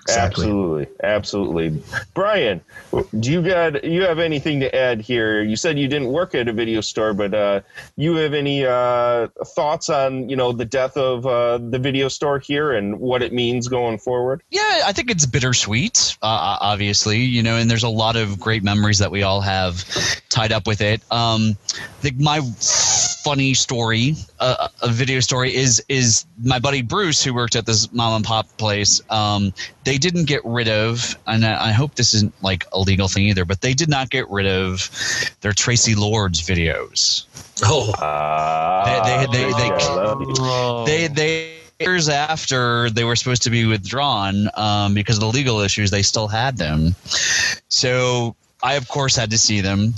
[0.04, 0.46] Exactly.
[0.46, 1.84] Absolutely, absolutely.
[2.14, 2.60] Brian,
[3.20, 5.42] do you got you have anything to add here?
[5.42, 7.62] You said you didn't work at a video store, but uh,
[7.96, 12.38] you have any uh, thoughts on you know the death of uh, the video store
[12.38, 14.44] here and what it means going forward?
[14.52, 18.64] Yeah, I think it's bittersweet, uh, obviously, you know, and there's a lot of great
[18.64, 19.86] memories that we all have
[20.28, 21.02] tied up with it.
[21.12, 22.42] Um, I think my
[23.24, 27.92] funny story, uh, a video story, is is my buddy Bruce, who worked at this
[27.94, 29.02] mom and pop place.
[29.10, 29.54] Um,
[29.84, 33.26] they didn't get rid of, and I I hope this isn't like a legal thing
[33.26, 34.90] either, but they did not get rid of
[35.42, 37.26] their Traci Lords videos.
[37.64, 39.52] Oh, uh, they they
[40.86, 45.28] they, they, they years after they were supposed to be withdrawn um, because of the
[45.28, 46.96] legal issues, they still had them.
[47.70, 49.94] So I, of course, had to see them.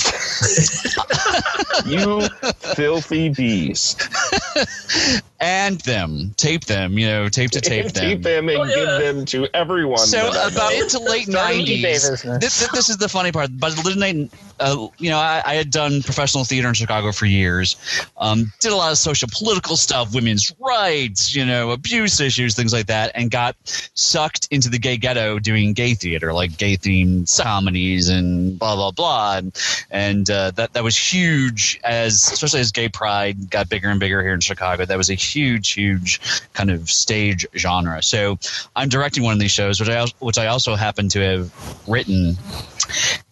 [1.86, 2.28] you
[2.76, 4.02] filthy beast.
[5.46, 8.04] and them, tape them, you know, tape to tape them.
[8.04, 10.00] Tape them and give them to everyone.
[10.00, 10.82] So about know.
[10.82, 12.24] into late nineties.
[12.40, 13.52] This, this is the funny part.
[13.54, 17.28] But the late, uh, you know, I, I had done professional theater in Chicago for
[17.28, 17.76] years.
[18.18, 22.74] Um, did a lot of social political stuff, women's rights, you know, abuse issues, things
[22.74, 23.56] like that, and got
[23.94, 28.90] sucked into the gay ghetto doing gay theater, like gay themed comedies and blah blah
[28.90, 33.90] blah, and, and uh, that that was huge as especially as gay pride got bigger
[33.90, 34.86] and bigger here in Chicago.
[34.86, 36.20] That was a huge, huge
[36.53, 38.02] kind of stage genre.
[38.02, 38.40] So
[38.76, 42.38] I'm directing one of these shows, which I which I also happen to have written,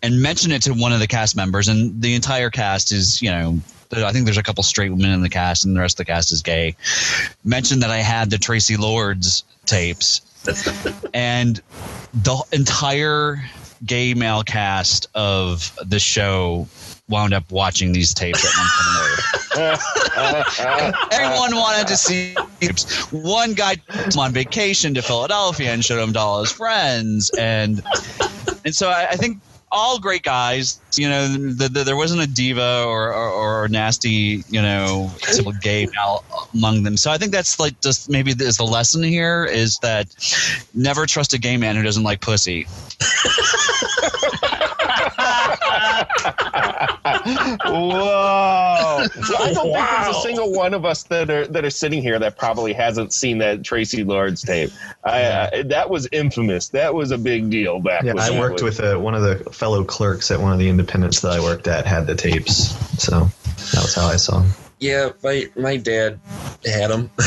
[0.01, 3.31] and mentioned it to one of the cast members, and the entire cast is you
[3.31, 3.59] know.
[3.95, 6.11] I think there's a couple straight women in the cast, and the rest of the
[6.11, 6.75] cast is gay.
[7.43, 10.21] Mentioned that I had the Traci Lords tapes,
[11.13, 11.61] and
[12.11, 13.43] the entire
[13.85, 16.67] gay male cast of the show
[17.09, 19.13] wound up watching these tapes at one point.
[21.11, 23.11] Everyone wanted to see tapes.
[23.11, 23.75] One guy
[24.17, 27.84] on vacation to Philadelphia and showed them to all his friends, and
[28.65, 29.39] and so I, I think
[29.73, 30.80] all great guys.
[30.95, 35.11] You know, the, the, there wasn't a diva or, or, or nasty, you know,
[35.61, 36.23] gay male
[36.53, 36.95] among them.
[36.95, 40.15] So I think that's like just maybe is the lesson here is that
[40.73, 42.67] never trust a gay man who doesn't like pussy.
[47.65, 49.05] Whoa!
[49.23, 52.01] So I don't think there's a single one of us that are that are sitting
[52.01, 54.71] here that probably hasn't seen that Traci Lords tape.
[55.03, 56.69] I, uh, that was infamous.
[56.69, 58.03] That was a big deal back.
[58.03, 60.59] Yeah, when I worked was- with uh, one of the fellow clerks at one of
[60.59, 63.30] the independents that I worked at had the tapes, so
[63.73, 64.49] that was how I saw them.
[64.84, 66.19] Yeah, my my dad
[66.65, 67.10] had them.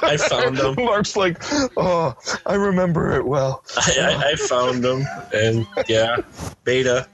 [0.00, 0.76] I found them.
[0.78, 1.38] Mark's like,
[1.76, 2.14] oh,
[2.46, 3.64] I remember it well.
[3.76, 5.04] I, I, I found them,
[5.34, 6.18] and yeah,
[6.62, 7.08] beta.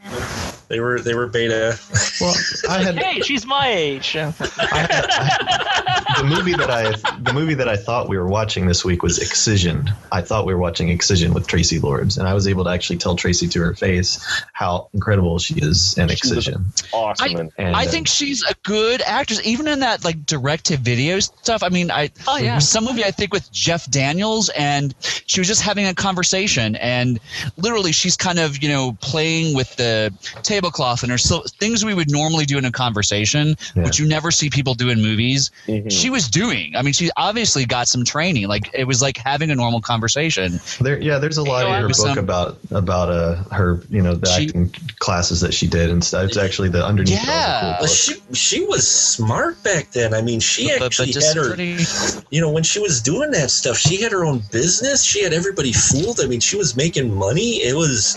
[0.68, 1.78] They were they were beta.
[2.20, 2.34] Well,
[2.68, 4.12] I had hey, she's my age.
[4.12, 4.28] the
[6.24, 6.90] movie that I
[7.20, 9.90] the movie that I thought we were watching this week was Excision.
[10.12, 12.98] I thought we were watching Excision with Traci Lords, and I was able to actually
[12.98, 14.22] tell Traci to her face
[14.52, 16.66] how incredible she is in Excision.
[16.92, 17.24] Awesome.
[17.24, 20.76] I, and, And, I think she's a good actors, even in that like direct to
[20.76, 21.62] video stuff.
[21.62, 22.58] I mean, I Oh, yeah.
[22.58, 24.94] some movie I think with Jeff Daniels, and
[25.26, 27.18] she was just having a conversation, and
[27.56, 30.12] literally she's kind of you know playing with the
[30.42, 33.84] tablecloth and her so things we would normally do in a conversation, Yeah.
[33.84, 35.50] which you never see people do in movies.
[35.66, 35.90] Mhm.
[35.90, 36.74] She was doing.
[36.76, 38.48] I mean, she obviously got some training.
[38.48, 40.60] Like it was like having a normal conversation.
[40.80, 44.02] There, yeah, there's a lot know, in her book um, about about uh her, you
[44.02, 46.24] know, the She- acting classes that she did and stuff.
[46.24, 47.14] It's actually the underneath.
[47.18, 47.60] it the Yeah.
[47.60, 50.14] cool Well, she she was smart back then.
[50.14, 51.48] I mean, she But- but actually just had her.
[51.54, 51.76] pretty-
[52.30, 55.02] You know, when she was doing that stuff, she had her own business.
[55.02, 56.20] She had everybody fooled.
[56.20, 57.56] I mean, she was making money.
[57.62, 58.16] It was,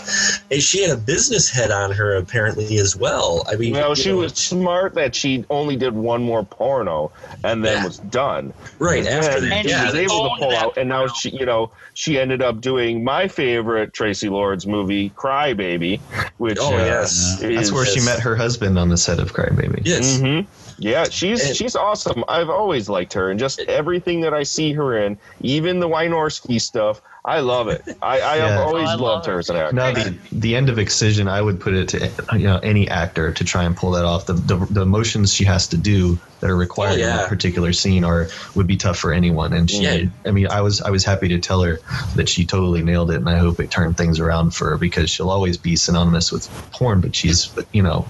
[0.50, 3.44] and she had a business head on her apparently as well.
[3.50, 7.10] I mean, Well, she know, was smart that she only did one more porno
[7.44, 7.84] and then Yeah.
[7.84, 8.52] was done.
[8.78, 9.64] right after And that.
[9.64, 12.42] she Yeah, was able to pull that out, and now she, you know, she ended
[12.42, 16.00] up doing my favorite Traci Lords movie, Cry Baby,
[16.38, 17.36] which Oh, uh, yes.
[17.40, 19.82] That's is- where she met her husband on the set of Crybaby.
[19.84, 20.18] yes.
[20.22, 20.46] Mhm.
[20.78, 22.24] Yeah, she's And- she's awesome.
[22.28, 26.60] I've always liked her, and just everything that I see her in, even the Wynorski
[26.60, 27.82] stuff, I love it.
[28.02, 29.34] I, I have oh, always Oh, I love loved her.
[29.34, 29.76] her as an actor.
[29.76, 33.32] Now the the end of Excision, I would put it to you know any actor
[33.32, 34.26] to try and pull that off.
[34.26, 37.72] The the, the motions she has to do that are required Oh, in that particular
[37.72, 38.26] scene are
[38.56, 39.52] would be tough for anyone.
[39.52, 40.06] And she, Yeah.
[40.26, 41.78] I mean, I was I was happy to tell her
[42.16, 45.08] that she totally nailed it, and I hope it turned things around for her because
[45.08, 48.04] she'll always be synonymous with porn, but she's you know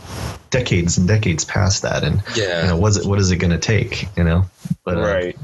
[0.48, 2.62] decades and decades past that, and Yeah.
[2.62, 4.09] you know what's it what is it going to take?
[4.16, 4.47] You know,
[4.84, 5.36] But uh, Right.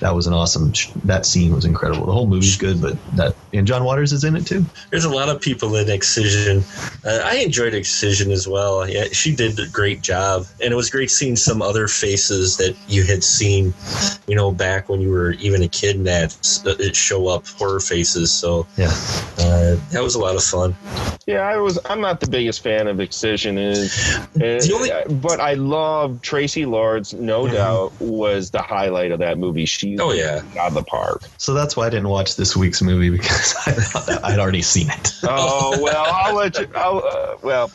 [0.00, 0.72] that was an awesome.
[0.72, 2.06] sh- That scene was incredible.
[2.06, 4.64] The whole movie's good, but that and John Waters is in it too.
[4.90, 6.64] There's a lot of people in Excision.
[7.04, 8.88] Uh, I enjoyed Excision as well.
[8.88, 12.76] Yeah, she did a great job, and it was great seeing some other faces that
[12.88, 13.72] you had seen,
[14.26, 15.96] you know, back when you were even a kid.
[15.96, 16.36] And that
[16.78, 18.32] it show up horror faces.
[18.32, 18.86] So Yeah.
[19.38, 20.74] uh, that was a lot of fun.
[21.26, 21.78] Yeah, I was.
[21.88, 23.92] I'm not the biggest fan of Excision, is,
[24.34, 27.12] The only- but I love Traci Lords.
[27.14, 29.64] No doubt was the highlight of that movie.
[29.66, 30.42] She Oh, yeah.
[30.58, 31.22] out of the park.
[31.38, 34.90] So that's why I didn't watch this week's movie because I thought I'd already seen
[34.90, 35.12] it.
[35.32, 36.66] Oh well, I'll let you.
[36.74, 37.70] I'll, uh, well,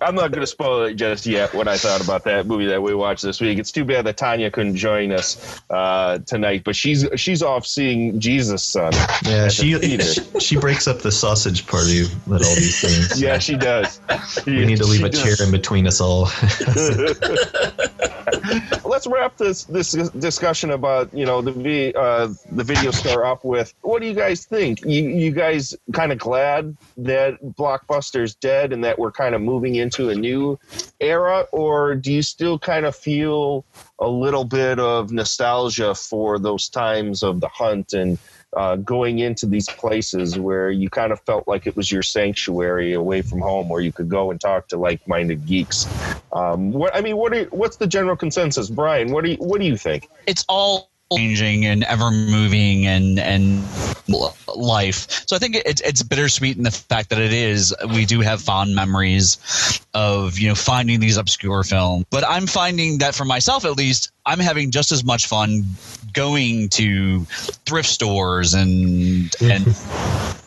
[0.00, 1.54] I'm not going to spoil it just yet.
[1.54, 3.58] What I thought about that movie that we watched this week.
[3.58, 8.20] It's too bad that Tanya couldn't join us uh, tonight, but she's she's off seeing
[8.20, 8.92] Jesus Son.
[9.24, 13.20] Yeah, at the she she breaks up the sausage party with all these things.
[13.28, 14.00] Yeah, she does.
[14.46, 15.22] We need to leave a does.
[15.38, 16.26] chair in between us all.
[18.84, 23.44] Let's wrap this this discussion about you know the vi- uh, the video store up
[23.44, 24.84] with what do you guys think?
[24.84, 29.76] You you guys kind of glad that Blockbuster's dead and that we're kind of moving
[29.76, 30.58] into a new
[31.00, 33.64] era, or do you still kind of feel
[33.98, 38.18] a little bit of nostalgia for those times of the hunt and
[38.56, 42.94] uh, going into these places where you kind of felt like it was your sanctuary
[42.94, 45.86] away from home, where you could go and talk to like-minded geeks.
[46.32, 49.12] Um, what I mean, what are, what's the general consensus, Brian?
[49.12, 50.08] What do you what do you think?
[50.26, 53.64] it's all changing and ever moving and and
[54.54, 55.26] life.
[55.26, 58.40] So I think it's it's bittersweet in the fact that it is we do have
[58.40, 59.38] fond memories
[59.94, 62.04] of you know finding these obscure films.
[62.10, 65.64] But I'm finding that for myself at least, I'm having just as much fun
[66.12, 67.24] going to
[67.66, 69.66] thrift stores and and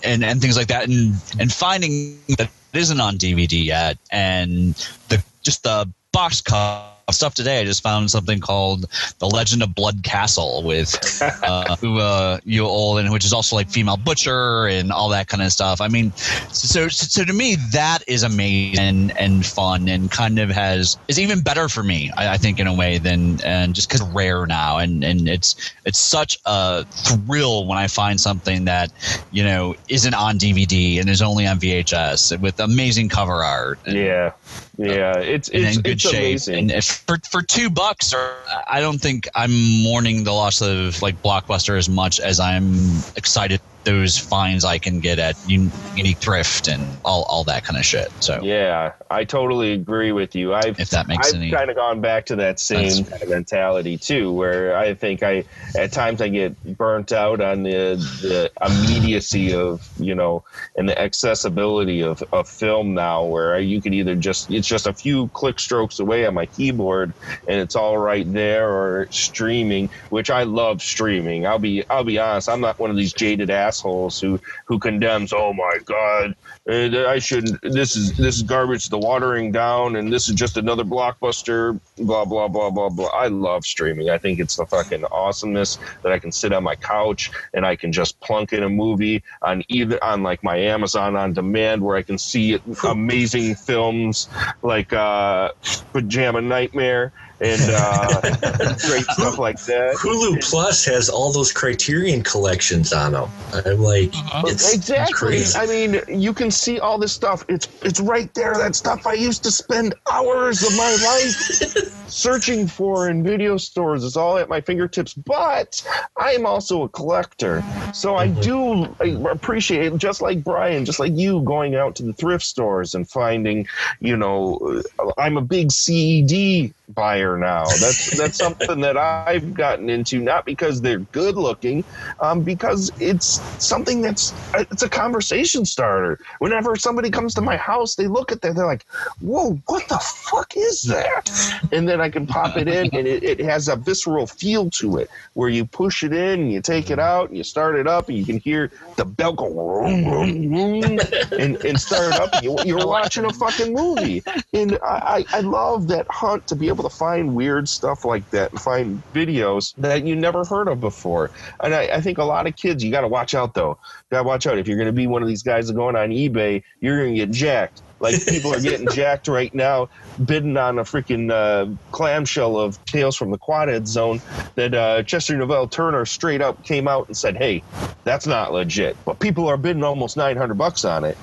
[0.04, 4.76] and and things like that and and finding that it isn't on DVD yet and
[5.10, 8.86] the just the box cut stuff today i just found something called
[9.20, 13.98] the legend of blood castle with uh uh Ewa Aulin which is also like female
[13.98, 15.82] butcher and all that kind of stuff.
[15.82, 16.12] I mean
[16.52, 21.20] so so to me that is amazing and, and fun and kind of has is
[21.20, 24.46] even better for me i, I think in a way than and just because rare
[24.46, 24.78] now.
[24.78, 28.92] And and it's it's such a thrill when i find something that
[29.32, 33.80] you know isn't on dvd and is only on vhs with amazing cover art.
[33.86, 34.32] And, Yeah,
[34.78, 36.14] yeah, it's it's, in good it's shape.
[36.14, 36.58] amazing.
[36.58, 38.34] And if for for two bucks, or
[38.68, 42.74] I don't think I'm mourning the loss of like Blockbuster as much as I'm
[43.16, 47.78] excited those finds I can get at Un- Unique Thrift and all all that kind
[47.78, 48.10] of shit.
[48.20, 50.54] So Yeah, I totally agree with you.
[50.54, 53.30] I've If that makes I've any- kind of gone back to that same kind of
[53.30, 55.44] mentality too, where I think I
[55.78, 60.44] at times I get burnt out on the the immediacy of you know
[60.76, 64.94] and the accessibility of, of film now, where you can either just it's just a
[64.94, 67.14] few click strokes away on my keyboard
[67.48, 71.46] and it's all right there, or streaming, which I love streaming.
[71.46, 75.32] I'll be I'll be honest, I'm not one of these jaded assholes who who condemns.
[75.34, 76.36] Oh my god,
[76.70, 77.62] uh, I shouldn't.
[77.62, 78.90] This is this is garbage.
[78.90, 81.80] The watering down, and this is just another blockbuster.
[81.98, 83.08] Blah blah blah blah blah.
[83.08, 84.10] I love streaming.
[84.10, 87.76] I think it's the fucking awesomeness that I can sit on my couch and I
[87.76, 91.96] can just plunk in a movie on either on like my Amazon on demand where
[91.96, 94.28] I can see amazing films
[94.62, 95.52] like uh,
[95.94, 98.22] Pajama Nightmare and uh,
[98.88, 99.96] great stuff like that.
[99.96, 103.30] Hulu Plus has all those Criterion collections on them.
[103.52, 104.12] I'm like,
[104.46, 105.14] it's exactly.
[105.14, 105.58] crazy.
[105.58, 107.44] I mean, you can see all this stuff.
[107.50, 108.54] It's it's right there.
[108.54, 114.04] That stuff I used to spend hours of my life searching for in video stores.
[114.04, 115.16] It's all at my fingertips.
[115.16, 115.84] But
[116.18, 121.14] I am also a collector, so I do I appreciate, just like Brian, just like
[121.16, 123.68] you, going out to the thrift stores and finding.
[124.00, 124.84] You know,
[125.18, 127.66] I'm a big CED buyer now.
[127.80, 131.86] That's that's something that I've gotten into, not because they're good looking,
[132.20, 136.20] um, because it's something that's it's a conversation starter.
[136.40, 138.86] Whenever somebody comes to my house, they look at that, they're like,
[139.20, 141.30] "Whoa, what the fuck is that?"
[141.72, 144.98] And then I can pop it in, and it, it has a visceral feel to
[144.98, 147.88] it, where you push it in, and you take it out, and you start it
[147.88, 151.00] up, and you can hear the bell go, vroom, vroom, vroom,
[151.40, 152.44] and, and start it up.
[152.44, 154.24] You, you're watching a fucking movie,
[154.54, 158.30] and I, I I love that hunt to be able to find weird stuff like
[158.32, 161.32] that and find videos that you never heard of before.
[161.62, 163.72] And I, I think a lot of kids, you got to watch out though.
[163.72, 164.58] You got to watch out.
[164.58, 167.14] If you're going to be one of these guys that going on eBay, you're going
[167.14, 167.82] to get jacked.
[168.00, 169.90] Like people are getting jacked right now,
[170.26, 174.22] bidding on a freaking uh, clamshell of Tales from the Quadead Zone.
[174.56, 177.64] That uh, Chester Novell Turner straight up came out and said, "Hey,
[178.04, 181.18] that's not legit." But people are bidding almost 900 bucks on it.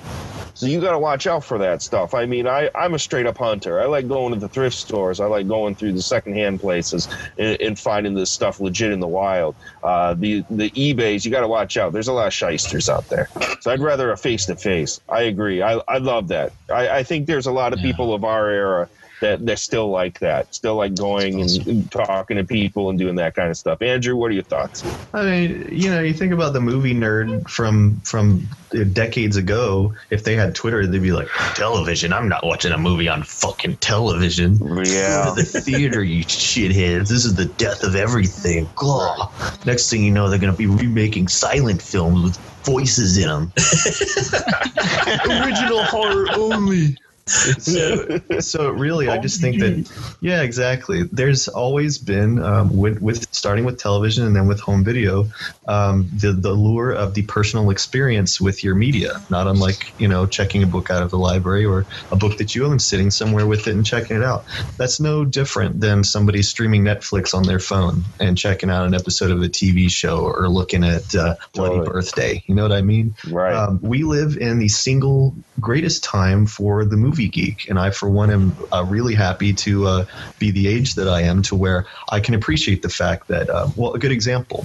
[0.59, 2.15] So you got to watch out for that stuff.
[2.15, 3.81] I mean, I, I'm a straight up hunter.
[3.81, 5.21] I like going to the thrift stores.
[5.21, 7.07] I like going through the secondhand places
[7.39, 9.55] and, and finding this stuff legit in the wild.
[9.85, 11.93] Uh, the the eBays, you got to watch out.
[11.93, 13.29] There's a lot of shysters out there.
[13.61, 15.01] So I'd rather a face to face.
[15.09, 15.63] I agree.
[15.63, 16.53] I, I love that.
[16.69, 18.88] I, I think there's a lot of people of our era
[19.21, 23.17] that they're still like that, still like going and, and talking to people and doing
[23.17, 23.83] that kind of stuff.
[23.83, 24.85] Andrew, what are your thoughts?
[25.13, 28.49] I mean, you know, you think about the movie nerd from from
[28.93, 29.95] decades ago.
[30.11, 32.13] If they had Twitter, they'd be like, "Television?
[32.13, 34.59] I'm not watching a movie on fucking television.
[34.85, 37.09] Yeah, the theater, you shitheads.
[37.09, 39.33] This is the death of everything." Blah.
[39.67, 43.53] Next thing you know, they're gonna be remaking silent films with voices in them.
[45.43, 46.97] Original horror only.
[47.59, 51.03] so, so really, I just think that, yeah, exactly.
[51.05, 55.27] There's always been um, with, with starting with television and then with home video,
[55.67, 59.23] um, the the lure of the personal experience with your media.
[59.31, 62.55] Not unlike you know checking a book out of the library or a book that
[62.55, 64.45] you own, sitting somewhere with it and checking it out.
[64.77, 69.31] That's no different than somebody streaming Netflix on their phone and checking out an episode
[69.31, 71.91] of a TV show or looking at uh, Bloody Totally.
[71.93, 72.43] Birthday.
[72.47, 73.15] You know what I mean?
[73.29, 73.55] Right.
[73.55, 78.09] Um, we live in the single greatest time for the movie geek, and I, for
[78.09, 80.05] one, am uh, really happy to uh,
[80.39, 83.51] be the age that I am to where I can appreciate the fact that.
[83.51, 84.65] Uh, well, a good example.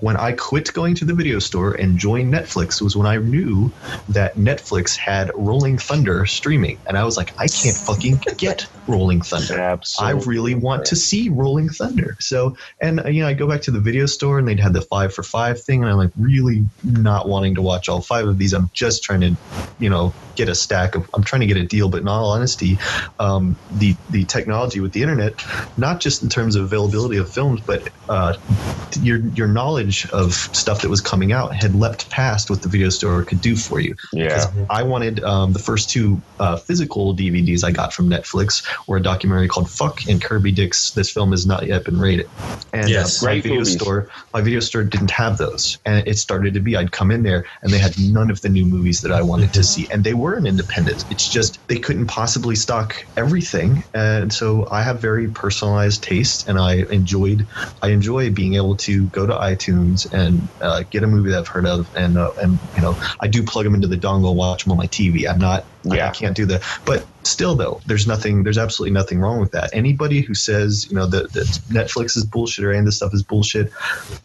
[0.00, 3.70] When I quit going to the video store and joined Netflix was when I knew
[4.08, 9.20] that Netflix had Rolling Thunder streaming, and I was like, I can't fucking get Rolling
[9.20, 9.58] Thunder.
[9.60, 10.22] Absolutely.
[10.22, 12.16] I really want to see Rolling Thunder.
[12.20, 14.72] So, and uh, you know, I go back to the video store and they'd had
[14.72, 18.26] the five for five thing, and I'm like, really not wanting to watch all five
[18.26, 18.52] of these.
[18.52, 19.36] I'm just trying to,
[19.78, 21.08] you know, get a stack of.
[21.14, 22.78] I'm trying to get a deal, but in all honesty,
[23.18, 25.34] um, the the technology with the internet,
[25.76, 28.34] not just in terms of availability of films, but uh,
[29.00, 32.88] your your knowledge of stuff that was coming out had leapt past what the video
[32.88, 33.94] store could do for you.
[34.12, 34.46] Yeah.
[34.70, 39.02] I wanted um, the first two uh, physical DVDs I got from Netflix were a
[39.02, 42.28] documentary called "Fuck" and Kirby Dick's "This Film Has Not Yet Been Rated."
[42.72, 43.22] And Yes.
[43.22, 43.74] uh, my video movies.
[43.74, 46.76] store, my video store didn't have those, and it started to be.
[46.76, 49.52] I'd come in there, and they had none of the new movies that I wanted
[49.54, 51.04] to see, and they were an independent.
[51.10, 56.58] It's just they couldn't possibly stock everything, and so I have very personalized taste, and
[56.58, 57.48] I enjoyed.
[57.82, 61.48] I enjoy being able to go to iTunes and uh, get a movie that I've
[61.48, 64.64] heard of, and uh, and you know I do plug them into the dongle, watch
[64.64, 65.28] them on my TV.
[65.28, 65.66] I'm not.
[65.90, 68.42] I- I, can't do that, but still though, there's nothing.
[68.42, 69.70] There's absolutely nothing wrong with that.
[69.72, 73.14] Anybody who says you know that, that Netflix is bullshit or any of this stuff
[73.14, 73.72] is bullshit,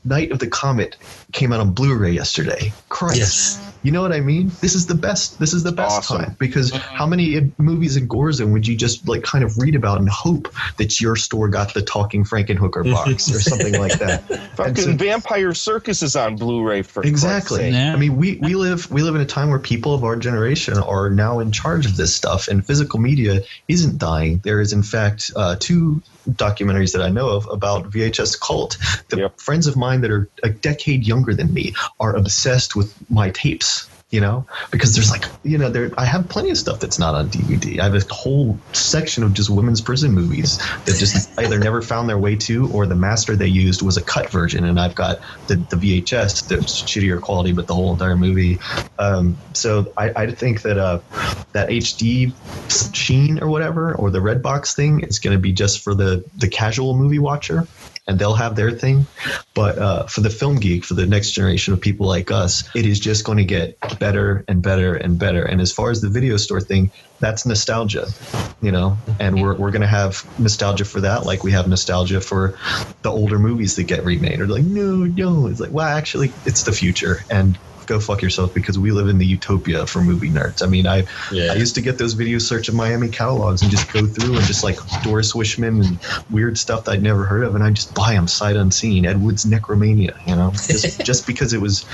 [0.03, 0.97] Night of the Comet
[1.31, 2.71] came out on Blu-ray yesterday.
[2.89, 3.61] Christ.
[3.83, 4.51] You know what I mean?
[4.61, 5.39] This is the best.
[5.39, 6.17] This is the best Awesome.
[6.19, 6.95] time because mm-hmm.
[6.95, 10.53] how many movies in Gorezone would you just like kind of read about and hope
[10.77, 14.23] that your store got the talking Frankenhooker box or something like that?
[14.55, 17.71] Fucking so- Vampire Circus is on Blu-ray for Exactly.
[17.71, 17.73] sake.
[17.73, 20.77] I mean, we, we live we live in a time where people of our generation
[20.77, 24.39] are now in charge of this stuff, and physical media isn't dying.
[24.43, 28.77] There is, in fact, uh, two documentaries that I know of about VHS cult.
[29.09, 33.29] The friends of mine that are a decade younger than me are obsessed with my
[33.31, 33.90] tapes.
[34.11, 37.15] You know, because there's like, you know, there I have plenty of stuff that's not
[37.15, 37.79] on DVD.
[37.79, 42.09] I have a whole section of just women's prison movies that just either never found
[42.09, 45.19] their way to, or the master they used was a cut version, and I've got
[45.47, 48.59] the, the VHS that's shittier quality, but the whole entire movie.
[48.99, 50.99] Um, so I, I think that uh,
[51.53, 52.33] that HD
[52.93, 56.23] sheen or whatever, or the red box thing, is going to be just for the
[56.37, 57.65] the casual movie watcher.
[58.07, 59.05] And they'll have their thing,
[59.53, 62.85] but uh, for the film geek, for the next generation of people like us, it
[62.85, 65.43] is just going to get better and better and better.
[65.43, 68.07] And as far as the video store thing, that's nostalgia,
[68.59, 72.21] you know, and we're, we're going to have nostalgia for that, like we have nostalgia
[72.21, 72.57] for
[73.03, 74.41] the older movies that get remade.
[74.41, 77.57] Or like, no, no, it's like, well, actually, it's the future, and
[77.91, 80.63] go fuck yourself because we live in the utopia for movie nerds.
[80.63, 83.91] I mean, I I used to get those video search of Miami catalogs and just
[83.91, 85.99] go through and just like Doris Wishman and
[86.29, 89.05] weird stuff that I'd never heard of, and I just buy them sight unseen.
[89.05, 91.85] Ed Wood's Necromania, you know, just just because it was.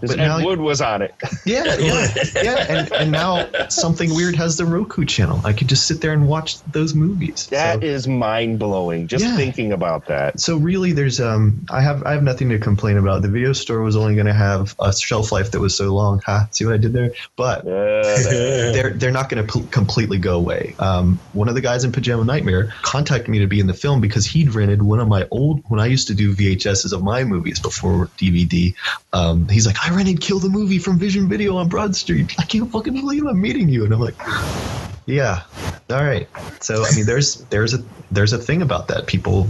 [0.00, 1.14] But Ed Wood was on it.
[1.44, 2.66] Yeah, yeah, yeah.
[2.68, 5.40] And, and now something weird has the Roku channel.
[5.44, 7.48] I could just sit there and watch those movies.
[7.50, 9.08] That is mind blowing.
[9.08, 9.36] Just Yeah.
[9.36, 10.40] thinking about that.
[10.40, 13.22] So really, there's um, I have I have nothing to complain about.
[13.22, 16.20] The video store was only going to have a shelf life that was so long.
[16.26, 16.48] Ha!
[16.50, 17.12] See what I did there?
[17.36, 20.74] But they're they're not going to p- completely go away.
[20.78, 24.00] Um, one of the guys in Pajama Nightmare contacted me to be in the film
[24.00, 27.24] because he'd rented one of my old when I used to do VHSs of my
[27.24, 28.74] movies before DVD.
[29.12, 32.34] Um, he's like, I rented Kill the Movie from Vision Video on Broad Street.
[32.38, 34.91] I can't fucking believe I'm meeting you, and I'm like.
[35.06, 35.42] Yeah,
[35.90, 36.28] All right.
[36.60, 37.78] So I mean, there's there's a
[38.10, 39.06] there's a thing about that.
[39.06, 39.48] People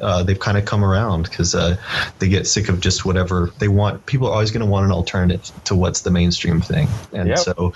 [0.00, 1.76] uh, they've kind of come around because uh,
[2.18, 4.06] they get sick of just whatever they want.
[4.06, 7.38] People are always going to want an alternative to what's the mainstream thing, and Yep.
[7.38, 7.72] so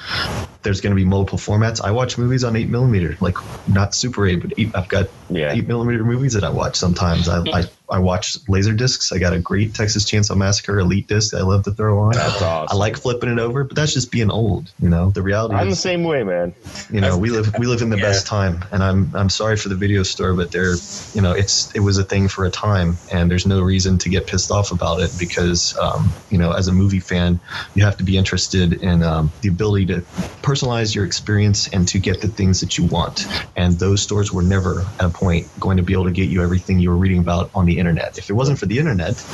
[0.63, 1.83] there's going to be multiple formats.
[1.83, 3.37] I watch movies on eight millimeter, like
[3.67, 5.53] not Super eight, but eight, I've got Yeah.
[5.53, 7.29] eight millimeter movies that I watch sometimes.
[7.29, 9.13] I, I I watch laser discs.
[9.13, 12.13] I got a great Texas Chainsaw Massacre Elite disc I love to throw on.
[12.13, 12.77] That's awesome.
[12.77, 14.71] I like flipping it over, but that's just being old.
[14.81, 16.55] You know, the reality I'm the same way, man.
[16.91, 19.69] you know we live we live in the best time and i'm i'm sorry for
[19.69, 20.75] the video store but they're
[21.15, 24.09] you know it's it was a thing for a time and there's no reason to
[24.09, 27.41] get pissed off about it because um, you know as a movie fan
[27.75, 30.01] you have to be interested in um, the ability to
[30.43, 34.43] personalize your experience and to get the things that you want and those stores were
[34.43, 37.19] never at a point going to be able to get you everything you were reading
[37.19, 38.19] about on the internet.
[38.19, 39.25] If it wasn't for the internet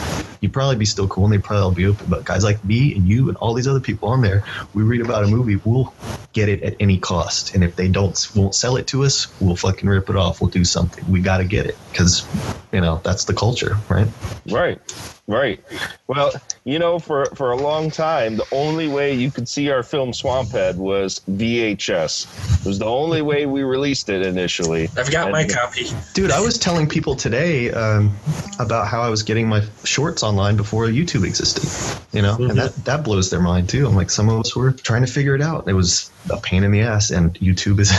[0.40, 2.06] you'd probably be still cool and they'd probably all be open.
[2.08, 4.44] But guys like me and you and all these other people on there
[4.74, 5.92] we read about a movie we'll
[6.32, 7.54] get it at any cost.
[7.54, 10.40] And if they don't won't sell it to us we'll fucking rip it off.
[10.40, 11.10] We'll do something.
[11.10, 12.26] We got to get it because
[12.72, 14.08] you know that's the culture right?
[14.46, 14.80] Right.
[15.26, 15.58] Right.
[16.06, 16.32] Well,
[16.64, 20.12] you know, for for a long time, the only way you could see our film
[20.12, 22.60] Swamphead was VHS.
[22.60, 24.90] It was the only way we released it initially.
[24.98, 25.86] I've got my copy.
[26.12, 28.14] dude i was telling people today um,
[28.58, 31.64] about how i was getting my shorts online before youtube existed
[32.12, 34.72] you know and that that blows their mind too i'm like some of us were
[34.72, 37.92] trying to figure it out it was a pain in the ass and youtube is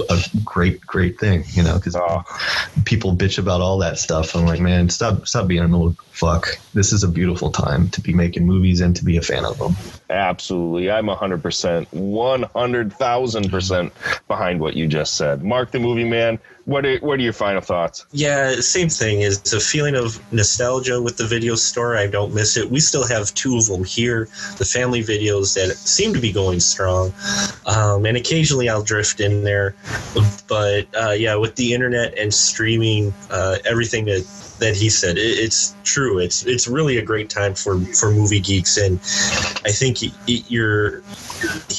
[0.10, 1.96] a great great thing you know because
[2.84, 6.58] people bitch about all that stuff i'm like man stop stop being an old fuck
[6.74, 9.58] this is a beautiful time to be making movies and to be a fan of
[9.58, 9.76] them
[10.12, 10.90] Absolutely.
[10.90, 13.92] I'm 100%, 100,000%
[14.28, 15.42] behind what you just said.
[15.42, 18.06] Mark the movie man, what are, what are your final thoughts?
[18.12, 19.22] Yeah, same thing.
[19.22, 21.96] It's a feeling of nostalgia with the video store.
[21.96, 22.70] I don't miss it.
[22.70, 24.28] We still have two of them here,
[24.58, 27.12] the family videos that seem to be going strong.
[27.66, 29.74] Um, and occasionally I'll drift in there.
[30.46, 34.24] But uh, yeah, with the internet and streaming, uh, everything that,
[34.60, 36.18] that he said, it, it's true.
[36.18, 38.76] It's it's really a great time for, for movie geeks.
[38.76, 39.00] And
[39.64, 41.02] I think you're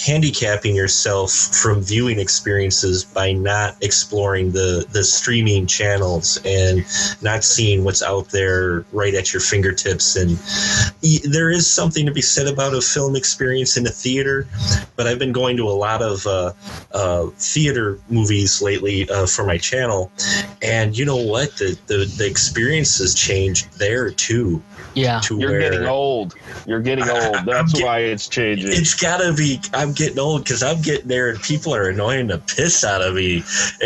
[0.05, 6.85] handicapping yourself from viewing experiences by not exploring the the streaming channels and
[7.21, 10.15] not seeing what's out there right at your fingertips.
[10.15, 10.37] And
[11.23, 14.47] there is something to be said about a film experience in a theater
[14.95, 16.51] but i've been going to a lot of uh,
[16.93, 20.11] uh, theater movies lately uh, for my channel.
[20.61, 21.55] And you know what?
[21.57, 24.61] The, the, the experience changed there too
[24.95, 25.19] Yeah.
[25.21, 26.35] to You're where getting old.
[26.65, 27.45] You're getting old.
[27.45, 28.71] That's why it's changing.
[28.71, 29.59] it's gotta be.
[29.73, 33.15] I'm getting old because I'm getting there, and people are annoying the piss out of
[33.15, 33.43] me.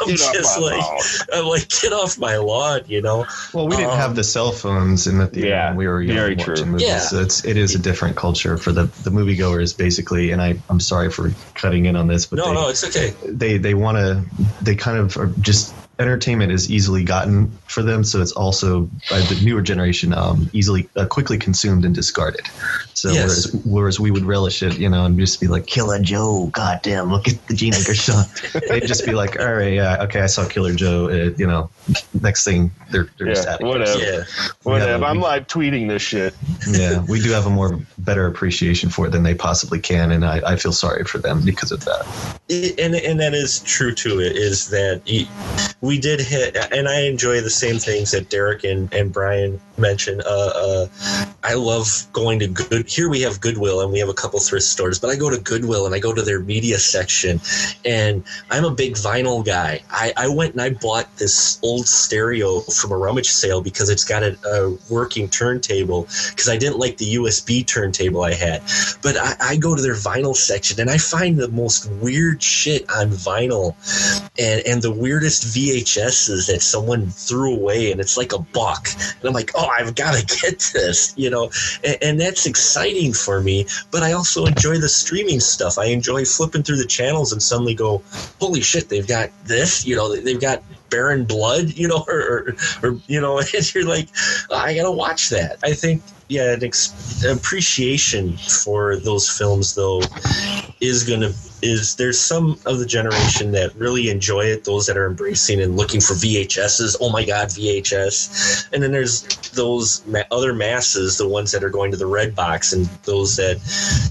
[0.00, 1.00] I'm Get just like, lawn.
[1.32, 3.26] I'm like, get off my lawn, you know.
[3.52, 6.02] Well, we didn't Um, have the cell phones in the theater Yeah, when we were
[6.02, 6.64] young very watching true.
[6.66, 6.86] movies.
[6.86, 6.98] Yeah.
[6.98, 10.30] So it's it is a different culture for the the moviegoers basically.
[10.32, 13.14] And I I'm sorry for cutting in on this, but No, they, no, it's okay.
[13.24, 14.24] they they want to
[14.60, 19.18] they kind of are just entertainment is easily gotten for them so it's also by
[19.20, 22.46] the newer generation um, easily uh, quickly consumed and discarded
[22.92, 23.22] so Yes.
[23.52, 27.10] whereas, whereas we would relish it you know and just be like killer joe goddamn
[27.10, 28.24] look at the gina gershon
[28.68, 31.70] they'd just be like all right yeah okay i saw killer joe uh, you know
[32.20, 33.98] next thing they're, they're just Yeah, at whatever.
[33.98, 34.22] Yeah.
[34.64, 35.04] Whatever.
[35.04, 36.34] I'm we- live tweeting this shit.
[36.70, 40.24] yeah we do have a more better appreciation for it than they possibly can and
[40.26, 43.94] i, I feel sorry for them because of that It, and and that is true
[43.94, 45.26] to it is that y-
[45.86, 50.22] we did hit and I enjoy the same things that Derek and, and Brian mentioned.
[50.26, 50.86] Uh, uh,
[51.44, 52.88] I love going to good.
[52.88, 55.38] Here we have Goodwill and we have a couple thrift stores, but I go to
[55.38, 57.40] Goodwill and I go to their media section,
[57.84, 59.82] and I'm a big vinyl guy.
[59.90, 64.04] I, I went and I bought this old stereo from a rummage sale because it's
[64.04, 68.62] got a, a working turntable because I didn't like the USB turntable I had.
[69.02, 72.90] But I, I go to their vinyl section and I find the most weird shit
[72.90, 73.74] on vinyl
[74.38, 75.44] and, and the weirdest
[75.82, 78.88] VHSs that someone threw away and it's like a buck.
[78.94, 81.50] And I'm like, oh, I've got to get this, you know,
[81.84, 83.66] and, and that's exciting for me.
[83.90, 85.78] But I also enjoy the streaming stuff.
[85.78, 88.02] I enjoy flipping through the channels and suddenly go,
[88.40, 92.56] holy shit, they've got this, you know, they've got Baron Blood, you know, or, or,
[92.82, 94.08] or you know, and you're like,
[94.50, 95.58] oh, I gotta watch that.
[95.62, 100.02] I think, yeah, an ex- appreciation for those films though
[100.80, 101.32] is gonna
[101.62, 105.76] is there's some of the generation that really enjoy it, those that are embracing and
[105.76, 106.96] looking for VHSs.
[107.00, 108.68] Oh my God, VHS!
[108.72, 109.22] And then there's
[109.52, 113.36] those ma- other masses, the ones that are going to the red box, and those
[113.36, 113.56] that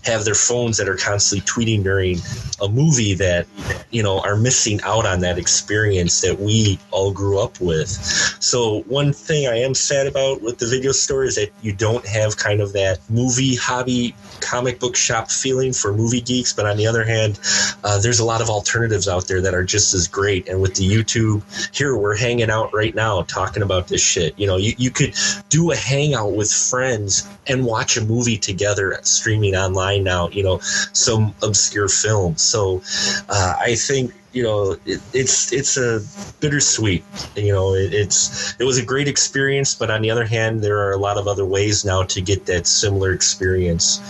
[0.04, 2.20] have their phones that are constantly tweeting during
[2.62, 3.46] a movie that
[3.92, 7.90] you know are missing out on that experience that we all grew up with.
[8.40, 12.06] So one thing I am sad about with the video store is that you don't
[12.06, 16.78] have kind of that movie hobby comic book shop feeling for movie geeks, but on
[16.78, 17.35] the other hand,
[17.84, 20.48] uh, there's a lot of alternatives out there that are just as great.
[20.48, 21.44] And with the YouTube,
[21.76, 24.38] here we're hanging out right now talking about this shit.
[24.38, 25.14] You know, you, you could
[25.50, 30.60] do a hangout with friends and watch a movie together streaming online now, you know,
[30.60, 32.38] some obscure film.
[32.38, 32.82] So
[33.30, 36.02] uh, I think you know it, it's it's a
[36.42, 37.06] bittersweet
[37.38, 40.78] you know it, it's it was a great experience but on the other hand there
[40.78, 44.02] are a lot of other ways now to get that similar experience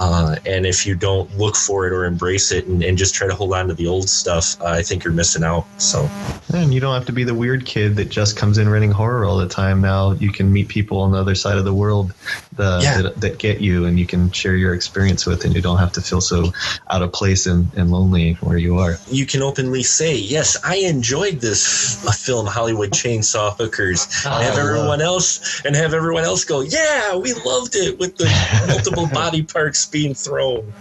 [0.00, 3.28] uh, and if you don't look for it or embrace it and, and just try
[3.28, 6.08] to hold on to the old stuff uh, i think you're missing out so
[6.54, 9.24] And you don't have to be the weird kid that just comes in renting horror
[9.24, 9.80] all the time.
[9.80, 12.14] Now you can meet people on the other side of the world
[12.54, 13.02] the, Yeah.
[13.02, 15.92] that, that get you and you can share your experience with, and you don't have
[15.92, 16.52] to feel so
[16.88, 18.96] out of place and, and lonely where you are.
[19.10, 24.56] you can openly say yes i enjoyed this f- film hollywood chainsaw hookers and have
[24.58, 28.26] everyone else and have everyone else go yeah we loved it with the
[28.68, 30.72] multiple body parts being thrown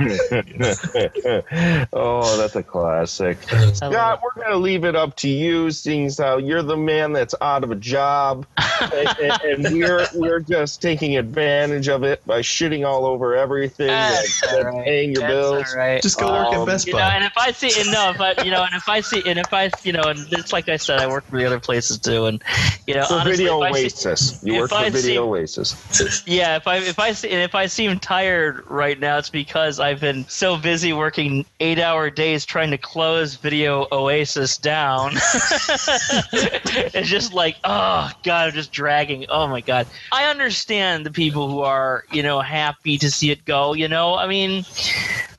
[1.92, 3.38] oh, that's a classic.
[3.74, 7.12] Scott, we're going to leave it up to you, seeing as how you're the man
[7.12, 8.44] that's out of a job,
[8.80, 13.86] and, and, and we're we're just taking advantage of it by shitting all over everything
[13.86, 14.84] That's and, right.
[14.84, 15.72] paying your That's bills.
[15.72, 16.02] all right.
[16.02, 17.14] Just go work at Um, Best you know, Buy.
[17.14, 17.90] and if I see, and
[18.24, 20.68] I, you know, and if I see, and if I, you know, and it's like
[20.68, 22.42] I said, I work for the other places too, and
[22.86, 26.22] you know, For honestly, Video I see- Oasis, you work for I Video see- Oasis.
[26.26, 29.78] yeah, if I if I see, and if I seem tired right now, it's because
[29.80, 35.12] I've been so busy working eight-hour days trying to close Video Oasis down.
[36.32, 39.26] it's just like, oh god, I'm just dragging.
[39.28, 43.44] Oh my god, I understand the people who are, you know, happy to see it
[43.44, 43.72] go.
[43.74, 44.64] You know, I mean.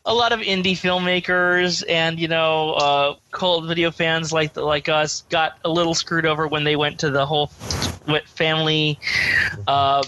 [0.07, 5.23] A lot of indie filmmakers and you know uh, cult video fans like like us
[5.29, 7.47] got a little screwed over when they went to the whole
[8.27, 8.99] family
[9.67, 10.03] uh,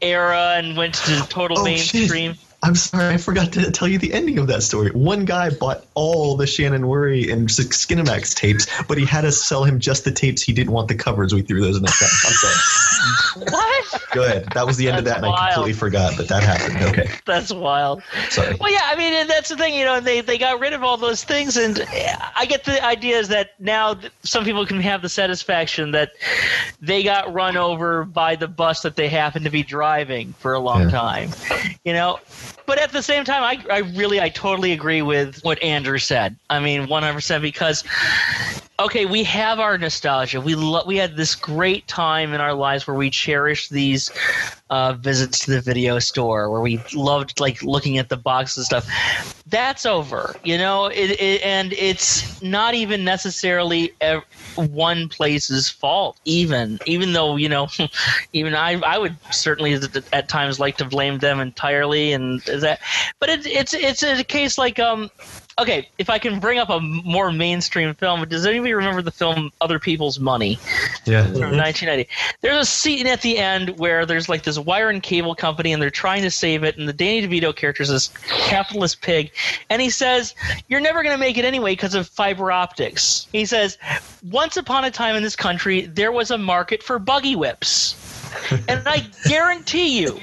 [0.00, 1.94] era and went to total Oh, shit.
[1.94, 2.34] mainstream.
[2.62, 4.90] I'm sorry, I forgot to tell you the ending of that story.
[4.90, 9.64] One guy bought all the Shannon Whirry and Skinamax tapes, but he had us sell
[9.64, 10.42] him just the tapes.
[10.42, 11.32] He didn't want the covers.
[11.32, 12.24] We threw those in the trash.
[12.26, 12.54] I'm sorry.
[13.36, 14.04] What?
[14.12, 14.44] Go ahead.
[14.54, 16.82] That was the end of that, That's and I completely forgot, but that happened.
[16.98, 18.02] Okay, That's wild.
[18.28, 18.56] sorry.
[18.60, 20.82] Well, yeah, I mean, and that's the thing, you know, they, they got rid of
[20.82, 21.86] all those things, and
[22.36, 26.10] I get the idea is that now some people can have the satisfaction that
[26.80, 30.60] they got run over by the bus that they happened to be driving for a
[30.60, 30.90] long Yeah.
[30.90, 31.30] time,
[31.84, 32.18] you know.
[32.66, 36.36] But at the same time, I, I really, I totally agree with what Andrew said.
[36.50, 37.82] I mean, 100% because
[38.80, 40.40] okay, we have our nostalgia.
[40.40, 44.10] We lo- we had this great time in our lives where we cherished these
[44.70, 48.66] uh, visits to the video store, where we loved like looking at the boxes and
[48.66, 49.42] stuff.
[49.46, 54.22] That's over, you know, it, it, and it's not even necessarily ev-
[54.56, 56.18] one place's fault.
[56.24, 57.68] Even even though you know,
[58.32, 59.78] even I I would certainly
[60.12, 62.80] at times like to blame them entirely, and that,
[63.18, 65.10] but it's it's it's a case like um
[65.60, 69.52] okay, if I can bring up a more mainstream film, does anybody remember the film
[69.60, 70.58] Other People's Money
[71.04, 71.24] Yeah.
[71.24, 71.56] from mm-hmm.
[71.56, 72.08] 1990?
[72.40, 75.80] There's a scene at the end where there's like this wire and cable company and
[75.80, 78.08] they're trying to save it, and the Danny DeVito character is this
[78.48, 79.32] capitalist pig,
[79.68, 80.34] and he says,
[80.68, 83.28] You're never going to make it anyway because of fiber optics.
[83.32, 83.78] He says,
[84.30, 88.19] Once upon a time in this country, there was a market for buggy whips.
[88.68, 90.18] and I guarantee you,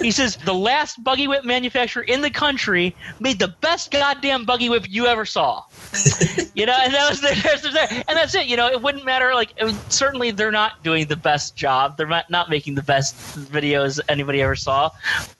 [0.00, 4.68] he says the last buggy whip manufacturer in the country made the best goddamn buggy
[4.68, 5.62] whip you ever saw.
[6.54, 8.46] you know, and that was there, and that's it.
[8.46, 9.34] You know, it wouldn't matter.
[9.34, 11.96] Like, it certainly they're not doing the best job.
[11.96, 14.90] They're not, not making the best videos anybody ever saw.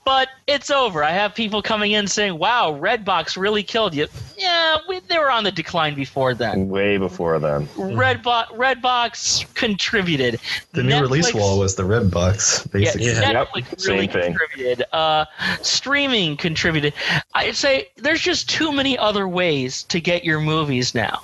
[0.05, 1.05] But it's over.
[1.05, 4.09] I have people coming in saying, "Wow, Redbox really killed you."
[4.39, 6.69] Yeah, we, they were on the decline before then.
[6.69, 7.67] Way before then.
[7.69, 10.39] Redbox, Redbox contributed.
[10.73, 13.07] The new release wall was the red box, basically.
[13.09, 14.35] yeah, Yep, Netflix same really thing.
[14.35, 14.87] contributed.
[14.93, 15.25] Uh,
[15.63, 16.95] streaming contributed.
[17.35, 21.23] I'd say there's just too many other ways to get your movies now.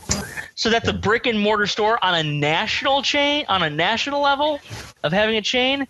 [0.57, 4.61] So that the brick and mortar store on a national chain, on a national level
[5.03, 5.87] of having a chain,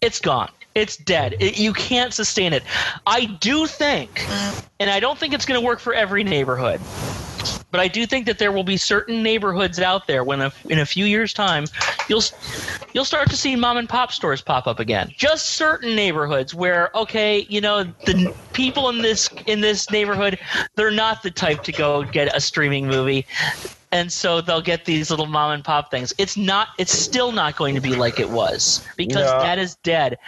[0.00, 0.50] it's gone.
[0.76, 1.36] It's dead.
[1.40, 2.62] It, you can't sustain it.
[3.06, 4.26] I do think,
[4.78, 6.80] and I don't think it's going to work for every neighborhood.
[7.70, 10.78] But I do think that there will be certain neighborhoods out there when, a, in
[10.78, 11.64] a few years' time,
[12.08, 12.22] you'll
[12.92, 15.12] you'll start to see mom and pop stores pop up again.
[15.16, 20.38] Just certain neighborhoods where, okay, you know, the people in this in this neighborhood,
[20.74, 23.26] they're not the type to go get a streaming movie,
[23.96, 26.12] and so they'll get these little mom and pop things.
[26.18, 26.68] It's not.
[26.76, 29.38] It's still not going to be like it was because No.
[29.40, 30.18] that is dead.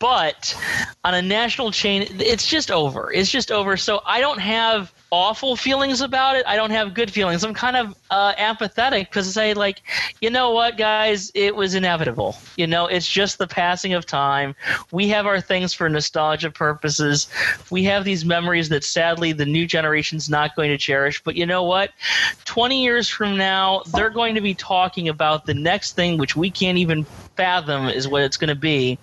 [0.00, 0.56] But
[1.04, 3.12] on a national chain, it's just over.
[3.12, 3.76] It's just over.
[3.76, 6.44] So I don't have awful feelings about it.
[6.46, 7.44] I don't have good feelings.
[7.44, 9.82] I'm kind of uh, apathetic because I say like,
[10.22, 12.34] you know what, guys, it was inevitable.
[12.56, 14.54] You know, it's just the passing of time.
[14.90, 17.28] We have our things for nostalgia purposes.
[17.70, 21.22] We have these memories that sadly the new generation's not going to cherish.
[21.22, 21.90] But you know what?
[22.46, 26.50] 20 years from now, they're going to be talking about the next thing, which we
[26.50, 27.04] can't even
[27.36, 28.98] fathom is what it's going to be.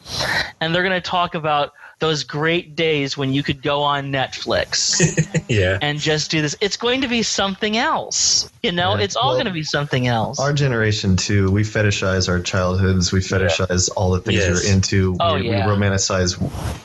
[0.60, 5.44] And they're going to talk about those great days when you could go on Netflix
[5.50, 5.78] yeah.
[5.82, 6.56] and just do this.
[6.62, 8.50] It's going to be something else.
[8.64, 9.04] You know, Yeah.
[9.04, 10.40] it's all Well, going to be something else.
[10.40, 13.12] Our generation too, we fetishize our childhoods.
[13.12, 14.64] We fetishize all the things Yes.
[14.66, 15.18] we're into.
[15.20, 15.66] Oh, we, yeah.
[15.68, 16.38] we romanticize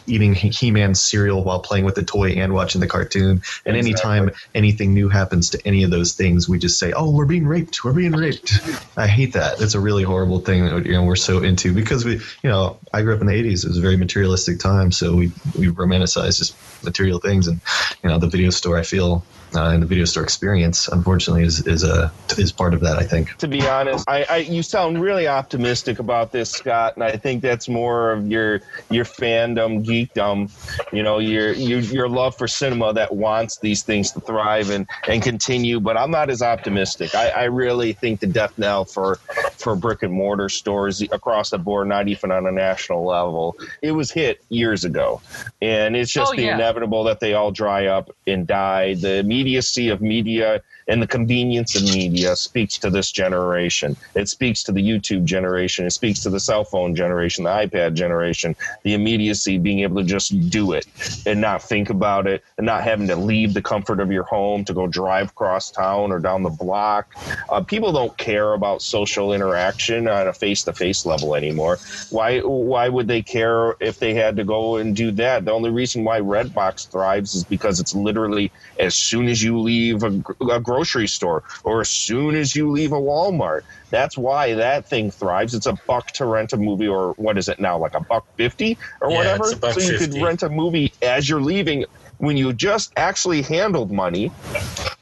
[0.06, 3.42] eating He-Man cereal while playing with the toy and watching the cartoon.
[3.64, 7.24] And anytime anything new happens to any of those things, we just say, "Oh, we're
[7.26, 7.84] being raped.
[7.84, 8.52] We're being raped."
[8.96, 9.60] I hate that.
[9.60, 12.78] It's a really horrible thing that you know we're so into because we, you know,
[12.92, 13.64] I grew up in the '80s.
[13.64, 16.54] It was a very materialistic time, so we we romanticize just
[16.84, 17.60] material things, and
[18.02, 18.78] you know, the video store.
[18.78, 19.24] I feel.
[19.54, 22.98] Uh, and the video store experience, unfortunately, is is a is part of that.
[22.98, 23.36] I think.
[23.38, 24.04] to be honest.
[24.08, 28.26] I, I you sound really optimistic about this, Scott, and I think that's more of
[28.30, 28.60] your
[28.90, 30.50] your fandom, geekdom,
[30.92, 34.86] you know, your your your love for cinema that wants these things to thrive and
[35.08, 35.80] and continue.
[35.80, 37.14] But I'm not as optimistic.
[37.14, 39.16] I, I really think the death knell for
[39.56, 43.92] for brick and mortar stores across the board, not even on a national level, it
[43.92, 45.20] was hit years ago,
[45.62, 46.54] and it's just Oh, the yeah.
[46.54, 48.94] inevitable that they all dry up and die.
[48.94, 53.96] The immediacy of media and the convenience of media speaks to this generation.
[54.14, 55.86] It speaks to the YouTube generation.
[55.86, 58.56] It speaks to the cell phone generation, the iPad generation.
[58.82, 60.86] The immediacy, being able to just do it
[61.26, 64.64] and not think about it, and not having to leave the comfort of your home
[64.64, 67.14] to go drive across town or down the block.
[67.48, 71.78] Uh, people don't care about social interaction on a face-to-face level anymore.
[72.10, 72.40] Why?
[72.40, 75.44] Why would they care if they had to go and do that?
[75.44, 80.02] The only reason why Redbox thrives is because it's literally as soon as you leave
[80.02, 83.62] a, a grocery store or as soon as you leave a Walmart.
[83.90, 85.54] That's why that thing thrives.
[85.54, 88.26] It's a buck to rent a movie, or what is it now, like a buck
[88.36, 89.44] fifty or Yeah, whatever.
[89.44, 91.84] it's a buck so you could rent a movie as you're leaving
[92.18, 94.32] when you just actually handled money.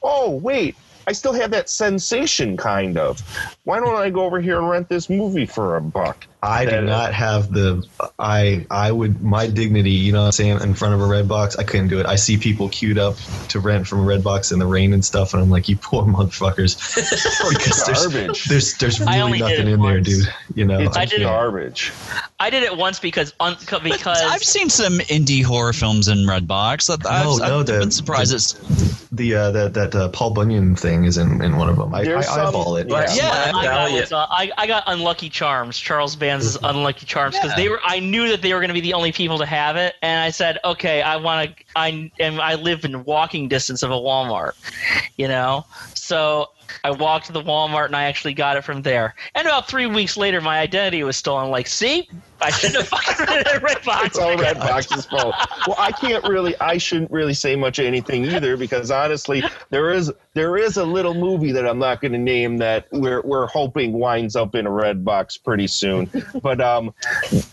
[0.02, 0.76] Oh wait.
[1.06, 3.20] I still have that sensation, kind of.
[3.64, 6.26] Why don't I go over here and rent this movie for a buck?
[6.44, 7.86] I do not have the
[8.18, 11.28] I I would my dignity, you know what I'm saying, in front of a red
[11.28, 11.54] box.
[11.56, 12.06] I couldn't do it.
[12.06, 13.16] I see people queued up
[13.50, 15.76] to rent from a red box in the rain and stuff, and I'm like, you
[15.76, 16.76] poor motherfuckers.
[17.48, 18.44] because there's, Garbage.
[18.46, 20.26] there's there's really nothing it in there, dude.
[20.54, 21.92] You know, It's I did it- garbage.
[22.40, 26.90] I did it once because un, because I've seen some indie horror films in Redbox.
[26.90, 28.32] I've, No, I've, no, I've the- been surprised.
[28.32, 31.94] the- the uh, that that uh, Paul Bunyan thing is in, in one of them.
[31.94, 32.88] I, I There's some- eyeball it.
[32.88, 33.04] yeah.
[33.14, 34.00] yeah, I got, Valiant.
[34.00, 36.16] was, uh, I, I got Unlucky Charms, Charles
[36.62, 37.56] Unlucky Charms, because Yeah.
[37.56, 37.80] they were.
[37.84, 40.20] I knew that they were going to be the only people to have it, and
[40.20, 41.64] I said, okay, I want to.
[41.76, 44.52] I and I live in walking distance of a Walmart,
[45.16, 45.64] you know,
[45.94, 46.48] so.
[46.84, 49.14] I walked to the Walmart and I actually got it from there.
[49.34, 51.50] And about three weeks later, my identity was stolen.
[51.50, 52.08] Like, see,
[52.42, 54.06] I shouldn't have fucking red box.
[54.06, 55.34] It's all red box's fault.
[55.66, 59.90] Well, I can't really, I shouldn't really say much of anything either because honestly, there
[59.90, 63.46] is there is a little movie that I'm not going to name that we're we're
[63.46, 66.10] hoping winds up in a red box pretty soon.
[66.42, 66.94] But um,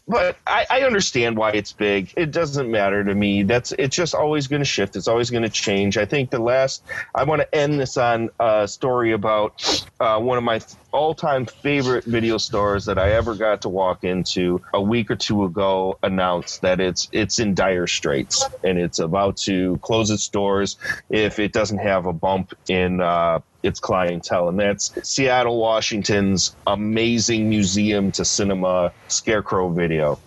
[0.07, 2.13] but I, I understand why it's big.
[2.15, 3.43] It doesn't matter to me.
[3.43, 4.95] That's it's just always going to shift.
[4.95, 5.97] It's always going to change.
[5.97, 6.83] I think the last
[7.13, 10.59] I want to end this on a story about uh, one of my
[10.91, 15.43] all-time favorite video stores that I ever got to walk into a week or two
[15.43, 20.77] ago announced that it's it's in dire straits and it's about to close its doors
[21.09, 27.49] if it doesn't have a bump in uh, its clientele, and that's Seattle, Washington's amazing
[27.49, 30.19] museum to cinema Scarecrow Video.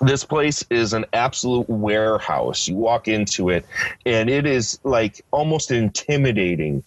[0.00, 2.66] This place is an absolute warehouse.
[2.66, 3.66] You walk into it,
[4.06, 6.82] and it is like almost intimidating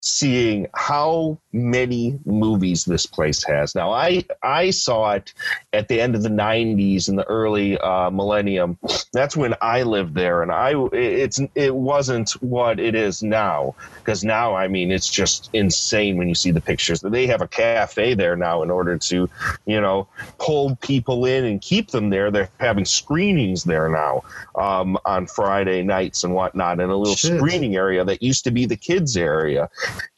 [0.00, 3.74] seeing how many movies this place has.
[3.74, 5.34] Now, I I saw it
[5.72, 8.78] at the end of the '90s and the early uh, millennium.
[9.12, 14.24] That's when I lived there, and I it's it wasn't what it is now because
[14.24, 17.00] now I mean it's just insane when you see the pictures.
[17.00, 19.28] They have a cafe there now in order to
[19.66, 20.08] you know
[20.38, 22.30] pull people in and keep them there.
[22.30, 24.24] They're having screenings there now
[24.54, 27.36] um, on Friday nights and whatnot, in a little Shit.
[27.38, 29.68] screening area that used to be the kids area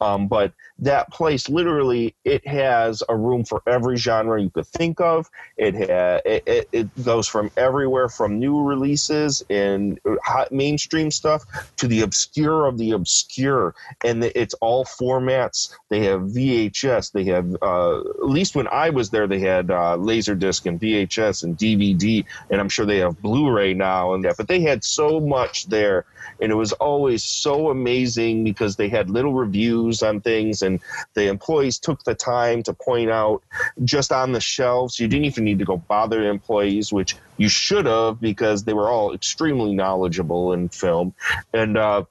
[0.01, 5.01] Um, but that place literally it has a room for every genre you could think
[5.01, 5.31] of.
[5.57, 11.45] It ha- it, it, it goes from everywhere from new releases and hot mainstream stuff
[11.77, 13.75] to the obscure of the obscure,
[14.05, 15.73] and it's all formats.
[15.89, 17.13] They have VHS.
[17.13, 21.45] They have uh, at least when I was there, they had uh, Laserdisc and VHS
[21.45, 24.37] and DVD, and I'm sure they have Blu-ray now and that.
[24.37, 26.05] But they had so much there,
[26.43, 30.81] and it was always so amazing because they had little reviews on things, and
[31.15, 33.43] the employees took the time to point out
[33.85, 34.99] just on the shelves.
[34.99, 38.75] You didn't even need to go bother the employees, which you should have because they
[38.75, 41.15] were all extremely knowledgeable in film,
[41.55, 41.79] and.
[41.79, 42.05] Uh,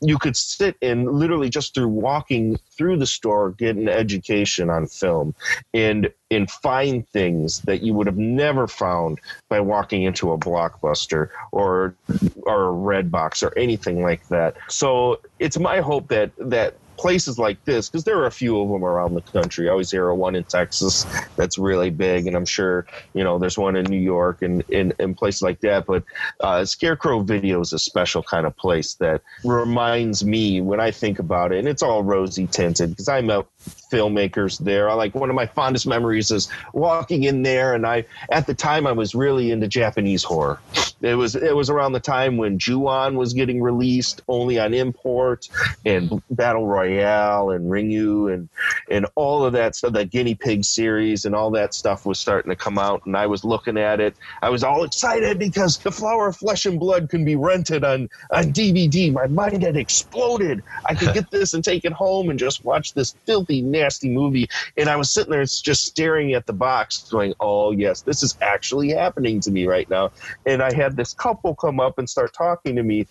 [0.00, 4.86] you could sit and literally just through walking through the store get an education on
[4.86, 5.34] film
[5.72, 11.28] and and find things that you would have never found by walking into a blockbuster
[11.52, 11.94] or
[12.42, 14.56] or a red box or anything like that.
[14.68, 18.68] So it's my hope that that places like this because there are a few of
[18.68, 19.68] them around the country.
[19.68, 21.04] I always hear of one in Texas
[21.36, 24.92] that's really big, and I'm sure you know there's one in New York and in,
[24.98, 25.86] in places like that.
[25.86, 26.04] But
[26.40, 31.18] uh, Scarecrow Video is a special kind of place that reminds me when I think
[31.18, 34.90] about it, and it's all rosy tinted because I met filmmakers there.
[34.90, 38.54] I like one of my fondest memories is walking in there, and I at the
[38.54, 40.58] time I was really into Japanese horror.
[41.00, 45.48] It was it was around the time when Ju-on was getting released only on import,
[45.84, 48.48] and Battle Royale and Ringu and
[48.90, 52.50] and all of that stuff, that Guinea Pig series and all that stuff was starting
[52.50, 54.16] to come out, and I was looking at it.
[54.42, 58.08] I was all excited because the Flower of Flesh and Blood can be rented on
[58.30, 59.12] on DVD.
[59.12, 60.62] My mind had exploded.
[60.86, 64.48] I could get this and take it home and just watch this filthy, nasty movie.
[64.76, 68.36] And I was sitting there just staring at the box, going, "Oh yes, this is
[68.40, 70.10] actually happening to me right now."
[70.46, 73.06] And I had this couple come up and start talking to me,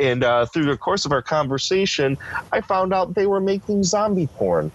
[0.00, 2.18] and uh, through the course of our conversation,
[2.52, 4.70] I found out they were making zombie porn.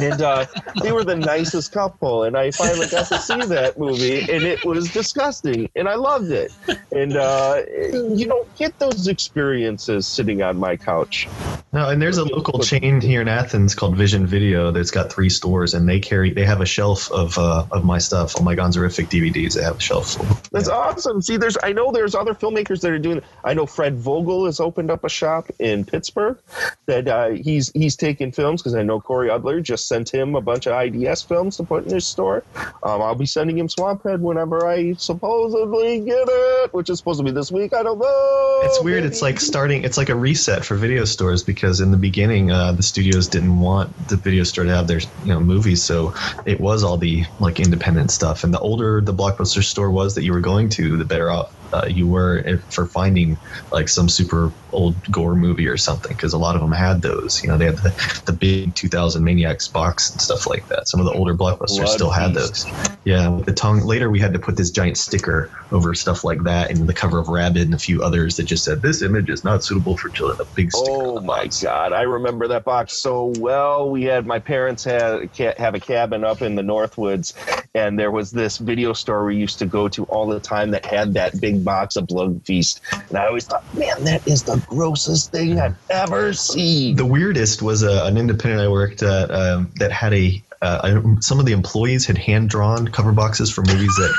[0.00, 0.46] And uh,
[0.82, 4.64] they were the nicest couple, and I finally got to see that movie, and it
[4.64, 6.52] was disgusting, and I loved it.
[6.92, 7.62] And uh,
[7.92, 11.28] you don't get those experiences sitting on my couch.
[11.72, 15.28] No, and there's a local chain here in Athens called Vision Video that's got three
[15.28, 18.54] stores, and they carry they have a shelf of uh, of my stuff, all my
[18.54, 19.54] Gonzorific DVDs.
[19.54, 20.14] They have a shelf.
[20.14, 20.26] Full.
[20.52, 21.20] That's awesome.
[21.20, 23.22] See, there's I know there's other filmmakers that are doing.
[23.42, 26.38] I know Fred Vogel has opened up a shop in Pittsburgh
[26.86, 30.40] that uh, he's he's taking films because I know Corey Udler just sent him a
[30.40, 32.44] bunch of IDS films to put in his store.
[32.82, 37.24] Um, I'll be sending him Swamphead whenever I supposedly get it, which is supposed to
[37.24, 37.72] be this week.
[37.72, 38.60] I don't know.
[38.64, 39.04] It's weird.
[39.04, 39.84] It's like starting.
[39.84, 43.58] It's like a reset for video stores because in the beginning, uh, the studios didn't
[43.58, 46.14] want the video store to have their you know movies, so
[46.46, 48.44] it was all the like independent stuff.
[48.44, 51.54] And the older the blockbuster store was that you were going to, the better off
[51.74, 53.36] uh, you were for finding
[53.72, 57.42] like some super old gore movie or something because a lot of them had those.
[57.42, 60.86] You know, they had the, the big 2000 Maniacs box and stuff like that.
[60.86, 62.64] Some of the older blockbusters Blood still had those.
[63.04, 63.80] Yeah, with the tongue.
[63.80, 67.18] Later, we had to put this giant sticker over stuff like that, and the cover
[67.18, 70.10] of Rabid and a few others that just said this image is not suitable for
[70.10, 70.40] children.
[70.40, 70.90] A big sticker.
[70.90, 73.90] Oh my god, I remember that box so well.
[73.90, 77.34] We had my parents had have a cabin up in the Northwoods,
[77.74, 80.86] and there was this video store we used to go to all the time that
[80.86, 84.56] had that big box of Blood Feast, and I always thought, man, that is the
[84.68, 86.96] grossest thing I've ever seen.
[86.96, 90.42] The weirdest was uh, an independent I worked at um, that had a.
[90.62, 94.14] Uh, some of the employees had hand drawn cover boxes for movies that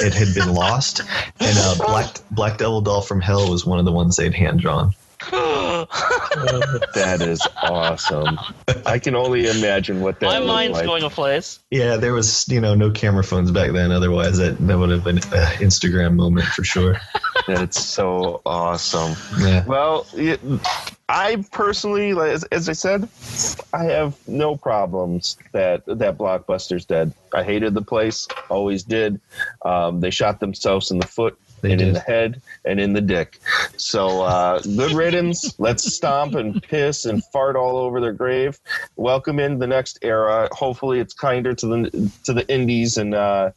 [0.00, 1.00] it had been lost,
[1.40, 4.60] and uh, Black Black Devil Doll from Hell was one of the ones they'd hand
[4.60, 4.94] drawn.
[5.30, 8.38] that is awesome.
[8.86, 10.26] I can only imagine what that.
[10.26, 10.86] My mind's like.
[10.86, 11.60] going a place.
[11.70, 13.92] Yeah, there was you know no camera phones back then.
[13.92, 16.96] Otherwise, that that would have been an Instagram moment for sure.
[17.46, 19.14] That's so awesome.
[19.38, 19.64] Yeah.
[19.66, 20.40] Well, it,
[21.10, 23.08] I personally, as, as I said,
[23.74, 27.12] I have no problems that that Blockbuster's dead.
[27.34, 29.20] I hated the place, always did.
[29.64, 31.38] Um, they shot themselves in the foot.
[31.60, 33.38] They and in the head and in the dick.
[33.76, 35.54] So uh, good riddance.
[35.58, 38.58] Let's stomp and piss and fart all over their grave.
[38.96, 40.48] Welcome in the next era.
[40.52, 43.50] Hopefully, it's kinder to the to the indies and uh,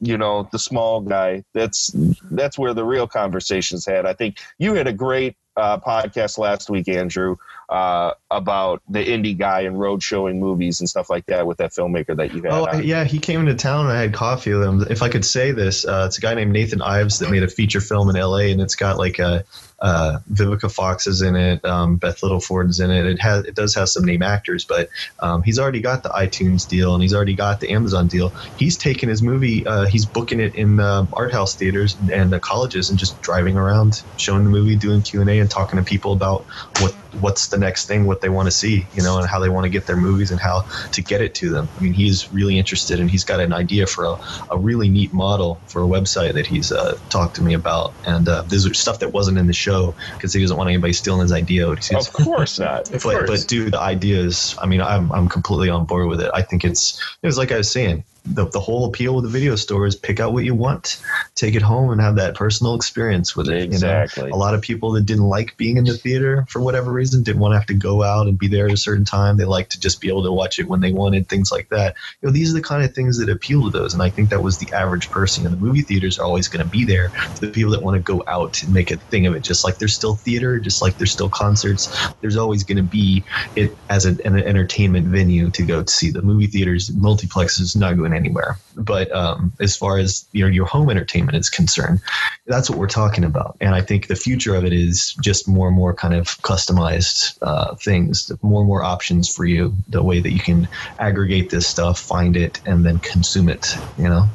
[0.00, 1.44] you know the small guy.
[1.54, 1.90] That's
[2.30, 4.06] that's where the real conversations had.
[4.06, 7.36] I think you had a great uh, podcast last week, Andrew,
[7.68, 11.72] uh, about the indie guy and road showing movies and stuff like that with that
[11.72, 12.52] filmmaker that you had.
[12.52, 12.84] Oh on.
[12.84, 14.86] yeah, he came into town and I had coffee with him.
[14.88, 17.48] If I could say this, uh, it's a guy named Nathan Ives that made a
[17.48, 18.52] feature film in L.A.
[18.52, 19.44] and it's got like a.
[19.78, 21.64] Uh, Vivica Fox is in it.
[21.64, 23.06] Um, Beth Littleford's in it.
[23.06, 24.88] It has it does have some name actors, but
[25.20, 28.34] um, he's already got the iTunes deal and he's already got the Amazon deal.
[28.56, 29.66] He's taking his movie.
[29.66, 33.56] Uh, he's booking it in uh, art house theaters and uh, colleges and just driving
[33.56, 36.46] around, showing the movie, doing Q and A, and talking to people about
[36.76, 39.48] what what's the next thing, what they want to see, you know, and how they
[39.48, 41.70] want to get their movies and how to get it to them.
[41.76, 44.16] I mean, he's really interested and he's got an idea for a,
[44.50, 47.94] a really neat model for a website that he's uh, talked to me about.
[48.04, 51.22] And uh, there's stuff that wasn't in the show because he doesn't want anybody stealing
[51.22, 51.68] his idea.
[51.68, 52.90] Of course not.
[52.92, 53.42] Of but, course.
[53.42, 56.30] but dude, the idea is, I mean, I'm, I'm completely on board with it.
[56.32, 59.28] I think it's, it was like I was saying, the, the whole appeal of the
[59.28, 61.02] video store is pick out what you want,
[61.34, 63.62] take it home, and have that personal experience with it.
[63.62, 64.24] Exactly.
[64.24, 64.36] You know?
[64.36, 67.40] A lot of people that didn't like being in the theater for whatever reason didn't
[67.40, 69.36] want to have to go out and be there at a certain time.
[69.36, 71.94] They like to just be able to watch it when they wanted, things like that.
[72.20, 74.30] You know, these are the kind of things that appeal to those, and I think
[74.30, 75.46] that was the average person.
[75.46, 77.96] And the movie theaters are always going to be there for the people that want
[77.96, 79.42] to go out and make a thing of it.
[79.42, 81.94] Just like there's still theater, just like there's still concerts.
[82.20, 83.24] There's always going to be
[83.54, 86.10] it as an, an entertainment venue to go to see.
[86.10, 88.58] The movie theaters, multiplexes, not going anywhere.
[88.76, 92.00] But um, as far as your your home entertainment is concerned,
[92.44, 93.56] that's what we're talking about.
[93.60, 97.38] And I think the future of it is just more and more kind of customized
[97.40, 99.74] uh, things, more and more options for you.
[99.88, 103.76] The way that you can aggregate this stuff, find it, and then consume it.
[103.96, 104.28] You know.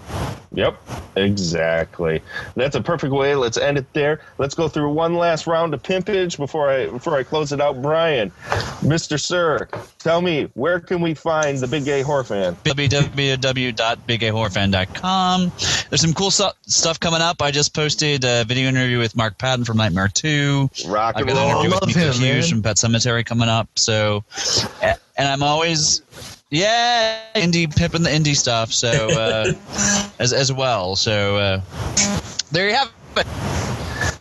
[0.53, 0.81] Yep,
[1.15, 2.21] exactly.
[2.55, 3.35] That's a perfect way.
[3.35, 4.21] Let's end it there.
[4.37, 7.81] Let's go through one last round of pimpage before I before I close it out.
[7.81, 8.33] Brian,
[8.81, 9.69] Mister Sir,
[9.99, 12.57] tell me where can we find the Big Gay Horror Fan?
[14.31, 15.51] www.biggayhorrorfan.com.
[15.89, 17.41] There's some cool stu- stuff coming up.
[17.41, 20.69] I just posted a video interview with Mark Patton from Nightmare 2.
[20.87, 21.61] Rock I've and got an roll.
[21.61, 23.67] interview Love with Miko him, Hughes from Pet Sematary coming up.
[23.75, 24.23] So,
[24.81, 26.01] and I'm always,
[26.49, 28.71] yeah, indie pimping the indie stuff.
[28.71, 29.53] So, uh,
[30.19, 30.95] as as well.
[30.95, 31.61] So, uh,
[32.51, 33.27] there you have it.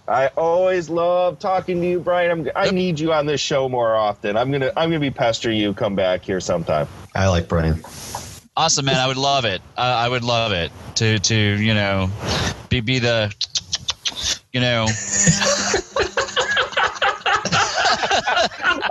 [0.08, 2.32] I always love talking to you, Brian.
[2.32, 4.36] I'm, I need you on this show more often.
[4.36, 5.72] I'm gonna I'm gonna be pestering you.
[5.72, 6.88] Come back here sometime.
[7.14, 7.80] I like Brian.
[8.60, 8.96] Awesome, man.
[8.96, 9.62] I would love it.
[9.74, 12.10] I, I would love it to to you know
[12.68, 13.34] be be the
[14.52, 14.84] you know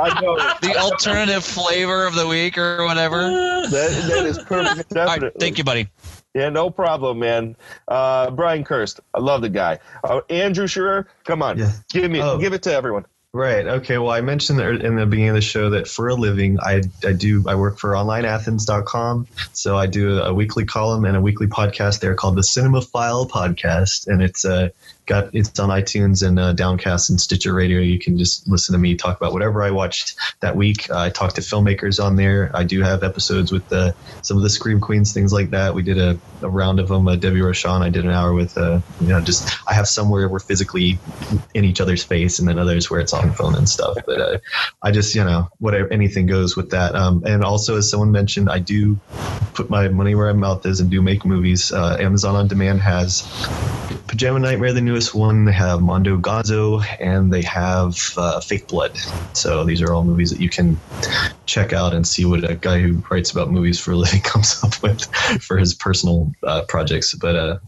[0.01, 3.21] I know the alternative flavor of the week or whatever.
[3.21, 4.89] that, that is perfect.
[4.89, 5.39] Definitely.
[5.39, 5.87] Thank you, buddy.
[6.33, 7.55] Yeah, no problem, man.
[7.87, 9.77] Uh, Brian Kirst, I love the guy.
[10.03, 12.39] Uh, Andrew Shearer, come on, give me, Oh.
[12.39, 13.05] give it to everyone.
[13.31, 13.67] Right.
[13.67, 13.99] Okay.
[13.99, 17.13] Well, I mentioned in the beginning of the show that for a living, I, I
[17.13, 19.27] do I work for OnlineAthens.com.
[19.53, 23.27] So I do a weekly column and a weekly podcast there called the Cinema File
[23.27, 24.69] Podcast, and it's uh,
[25.09, 27.79] got it's on iTunes and uh, Downcast and Stitcher Radio.
[27.79, 30.89] You can just listen to me talk about whatever I watched that week.
[30.89, 32.51] Uh, I talk to filmmakers on there.
[32.53, 35.73] I do have episodes with uh, some of the Scream Queens, things like that.
[35.73, 37.07] We did a, a round of them.
[37.07, 38.57] Uh, Debbie Rochon, I did an hour with.
[38.57, 40.99] Uh, you know, just I have somewhere where we're physically
[41.53, 43.97] in each other's face, and then others where it's on phone and stuff.
[44.05, 44.37] But uh,
[44.81, 46.95] I just, you know, whatever anything goes with that.
[46.95, 48.99] Um, and also, as someone mentioned, I do
[49.55, 51.73] put my money where my mouth is and do make movies.
[51.73, 53.21] Amazon on Demand has
[54.07, 55.45] Pajama Nightmare, the newest one.
[55.45, 58.97] They have Mondo Gonzo, and they have uh, Fake Blood.
[59.33, 60.77] So these are all movies that you can
[61.45, 64.63] check out and see what a guy who writes about movies for a living comes
[64.63, 65.05] up with
[65.41, 67.13] for his personal uh, projects.
[67.13, 67.59] But uh,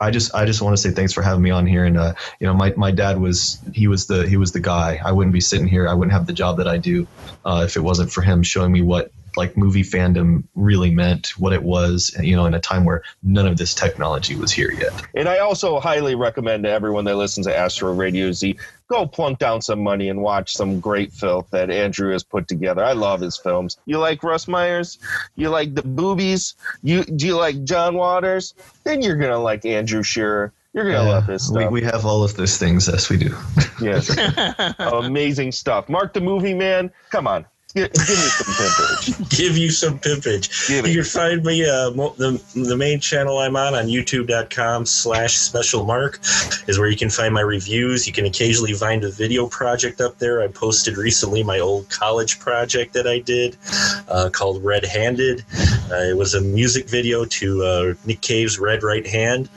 [0.00, 1.84] I just I just want to say thanks for having me on here.
[1.84, 5.00] And uh, you know, my, my dad was he was the he was the guy.
[5.04, 5.86] I wouldn't be sitting here.
[5.88, 7.06] I wouldn't have the job that I do
[7.44, 11.52] uh, if it wasn't for him showing me what like movie fandom really meant, what
[11.52, 12.14] it was.
[12.20, 14.92] You know, in a time where none of this technology was here yet.
[15.14, 18.56] And I also highly recommend to everyone that listens to Astro Radio Z
[18.90, 22.84] go plunk down some money and watch some great filth that Andrew has put together.
[22.84, 23.78] I love his films.
[23.86, 24.98] You like Russ Myers?
[25.36, 26.54] You like the boobies?
[26.82, 28.52] You do you like John Waters?
[28.84, 30.52] Then you're gonna like Andrew Shearer.
[30.72, 31.72] You're gonna love his we, stuff.
[31.72, 32.88] we have all of those things.
[32.88, 33.34] Yes, we do.
[33.80, 34.10] Yes.
[34.78, 35.88] Amazing stuff.
[35.88, 36.90] Mark the movie man.
[37.10, 37.46] Come on.
[37.74, 39.30] Give, give me some pimpage.
[39.38, 40.68] give you some pimpage.
[40.86, 45.34] You can find me uh, mo- the the main channel I'm on on YouTube.com slash
[45.36, 46.18] Special Mark
[46.66, 48.06] is where you can find my reviews.
[48.06, 50.42] You can occasionally find a video project up there.
[50.42, 53.56] I posted recently my old college project that I did
[54.08, 55.44] uh, called Red Handed.
[55.90, 59.48] Uh, it was a music video to uh, Nick Cave's Red Right Hand,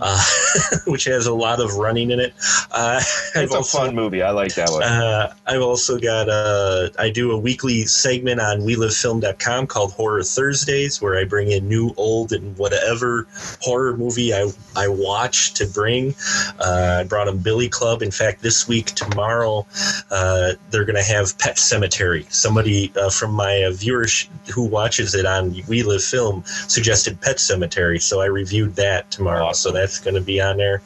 [0.00, 0.22] uh,
[0.86, 2.34] which has a lot of running in it.
[2.70, 3.00] Uh,
[3.34, 4.22] I've It's a also- fun movie.
[4.22, 4.82] I like that one.
[4.82, 11.00] uh, I've also got uh, I do a weekly segment on WeLiveFilm.com called Horror Thursdays,
[11.00, 13.28] where I bring in new, old, and whatever
[13.60, 16.16] horror movie I I watch to bring.
[16.58, 18.02] Uh, I brought them Billy Club.
[18.02, 19.64] In fact, this week, tomorrow,
[20.10, 22.30] uh, they're going to have Pet Sematary.
[22.32, 27.36] Somebody uh, from my uh, viewers who watches it on We Live Film suggested Pet
[27.36, 29.52] Sematary, so I reviewed that tomorrow.
[29.52, 30.82] So that's going to be on there.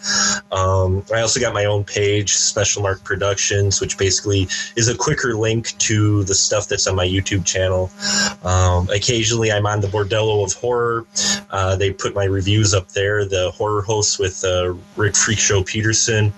[0.53, 5.35] Um, I also got my own page, Special Mark Productions, which basically is a quicker
[5.35, 7.91] link to the stuff that's on my YouTube channel.
[8.45, 11.05] Um, occasionally, I'm on the Bordello of Horror.
[11.51, 13.25] Uh, they put my reviews up there.
[13.25, 16.33] The horror hosts with uh, Rick Freak Show Peterson.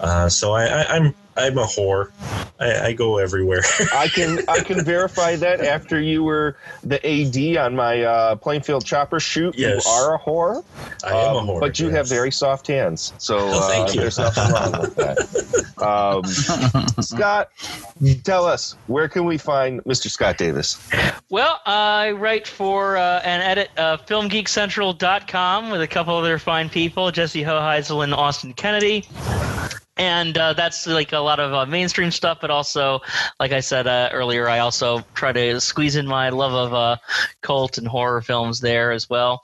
[0.00, 2.10] Uh, so I, I, I'm I'm a whore.
[2.60, 3.62] I, I go everywhere.
[3.94, 8.84] I can I can verify that after you were the AD on my uh, Plainfield
[8.84, 9.54] Chopper shoot.
[9.56, 9.84] Yes.
[9.86, 10.64] You are a whore.
[11.04, 13.12] I am a Um, whore, But you have very soft hands.
[13.18, 14.00] So Oh, uh, thank you.
[14.00, 15.64] there's nothing wrong with that.
[15.78, 16.24] Um,
[17.00, 17.50] Scott,
[18.24, 20.10] tell us, where can we find Mr.
[20.10, 20.76] Scott Davis?
[21.30, 27.12] Well, I write for uh, and edit uh, FilmGeekCentral.com with a couple other fine people,
[27.12, 29.04] Jesse Hoheisel and Austin Kennedy.
[29.98, 33.00] And uh, that's like a lot of uh, mainstream stuff, but also,
[33.40, 36.96] like I said uh, earlier, I also try to squeeze in my love of uh,
[37.40, 39.42] cult and horror films there as well.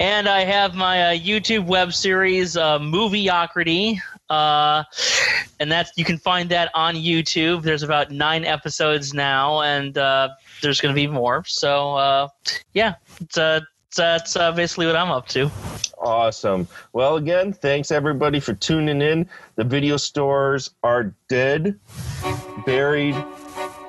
[0.00, 3.98] And I have my uh, YouTube web series, uh, Movieocrity,
[4.30, 7.62] and that's you can find that on YouTube.
[7.62, 11.44] There's about nine episodes now, and there's going to be more.
[11.46, 12.30] So
[12.72, 13.60] yeah, it's, uh,
[13.98, 15.50] it's, uh, uh, basically what I'm up to.
[15.98, 16.66] Awesome.
[16.92, 19.28] Well, again, thanks everybody for tuning in.
[19.56, 21.78] The video stores are dead,
[22.64, 23.16] buried,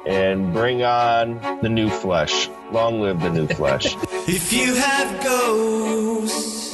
[0.05, 2.49] and bring on the new flesh.
[2.71, 3.95] Long live the new flesh.
[4.25, 6.73] If you have ghosts,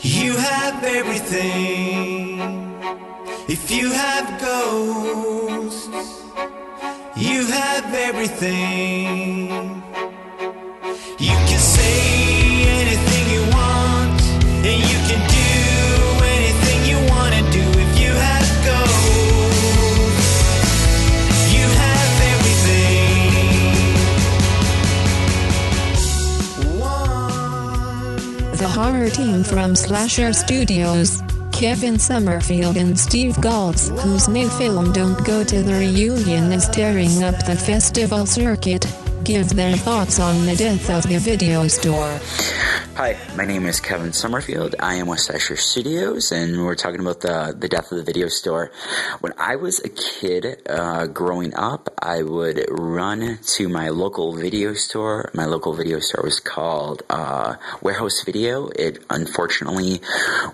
[0.00, 2.38] you have everything.
[3.48, 5.88] If you have ghosts,
[7.16, 9.82] you have everything.
[28.80, 31.22] Horror team from Slasher Studios,
[31.52, 37.22] Kevin Summerfield and Steve Goltz, whose new film Don't Go to the Reunion is tearing
[37.22, 38.86] up the festival circuit,
[39.24, 42.20] give their thoughts on the death of the video store.
[42.96, 44.74] Hi, my name is Kevin Summerfield.
[44.80, 48.26] I am with Slasher Studios, and we're talking about the the death of the video
[48.26, 48.72] store.
[49.20, 54.74] When I was a kid, uh, growing up, I would run to my local video
[54.74, 55.30] store.
[55.32, 58.66] My local video store was called uh, Warehouse Video.
[58.68, 60.00] It unfortunately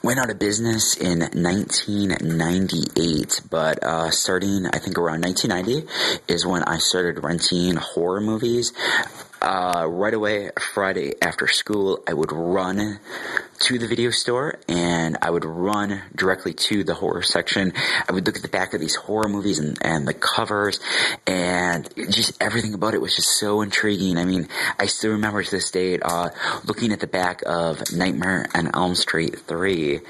[0.03, 5.89] went out of business in 1998, but uh, starting I think around 1990
[6.33, 8.75] is when I started renting horror movies.
[9.41, 12.99] Uh, right away, Friday after school, I would run
[13.59, 17.73] to the video store and I would run directly to the horror section.
[18.09, 20.81] I would look at the back of these horror movies and, and the covers
[21.27, 24.19] and just everything about it was just so intriguing.
[24.19, 24.49] I mean,
[24.79, 26.31] I still remember to this day, uh,
[26.65, 30.01] looking at the back of Nightmare on Elm Street 3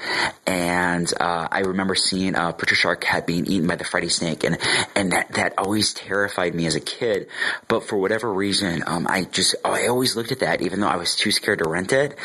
[0.45, 4.57] and, uh, I remember seeing, uh, Patricia Arquette being eaten by the Freddy snake and,
[4.95, 7.27] and that, that always terrified me as a kid.
[7.67, 10.87] But for whatever reason, um, I just, oh, I always looked at that even though
[10.87, 12.17] I was too scared to rent it.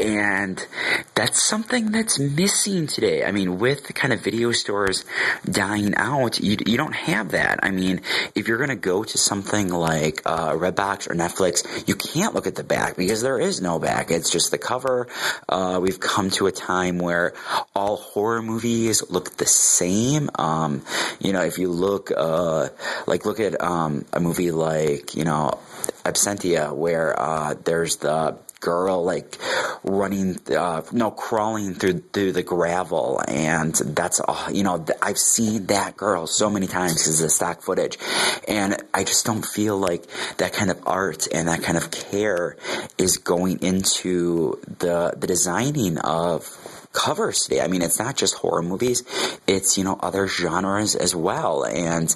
[0.00, 0.66] And
[1.14, 3.24] that's something that's missing today.
[3.24, 5.04] I mean, with the kind of video stores
[5.44, 7.60] dying out, you, you don't have that.
[7.62, 8.00] I mean,
[8.34, 12.46] if you're going to go to something like uh, Redbox or Netflix, you can't look
[12.46, 14.10] at the back because there is no back.
[14.10, 15.08] It's just the cover.
[15.48, 17.34] Uh, we've come to a time where
[17.74, 20.30] all horror movies look the same.
[20.36, 20.82] Um,
[21.20, 22.68] you know, if you look, uh,
[23.06, 25.58] like, look at um, a movie like, you know,
[26.04, 29.38] Absentia, where uh, there's the girl like
[29.82, 35.66] running uh no crawling through through the gravel and that's uh, you know I've seen
[35.66, 37.98] that girl so many times because of stock footage
[38.46, 40.04] and I just don't feel like
[40.36, 42.56] that kind of art and that kind of care
[42.98, 46.56] is going into the the designing of
[46.92, 47.60] covers today.
[47.60, 49.04] I mean, it's not just horror movies,
[49.46, 51.64] it's, you know, other genres as well.
[51.64, 52.14] And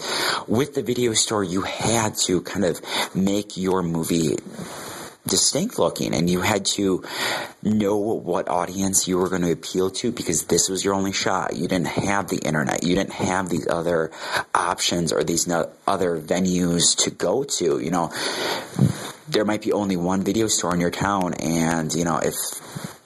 [0.48, 2.80] with the video store, you had to kind of
[3.14, 4.36] make your movie
[5.26, 7.02] distinct looking and you had to
[7.62, 11.56] know what audience you were going to appeal to because this was your only shot.
[11.56, 12.82] You didn't have the internet.
[12.82, 14.10] You didn't have these other
[14.55, 17.78] options or these no- other venues to go to.
[17.78, 18.12] You know,
[19.28, 22.34] there might be only one video store in your town and, you know, if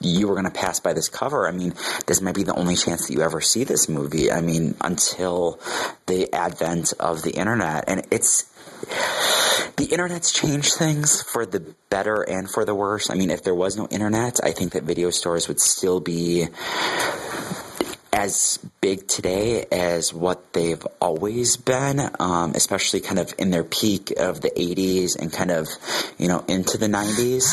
[0.01, 1.73] you were going to pass by this cover, I mean,
[2.05, 4.31] this might be the only chance that you ever see this movie.
[4.31, 5.59] I mean, until
[6.05, 7.85] the advent of the internet.
[7.87, 8.45] And it's,
[9.77, 13.09] the internet's changed things for the better and for the worse.
[13.09, 16.47] I mean, if there was no internet, I think that video stores would still be
[18.11, 24.11] as big today as what they've always been, um, especially kind of in their peak
[24.17, 25.67] of the 80s and kind of,
[26.17, 27.45] you know, into the 90s.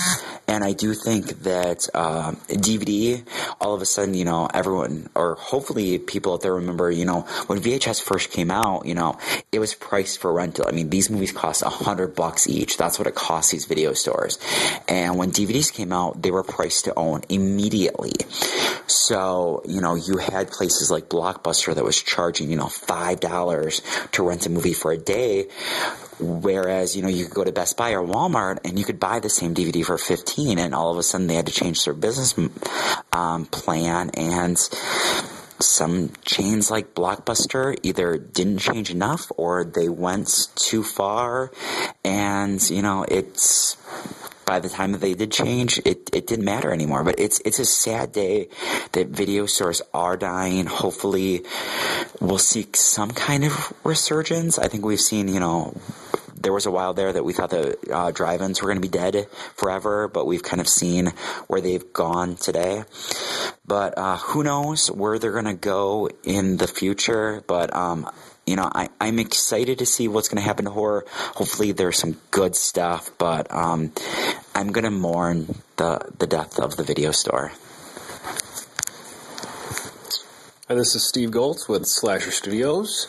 [0.49, 3.27] And I do think that uh, DVD,
[3.61, 7.23] all of a sudden, you know, everyone, or hopefully people out there remember, you know,
[7.49, 9.19] when VHS first came out, you know,
[9.53, 10.67] it was priced for rental.
[10.69, 12.77] I mean, these movies cost a hundred bucks each.
[12.77, 14.39] That's what it costs these video stores.
[14.89, 18.13] And when DVDs came out, they were priced to own immediately.
[18.87, 24.23] So, you know, you had places like Blockbuster that was charging, you know, $5 to
[24.23, 25.49] rent a movie for a day.
[26.19, 29.21] Whereas, you know, you could go to Best Buy or Walmart and you could buy
[29.21, 31.95] the same DVD for 15 and all of a sudden they had to change their
[31.95, 32.35] business
[33.13, 34.59] um, plan and
[35.61, 41.51] some chains like Blockbuster either didn't change enough or they went too far
[42.05, 43.77] and, you know, it's
[44.47, 47.05] by the time that they did change, it, it didn't matter anymore.
[47.05, 48.49] But it's it's a sad day
[48.93, 50.67] that video stores are dying.
[50.67, 51.43] Hopefully,
[52.21, 54.59] we'll see some kind of resurgence.
[54.59, 55.77] I think we've seen, you know,
[56.35, 58.89] there was a while there that we thought the uh, drive-ins were going to be
[58.89, 61.09] dead forever, but we've kind of seen
[61.49, 62.85] where they've gone today.
[63.67, 67.43] But uh, who knows where they're going to go in the future?
[67.49, 68.09] But um,
[68.47, 71.05] you know, I, I'm excited to see what's going to happen to horror.
[71.09, 73.93] Hopefully, there's some good stuff, but um,
[74.55, 77.51] I'm going to mourn the the death of the video store.
[80.69, 83.07] Hi, this is Steve Goltz with Slasher Studios.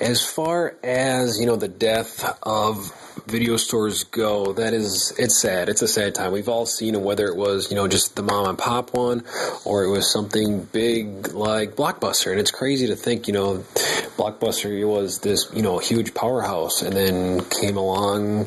[0.00, 2.92] As far as, you know, the death of
[3.28, 5.68] video stores go, that is, it's sad.
[5.68, 6.32] It's a sad time.
[6.32, 9.22] We've all seen it, whether it was, you know, just the mom and pop one
[9.64, 12.30] or it was something big like Blockbuster.
[12.30, 13.58] And it's crazy to think, you know,
[14.16, 18.46] Blockbuster was this, you know, huge powerhouse and then came along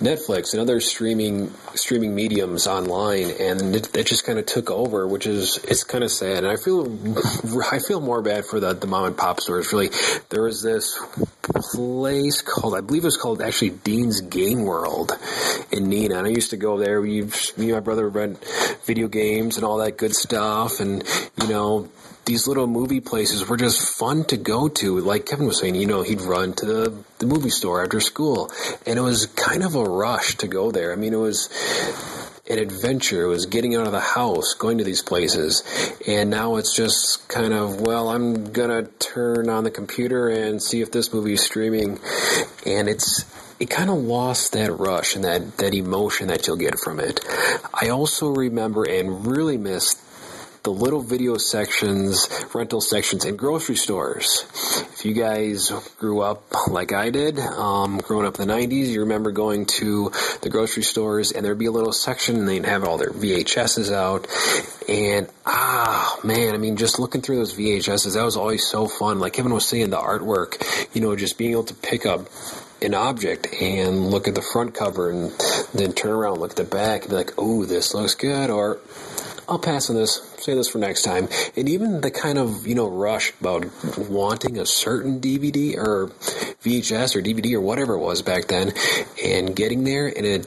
[0.00, 5.06] Netflix and other streaming, streaming mediums online and it, it just kind of took over,
[5.06, 6.38] which is, it's kind of sad.
[6.38, 6.86] And I feel,
[7.72, 9.72] I feel more bad for the, the mom and pop stores.
[9.72, 9.90] Really,
[10.30, 10.98] there was this
[11.72, 13.70] place called, I believe it was called actually
[14.08, 15.12] Dean's Game World
[15.70, 16.18] in Neenah.
[16.18, 17.00] And I used to go there.
[17.00, 18.42] We, me and my brother rent
[18.84, 20.80] video games and all that good stuff.
[20.80, 21.04] And,
[21.40, 21.90] you know,
[22.24, 25.00] these little movie places were just fun to go to.
[25.00, 28.50] Like Kevin was saying, you know, he'd run to the, the movie store after school.
[28.86, 30.92] And it was kind of a rush to go there.
[30.92, 31.50] I mean, it was
[32.48, 33.24] an adventure.
[33.24, 35.62] It was getting out of the house, going to these places.
[36.06, 40.62] And now it's just kind of, well, I'm going to turn on the computer and
[40.62, 42.00] see if this movie is streaming.
[42.64, 43.26] And it's,
[43.60, 47.20] it kind of lost that rush and that, that emotion that you'll get from it.
[47.74, 49.96] I also remember and really miss
[50.62, 54.44] the little video sections, rental sections in grocery stores.
[54.92, 59.00] If you guys grew up like I did, um, growing up in the 90s, you
[59.00, 60.12] remember going to
[60.42, 63.92] the grocery stores and there'd be a little section and they'd have all their VHSs
[63.92, 64.26] out.
[64.88, 69.20] And ah, man, I mean, just looking through those VHSs, that was always so fun.
[69.20, 70.62] Like Kevin was saying, the artwork,
[70.94, 72.28] you know, just being able to pick up
[72.80, 75.32] an object and look at the front cover and
[75.74, 78.50] then turn around, and look at the back and be like, oh, this looks good.
[78.50, 78.78] Or
[79.48, 81.28] I'll pass on this, say this for next time.
[81.56, 86.08] And even the kind of, you know, rush about wanting a certain DVD or
[86.62, 88.72] VHS or DVD or whatever it was back then
[89.24, 90.46] and getting there and it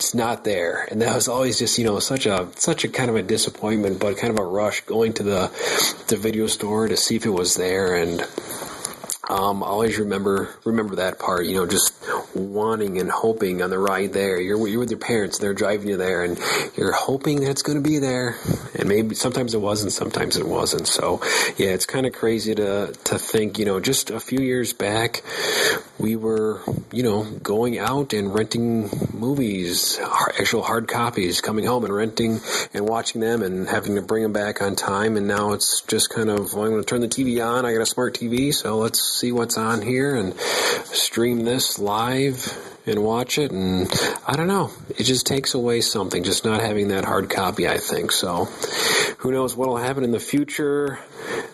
[0.00, 0.88] it's not there.
[0.90, 4.00] And that was always just, you know, such a such a kind of a disappointment,
[4.00, 5.50] but kind of a rush going to the
[6.08, 8.26] the video store to see if it was there and
[9.28, 11.44] um, always remember remember that part.
[11.44, 11.94] You know, just
[12.34, 14.40] wanting and hoping on the ride there.
[14.40, 16.38] You're you're with your parents, they're driving you there, and
[16.76, 18.36] you're hoping that it's going to be there.
[18.78, 20.86] And maybe sometimes it wasn't, sometimes it wasn't.
[20.86, 21.20] So
[21.58, 23.58] yeah, it's kind of crazy to to think.
[23.58, 25.22] You know, just a few years back,
[25.98, 30.00] we were you know going out and renting movies,
[30.38, 32.40] actual hard copies, coming home and renting
[32.72, 35.18] and watching them, and having to bring them back on time.
[35.18, 37.66] And now it's just kind of well, I'm going to turn the TV on.
[37.66, 42.56] I got a smart TV, so let's see what's on here and stream this live
[42.86, 43.50] and watch it.
[43.50, 43.90] And
[44.26, 47.78] I don't know, it just takes away something, just not having that hard copy, I
[47.78, 48.12] think.
[48.12, 48.46] So
[49.18, 50.98] who knows what'll happen in the future.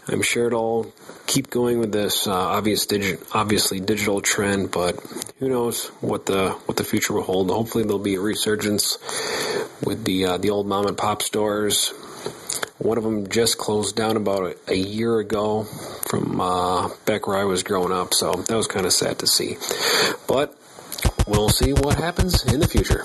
[0.09, 0.93] I'm sure it'll
[1.27, 4.97] keep going with this uh, obvious digi- obviously digital trend, but
[5.39, 7.51] who knows what the what the future will hold.
[7.51, 8.99] Hopefully there'll be a resurgence
[9.85, 11.93] with the uh, the old mom and pop stores.
[12.79, 15.65] One of them just closed down about a, a year ago
[16.09, 19.27] from uh, back where I was growing up, so that was kind of sad to
[19.27, 19.57] see.
[20.29, 20.55] But
[21.27, 23.03] we'll see what happens in the future.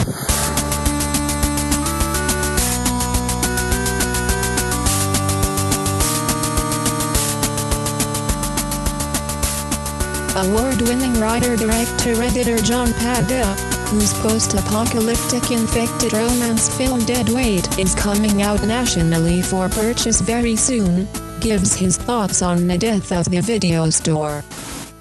[10.33, 13.55] Award-winning writer, director, editor John Pata,
[13.91, 21.09] whose post-apocalyptic infected romance film Dead Weight is coming out nationally for purchase very soon,
[21.41, 24.45] gives his thoughts on the death of the video store.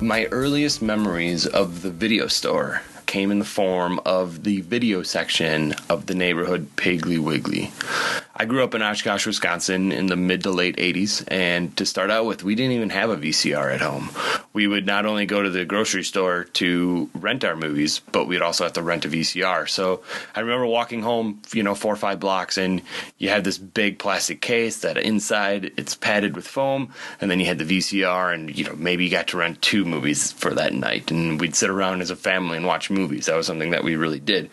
[0.01, 5.73] My earliest memories of the video store came in the form of the video section
[5.89, 7.71] of the neighborhood Piggly Wiggly.
[8.41, 11.25] I grew up in Oshkosh, Wisconsin in the mid to late 80s.
[11.29, 14.09] And to start out with, we didn't even have a VCR at home.
[14.55, 18.41] We would not only go to the grocery store to rent our movies, but we'd
[18.41, 19.69] also have to rent a VCR.
[19.69, 20.03] So
[20.35, 22.81] I remember walking home, you know, four or five blocks, and
[23.19, 26.95] you had this big plastic case that inside it's padded with foam.
[27.21, 29.85] And then you had the VCR, and, you know, maybe you got to rent two
[29.85, 31.11] movies for that night.
[31.11, 33.27] And we'd sit around as a family and watch movies.
[33.27, 34.49] That was something that we really did.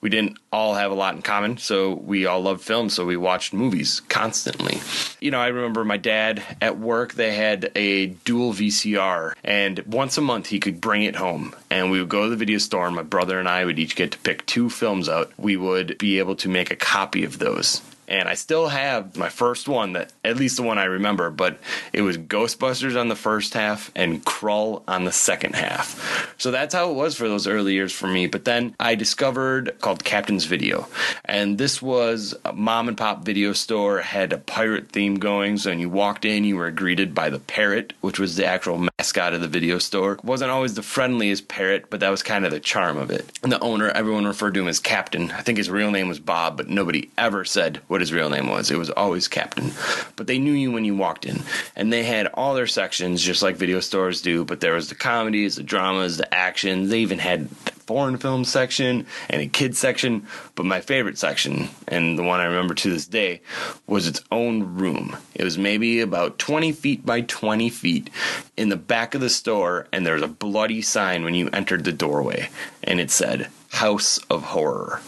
[0.00, 3.27] We didn't all have a lot in common, so we all loved film, so we
[3.28, 4.80] watched movies constantly.
[5.20, 10.16] You know, I remember my dad at work, they had a dual VCR, and once
[10.16, 11.54] a month he could bring it home.
[11.68, 13.96] And we would go to the video store, and my brother and I would each
[13.96, 15.30] get to pick two films out.
[15.36, 19.28] We would be able to make a copy of those and I still have my
[19.28, 21.58] first one that at least the one I remember, but
[21.92, 26.34] it was Ghostbusters on the first half and Krull on the second half.
[26.38, 28.26] So that's how it was for those early years for me.
[28.26, 30.88] But then I discovered called Captain's Video,
[31.24, 35.58] and this was a mom and pop video store had a pirate theme going.
[35.58, 38.78] So when you walked in, you were greeted by the parrot, which was the actual
[38.98, 40.12] mascot of the video store.
[40.12, 43.38] It wasn't always the friendliest parrot, but that was kind of the charm of it.
[43.42, 45.30] And the owner, everyone referred to him as Captain.
[45.30, 48.48] I think his real name was Bob, but nobody ever said what his real name
[48.48, 48.70] was.
[48.70, 49.72] It was always Captain.
[50.16, 51.42] But they knew you when you walked in.
[51.76, 54.94] And they had all their sections, just like video stores do, but there was the
[54.94, 56.88] comedies, the dramas, the action.
[56.88, 57.48] They even had
[57.88, 62.44] foreign film section and a kids section, but my favorite section, and the one I
[62.44, 63.40] remember to this day,
[63.86, 65.16] was its own room.
[65.34, 68.10] It was maybe about 20 feet by 20 feet
[68.58, 71.84] in the back of the store, and there was a bloody sign when you entered
[71.84, 72.50] the doorway,
[72.84, 75.00] and it said, House of Horror.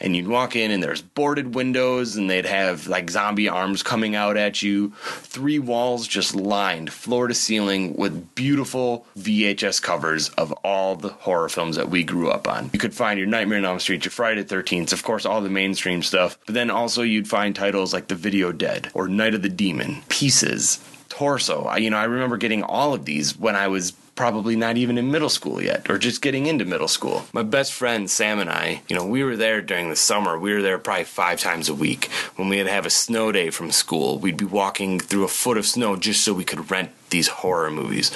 [0.00, 4.14] And you'd walk in and there's boarded windows and they'd have like zombie arms coming
[4.14, 4.92] out at you.
[5.00, 11.48] Three walls just lined floor to ceiling with beautiful VHS covers of all the horror
[11.48, 12.70] films that we grew up on.
[12.72, 15.40] You could find your Nightmare on Elm Street, your Friday the 13th, of course, all
[15.40, 16.38] the mainstream stuff.
[16.46, 20.02] But then also you'd find titles like The Video Dead or Night of the Demon,
[20.08, 20.78] Pieces,
[21.08, 21.64] Torso.
[21.64, 24.98] I, you know, I remember getting all of these when I was probably not even
[24.98, 27.24] in middle school yet or just getting into middle school.
[27.32, 30.38] My best friend Sam and I, you know, we were there during the summer.
[30.38, 32.06] We were there probably five times a week.
[32.36, 35.66] When we'd have a snow day from school, we'd be walking through a foot of
[35.66, 38.10] snow just so we could rent these horror movies.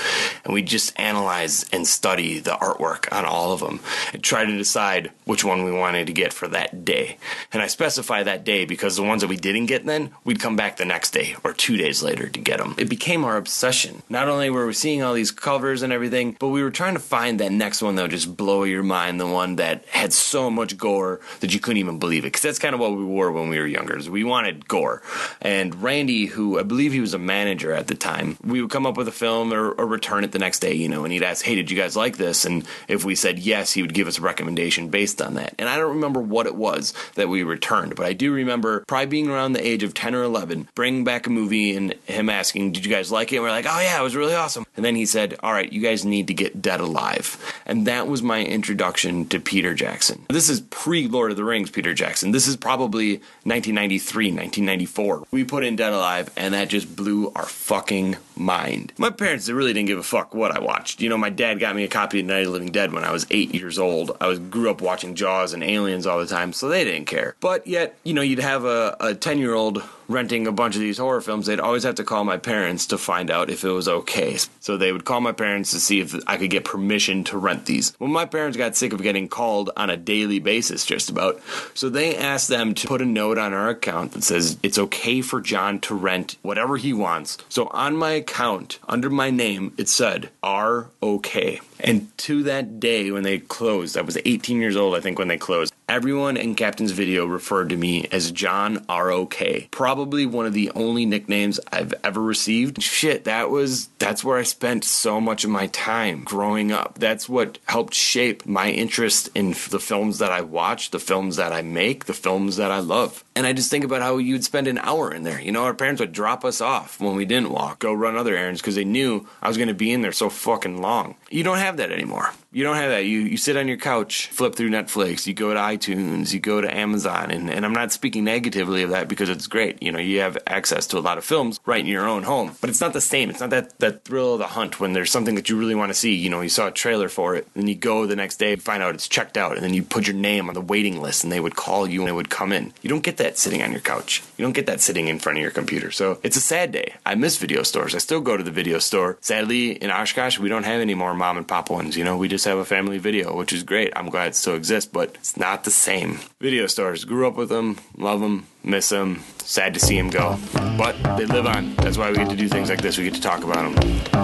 [0.44, 3.78] And we just analyze and study the artwork on all of them
[4.12, 7.16] and try to decide which one we wanted to get for that day.
[7.52, 10.56] And I specify that day because the ones that we didn't get then, we'd come
[10.56, 12.74] back the next day or two days later to get them.
[12.76, 14.02] It became our obsession.
[14.08, 17.00] Not only were we seeing all these covers and everything, but we were trying to
[17.00, 20.50] find that next one that would just blow your mind, the one that had so
[20.50, 22.28] much gore that you couldn't even believe it.
[22.28, 23.98] Because that's kind of what we were when we were younger.
[24.10, 25.02] We wanted gore.
[25.40, 28.86] And Randy, who I believe he was a manager at the time, we would come
[28.86, 31.23] up with a film or, or return it the next day, you know, and he'd
[31.23, 34.09] ask, "Hey, did you guys like this?" And if we said yes, he would give
[34.09, 35.55] us a recommendation based on that.
[35.59, 39.06] And I don't remember what it was that we returned, but I do remember probably
[39.06, 42.73] being around the age of ten or eleven, bringing back a movie and him asking,
[42.73, 44.85] "Did you guys like it?" And we're like, "Oh yeah, it was really awesome." And
[44.85, 47.36] then he said, "All right, you guys need to get Dead Alive,"
[47.66, 50.27] and that was my introduction to Peter Jackson.
[50.28, 52.32] This is pre Lord of the Rings Peter Jackson.
[52.32, 55.24] This is probably 1993, 1994.
[55.31, 58.93] We put in Dead Alive, and that just blew our fucking mind.
[58.98, 61.01] My parents really didn't give a fuck what I watched.
[61.01, 63.05] You know, my dad got me a copy of Night of the Living Dead when
[63.05, 64.16] I was eight years old.
[64.20, 67.36] I was grew up watching Jaws and Aliens all the time, so they didn't care.
[67.40, 70.80] But yet, you know, you'd have a, a 10 year old renting a bunch of
[70.80, 73.70] these horror films, they'd always have to call my parents to find out if it
[73.70, 74.39] was okay.
[74.60, 77.66] So they would call my parents to see if I could get permission to rent
[77.66, 77.94] these.
[77.98, 81.40] Well, my parents got sick of getting called on a daily basis, just about.
[81.74, 85.20] So they asked them to put a note on our account that says it's okay
[85.20, 87.39] for John to rent whatever he wants.
[87.48, 91.60] So on my account, under my name, it said R OK.
[91.80, 95.28] And to that day when they closed, I was 18 years old, I think, when
[95.28, 95.72] they closed.
[95.88, 99.68] Everyone in Captain's Video referred to me as John R.O.K.
[99.70, 102.82] Probably one of the only nicknames I've ever received.
[102.82, 106.98] Shit, that was that's where I spent so much of my time growing up.
[106.98, 111.52] That's what helped shape my interest in the films that I watch, the films that
[111.52, 113.24] I make, the films that I love.
[113.39, 115.40] And I just think about how you'd spend an hour in there.
[115.40, 118.36] You know, our parents would drop us off when we didn't walk, go run other
[118.36, 121.15] errands because they knew I was going to be in there so fucking long.
[121.31, 122.32] You don't have that anymore.
[122.51, 123.05] You don't have that.
[123.05, 126.62] You you sit on your couch, flip through Netflix, you go to iTunes, you go
[126.62, 129.82] to Amazon, and, and I'm not speaking negatively of that because it's great.
[129.82, 132.56] You know, you have access to a lot of films right in your own home.
[132.60, 133.28] But it's not the same.
[133.28, 135.90] It's not that, that thrill of the hunt when there's something that you really want
[135.90, 136.15] to see.
[136.15, 138.82] You know, you saw a trailer for it, and you go the next day, find
[138.82, 141.32] out it's checked out, and then you put your name on the waiting list and
[141.32, 142.73] they would call you and they would come in.
[142.81, 144.22] You don't get that sitting on your couch.
[144.36, 145.90] You don't get that sitting in front of your computer.
[145.90, 146.94] So it's a sad day.
[147.05, 147.94] I miss video stores.
[147.94, 149.18] I still go to the video store.
[149.20, 151.96] Sadly, in Oshkosh, we don't have any more mom and pop ones.
[151.96, 153.92] You know, we just have a family video, which is great.
[153.96, 156.20] I'm glad it still exists, but it's not the same.
[156.40, 159.22] Video stores, grew up with them, love them, miss them.
[159.38, 160.38] sad to see them go.
[160.78, 161.74] But they live on.
[161.76, 162.96] That's why we get to do things like this.
[162.96, 164.18] We get to talk about them.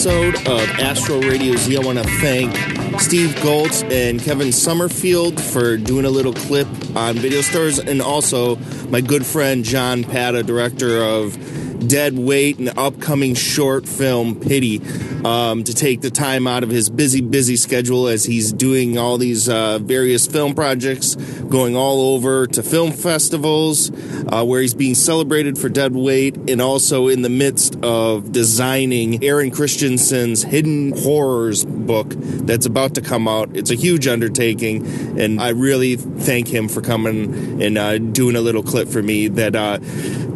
[0.00, 1.76] Episode of Astro Radio Z.
[1.76, 2.56] I want to thank
[2.98, 6.66] Steve Goltz and Kevin Summerfield for doing a little clip
[6.96, 8.56] on Video Stars, and also
[8.88, 11.36] my good friend John Pata, director of
[11.86, 14.78] Dead Weight and upcoming short film Pity,
[15.24, 19.18] um, to take the time out of his busy, busy schedule as he's doing all
[19.18, 23.90] these uh, various film projects, going all over to film festivals
[24.28, 29.22] uh, where he's being celebrated for Dead Weight, and also in the midst of designing
[29.24, 32.14] Aaron Christensen's Hidden Horrors book
[32.46, 33.56] that's about to come out.
[33.56, 34.86] It's a huge undertaking,
[35.18, 39.26] and I really thank him for coming and uh, doing a little clip for me
[39.26, 39.78] that uh,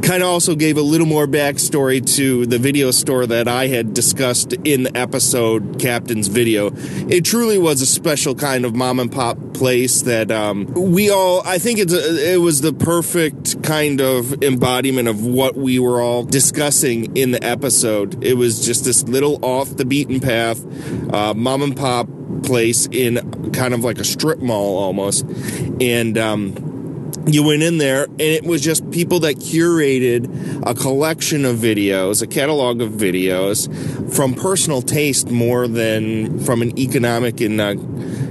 [0.05, 3.94] kind of also gave a little more backstory to the video store that I had
[3.94, 6.72] discussed in the episode Captain's Video.
[7.09, 11.43] It truly was a special kind of mom and pop place that um, we all,
[11.47, 16.02] I think it's a, it was the perfect kind of embodiment of what we were
[16.02, 18.22] all discussing in the episode.
[18.22, 20.60] It was just this little off the beaten path
[21.14, 22.09] uh, mom and pop
[22.43, 25.27] place in kind of like a strip mall almost.
[25.79, 31.45] And, um, you went in there and it was just people that curated a collection
[31.45, 33.69] of videos, a catalog of videos
[34.15, 37.75] from personal taste more than from an economic and, uh,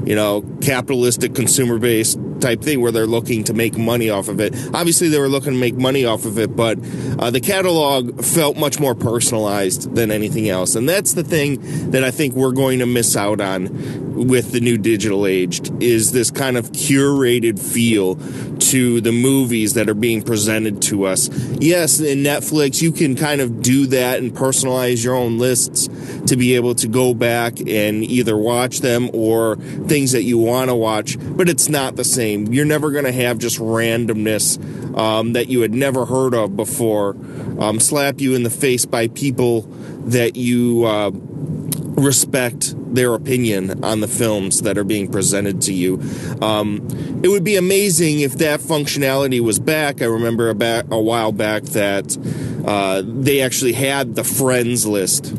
[0.06, 4.40] you know, capitalistic consumer based type thing where they're looking to make money off of
[4.40, 4.54] it.
[4.74, 6.78] Obviously, they were looking to make money off of it, but
[7.20, 10.76] uh, the catalog felt much more personalized than anything else.
[10.76, 14.60] And that's the thing that I think we're going to miss out on with the
[14.60, 18.16] new digital age is this kind of curated feel
[18.60, 21.30] to the movies that are being presented to us.
[21.60, 25.88] Yes, in Netflix, you can kind of do that and personalize your own lists
[26.28, 29.58] to be able to go back and either watch them or
[29.94, 32.52] things that you want to watch, but it's not the same.
[32.52, 34.58] You're never going to have just randomness
[34.98, 37.12] um, that you had never heard of before
[37.60, 39.62] um, slap you in the face by people
[40.08, 46.02] that you uh, respect their opinion on the films that are being presented to you.
[46.42, 46.88] Um,
[47.24, 50.02] it would be amazing if that functionality was back.
[50.02, 52.18] I remember a, back, a while back that
[52.66, 55.32] uh, they actually had the friends list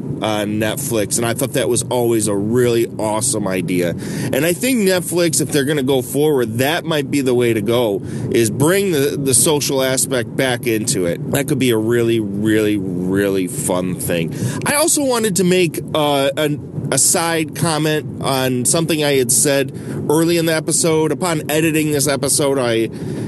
[0.45, 3.91] Netflix, and I thought that was always a really awesome idea.
[3.91, 7.53] And I think Netflix, if they're going to go forward, that might be the way
[7.53, 8.01] to go.
[8.31, 11.31] Is bring the the social aspect back into it.
[11.31, 14.35] That could be a really, really, really fun thing.
[14.67, 19.73] I also wanted to make uh, an, a side comment on something I had said
[20.11, 21.13] early in the episode.
[21.13, 22.75] Upon editing this episode, I,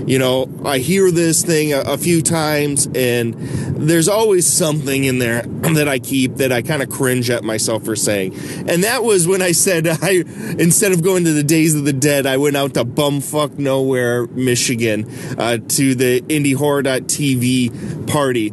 [0.07, 5.19] you know, I hear this thing a, a few times, and there's always something in
[5.19, 5.43] there
[5.75, 8.35] that I keep that I kind of cringe at myself for saying.
[8.69, 10.25] And that was when I said I,
[10.59, 14.27] instead of going to the Days of the Dead, I went out to bumfuck nowhere,
[14.29, 15.09] Michigan,
[15.39, 18.53] uh, to the IndieHorror.tv party.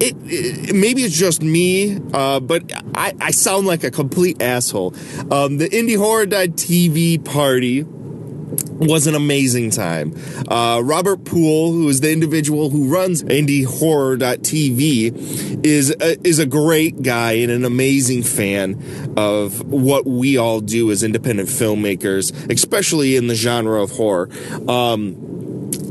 [0.00, 4.94] It, it, maybe it's just me, uh, but I, I sound like a complete asshole.
[5.30, 7.84] Um, the IndieHorror.tv party
[8.86, 10.14] was an amazing time.
[10.48, 17.02] Uh, Robert Poole, who is the individual who runs IndieHorror.tv, is a, is a great
[17.02, 23.26] guy and an amazing fan of what we all do as independent filmmakers, especially in
[23.26, 24.28] the genre of horror.
[24.68, 25.16] Um,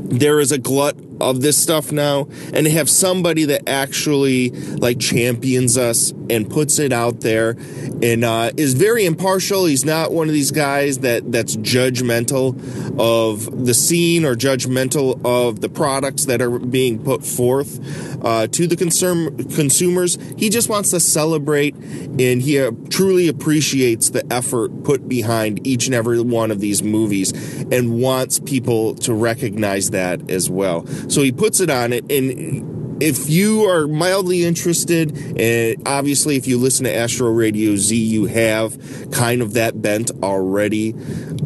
[0.09, 5.77] there is a glut of this stuff now and have somebody that actually like champions
[5.77, 7.55] us and puts it out there
[8.01, 9.65] and uh, is very impartial.
[9.65, 12.55] He's not one of these guys that that's judgmental
[12.99, 17.79] of the scene or judgmental of the products that are being put forth
[18.23, 20.17] uh, to the consum- consumers.
[20.37, 25.85] He just wants to celebrate and he uh, truly appreciates the effort put behind each
[25.85, 27.31] and every one of these movies
[27.71, 33.01] and wants people to recognize that as well so he puts it on it, and
[33.01, 38.25] if you are mildly interested, and obviously if you listen to Astro Radio Z, you
[38.25, 38.77] have
[39.11, 40.93] kind of that bent already.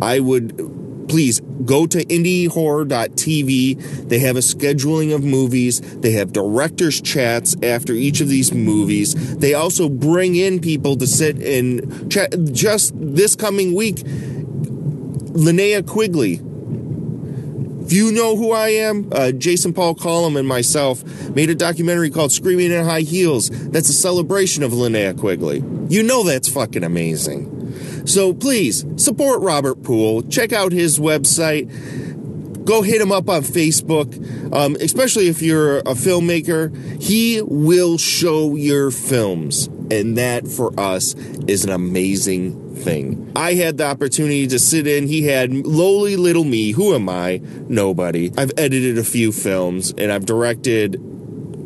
[0.02, 4.10] I would please go to indiehorror.tv.
[4.10, 5.80] They have a scheduling of movies.
[5.80, 9.38] They have directors chats after each of these movies.
[9.38, 12.36] They also bring in people to sit and chat.
[12.52, 13.98] Just this coming week,
[15.36, 16.42] Linnea Quigley
[17.86, 22.10] If you know who I am, uh, Jason Paul Collum and myself made a documentary
[22.10, 23.52] called Screaming in High Heels.
[23.70, 25.64] That's a celebration of Linnea Quigley.
[25.88, 28.08] You know that's fucking amazing.
[28.08, 30.24] So please support Robert Poole.
[30.24, 32.66] Check out his website.
[32.66, 34.16] Go hit him up on Facebook,
[34.52, 36.76] um, especially if you're a filmmaker.
[37.00, 39.68] He will show your films.
[39.92, 41.14] And that for us
[41.48, 43.32] is an amazing thing.
[43.36, 45.08] I had the opportunity to sit in.
[45.08, 46.72] He had lowly little me.
[46.72, 47.42] Who am I?
[47.68, 48.32] Nobody.
[48.38, 51.02] I've edited a few films and I've directed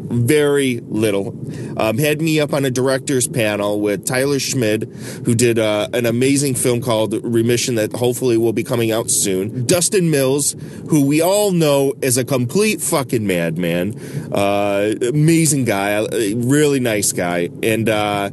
[0.09, 1.29] very little.
[1.77, 4.83] Um, had me up on a director's panel with Tyler Schmid,
[5.25, 9.65] who did uh, an amazing film called Remission that hopefully will be coming out soon.
[9.65, 10.55] Dustin Mills,
[10.89, 13.99] who we all know is a complete fucking madman.
[14.33, 16.05] Uh, amazing guy,
[16.35, 17.49] really nice guy.
[17.61, 18.29] And uh,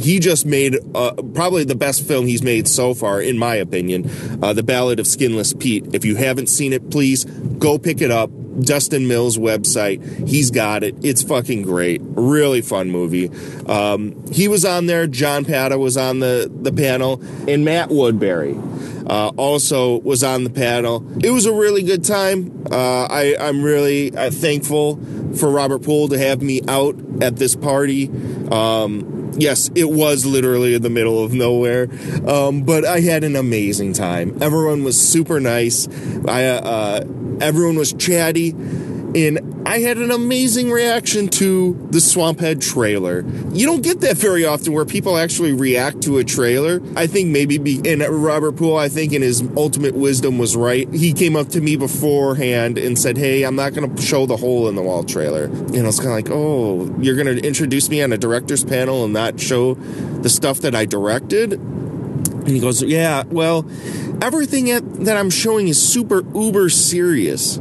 [0.00, 4.10] he just made uh, probably the best film he's made so far, in my opinion,
[4.42, 5.94] uh, The Ballad of Skinless Pete.
[5.94, 8.30] If you haven't seen it, please go pick it up.
[8.60, 10.28] Dustin Mills website.
[10.28, 10.94] He's got it.
[11.02, 12.00] It's fucking great.
[12.02, 13.30] Really fun movie.
[13.66, 15.06] Um, he was on there.
[15.06, 17.22] John Pata was on the, the panel.
[17.48, 18.54] And Matt Woodbury
[19.06, 21.04] uh, also was on the panel.
[21.22, 22.64] It was a really good time.
[22.70, 24.96] Uh, I, I'm really uh, thankful
[25.34, 28.08] for Robert Poole to have me out at this party.
[28.50, 31.88] Um, yes, it was literally in the middle of nowhere,
[32.26, 34.42] um, but I had an amazing time.
[34.42, 35.88] Everyone was super nice.
[36.28, 37.04] I, uh,
[37.40, 38.54] everyone was chatty,
[39.14, 43.24] and I had an amazing reaction to the Swamphead trailer.
[43.52, 46.80] You don't get that very often where people actually react to a trailer.
[46.96, 50.92] I think maybe, be, and Robert Poole, I think in his ultimate wisdom was right.
[50.92, 54.36] He came up to me beforehand and said, Hey, I'm not going to show the
[54.36, 55.44] hole in the wall trailer.
[55.44, 58.64] And I was kind of like, Oh, you're going to introduce me on a director's
[58.64, 61.52] panel and not show the stuff that I directed?
[61.52, 63.66] And he goes, Yeah, well,
[64.20, 64.66] everything
[65.04, 67.60] that I'm showing is super uber serious.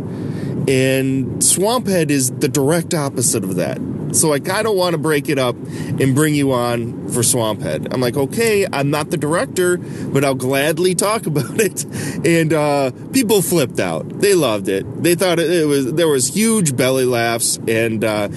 [0.71, 3.77] And Swamphead is the direct opposite of that.
[4.13, 7.93] So I kind of want to break it up and bring you on for Swamphead.
[7.93, 11.83] I'm like, okay, I'm not the director, but I'll gladly talk about it.
[12.25, 14.21] And uh, people flipped out.
[14.21, 15.03] They loved it.
[15.03, 18.29] They thought it, it was there was huge belly laughs, and uh,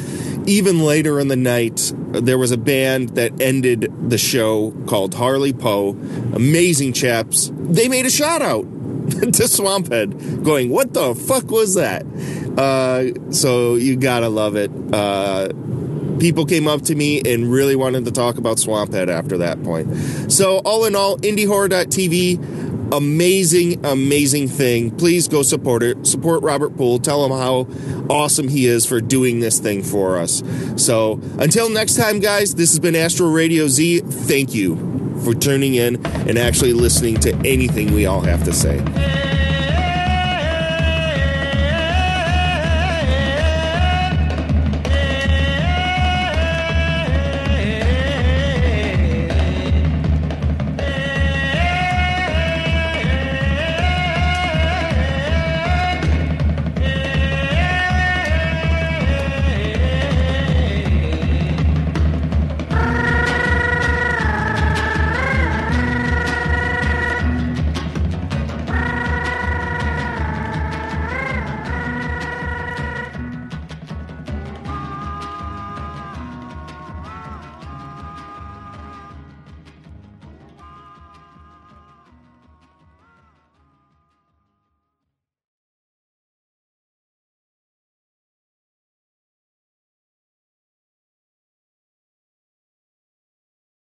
[0.44, 5.52] even later in the night, there was a band that ended the show called Harley
[5.52, 5.90] Poe.
[6.32, 7.52] Amazing chaps.
[7.54, 8.66] They made a shout out
[9.10, 12.04] to Swamphead, going, "What the fuck was that?"
[12.56, 14.70] Uh, so you gotta love it.
[14.92, 15.48] Uh,
[16.18, 20.32] people came up to me and really wanted to talk about Swamphead after that point.
[20.32, 24.90] So all in all, IndieHorror.tv, amazing, amazing thing.
[24.96, 26.06] Please go support it.
[26.06, 26.98] Support Robert Poole.
[26.98, 27.66] Tell him how
[28.08, 30.42] awesome he is for doing this thing for us.
[30.76, 34.00] So until next time, guys, this has been Astro Radio Z.
[34.00, 39.33] Thank you for tuning in and actually listening to anything we all have to say.